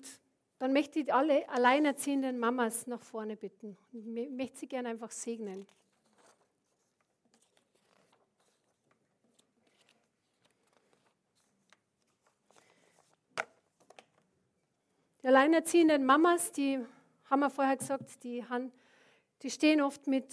dann 0.59 0.74
möchte 0.74 0.99
ich 0.99 1.12
alle 1.12 1.49
alleinerziehenden 1.49 2.38
Mamas 2.38 2.86
nach 2.86 3.01
vorne 3.01 3.36
bitten. 3.36 3.78
Ich 3.93 4.05
möchte 4.30 4.59
sie 4.59 4.68
gerne 4.68 4.89
einfach 4.89 5.09
segnen. 5.09 5.68
Die 15.24 15.28
alleinerziehenden 15.28 16.05
Mamas, 16.05 16.51
die 16.51 16.80
haben 17.32 17.39
wir 17.39 17.49
vorher 17.49 17.77
gesagt, 17.77 18.23
die, 18.25 18.43
haben, 18.43 18.73
die 19.41 19.49
stehen 19.49 19.82
oft 19.82 20.05
mit 20.05 20.27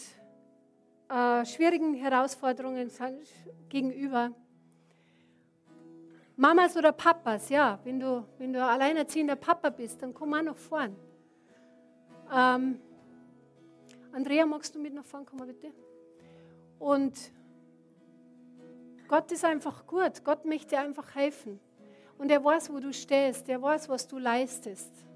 äh, 1.08 1.46
schwierigen 1.46 1.94
Herausforderungen 1.94 2.90
gegenüber. 3.68 4.32
Mamas 6.34 6.76
oder 6.76 6.90
Papas, 6.90 7.50
ja, 7.50 7.78
wenn 7.84 8.00
du, 8.00 8.26
wenn 8.38 8.52
du 8.52 8.64
alleinerziehender 8.64 9.36
Papa 9.36 9.70
bist, 9.70 10.02
dann 10.02 10.12
komm 10.12 10.30
mal 10.30 10.42
nach 10.42 10.56
vorn. 10.56 10.96
Ähm, 12.34 12.80
Andrea, 14.12 14.44
magst 14.44 14.74
du 14.74 14.80
mit 14.80 14.92
nach 14.92 15.04
vorn 15.04 15.24
kommen, 15.24 15.46
bitte? 15.46 15.72
Und 16.80 17.16
Gott 19.06 19.30
ist 19.30 19.44
einfach 19.44 19.86
gut. 19.86 20.24
Gott 20.24 20.44
möchte 20.44 20.70
dir 20.70 20.80
einfach 20.80 21.14
helfen. 21.14 21.60
Und 22.18 22.30
er 22.30 22.44
weiß, 22.44 22.72
wo 22.72 22.80
du 22.80 22.92
stehst. 22.92 23.48
Er 23.48 23.62
weiß, 23.62 23.88
was 23.88 24.06
du 24.08 24.18
leistest. 24.18 25.07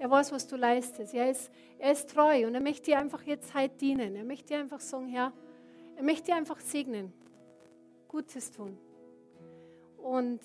Er 0.00 0.10
weiß, 0.10 0.32
was 0.32 0.46
du 0.46 0.56
leistest. 0.56 1.12
Er 1.12 1.30
ist, 1.30 1.50
er 1.78 1.92
ist 1.92 2.08
treu 2.08 2.46
und 2.46 2.54
er 2.54 2.62
möchte 2.62 2.84
dir 2.84 2.98
einfach 2.98 3.22
jetzt 3.24 3.54
heute 3.54 3.76
dienen. 3.76 4.16
Er 4.16 4.24
möchte 4.24 4.46
dir 4.48 4.58
einfach 4.58 4.80
sagen, 4.80 5.08
Herr, 5.08 5.30
er 5.94 6.02
möchte 6.02 6.30
dir 6.30 6.36
einfach 6.36 6.58
segnen. 6.58 7.12
Gutes 8.08 8.50
tun. 8.50 8.78
Und, 9.98 10.40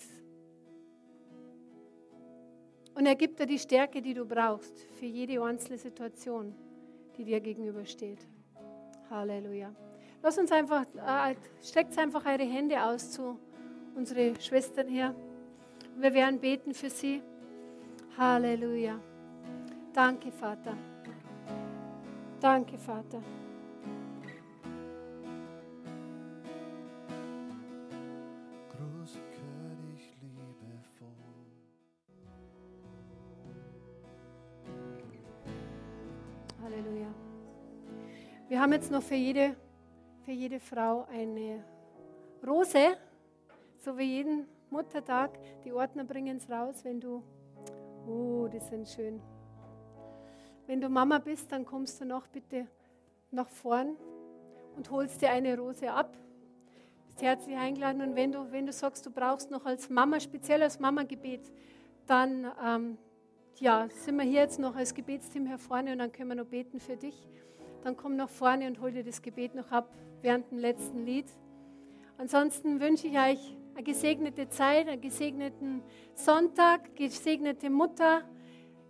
und 2.95 3.05
er 3.05 3.15
gibt 3.15 3.39
dir 3.39 3.45
die 3.45 3.57
Stärke, 3.57 4.01
die 4.01 4.13
du 4.13 4.25
brauchst 4.25 4.77
für 4.99 5.05
jede 5.05 5.41
einzelne 5.41 5.77
Situation, 5.77 6.53
die 7.17 7.23
dir 7.23 7.39
gegenübersteht. 7.39 8.27
Halleluja. 9.09 9.73
Lass 10.21 10.37
uns 10.37 10.51
einfach, 10.51 10.83
äh, 10.95 11.35
streckt 11.63 11.97
einfach 11.97 12.25
eure 12.25 12.43
Hände 12.43 12.83
aus 12.83 13.09
zu 13.09 13.39
unseren 13.95 14.37
Schwestern 14.41 14.89
hier. 14.89 15.15
Wir 15.95 16.13
werden 16.13 16.41
beten 16.41 16.73
für 16.73 16.89
sie. 16.89 17.23
Halleluja. 18.17 18.99
Danke, 19.95 20.29
Vater. 20.29 20.75
Danke, 22.41 22.77
Vater. 22.77 23.21
Wir 38.49 38.61
haben 38.61 38.73
jetzt 38.73 38.91
noch 38.91 39.01
für 39.01 39.15
jede, 39.15 39.55
für 40.23 40.31
jede 40.31 40.59
Frau 40.59 41.05
eine 41.09 41.63
Rose, 42.45 42.97
so 43.77 43.97
wie 43.97 44.03
jeden 44.03 44.45
Muttertag. 44.69 45.31
Die 45.63 45.71
Ordner 45.71 46.03
bringen 46.03 46.37
es 46.37 46.49
raus, 46.49 46.83
wenn 46.83 46.99
du, 46.99 47.23
oh, 48.07 48.47
die 48.47 48.59
sind 48.59 48.87
schön. 48.87 49.21
Wenn 50.67 50.81
du 50.81 50.89
Mama 50.89 51.19
bist, 51.19 51.51
dann 51.51 51.65
kommst 51.65 52.01
du 52.01 52.05
noch 52.05 52.27
bitte 52.27 52.67
nach 53.31 53.47
vorn 53.49 53.95
und 54.75 54.89
holst 54.91 55.21
dir 55.21 55.29
eine 55.29 55.57
Rose 55.57 55.91
ab. 55.91 56.17
Bist 57.07 57.21
herzlich 57.21 57.55
eingeladen. 57.55 58.01
Und 58.01 58.15
wenn 58.15 58.31
du, 58.31 58.51
wenn 58.51 58.65
du 58.65 58.71
sagst, 58.71 59.05
du 59.05 59.11
brauchst 59.11 59.51
noch 59.51 59.65
als 59.65 59.89
Mama, 59.89 60.19
speziell 60.19 60.63
als 60.63 60.79
Mama-Gebet, 60.79 61.51
dann 62.07 62.51
ähm, 62.63 62.97
ja, 63.55 63.87
sind 63.89 64.17
wir 64.17 64.23
hier 64.23 64.41
jetzt 64.41 64.59
noch 64.59 64.75
als 64.75 64.93
Gebetsteam 64.93 65.47
hier 65.47 65.57
vorne 65.57 65.93
und 65.93 65.99
dann 65.99 66.11
können 66.11 66.29
wir 66.29 66.35
noch 66.35 66.45
beten 66.45 66.79
für 66.79 66.97
dich 66.97 67.27
dann 67.85 67.95
komm 67.95 68.15
nach 68.15 68.29
vorne 68.29 68.65
und 68.67 68.81
hol 68.81 68.91
dir 68.91 69.03
das 69.03 69.21
Gebet 69.21 69.53
noch 69.53 69.71
ab 69.71 69.87
während 70.23 70.49
dem 70.49 70.57
letzten 70.57 71.05
Lied. 71.05 71.27
Ansonsten 72.17 72.79
wünsche 72.79 73.05
ich 73.05 73.15
euch 73.15 73.55
eine 73.75 73.83
gesegnete 73.83 74.49
Zeit, 74.49 74.87
einen 74.87 75.01
gesegneten 75.01 75.83
Sonntag, 76.15 76.95
gesegnete 76.95 77.69
Mutter. 77.69 78.23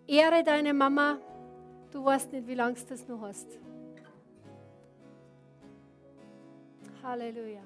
Ehre 0.07 0.45
deine 0.45 0.73
Mama. 0.73 1.19
Du 1.95 2.03
weißt 2.03 2.33
nicht, 2.33 2.45
wie 2.45 2.55
lange 2.55 2.73
du 2.73 2.81
das 2.89 3.07
noch 3.07 3.21
hast. 3.21 3.57
Halleluja. 7.01 7.61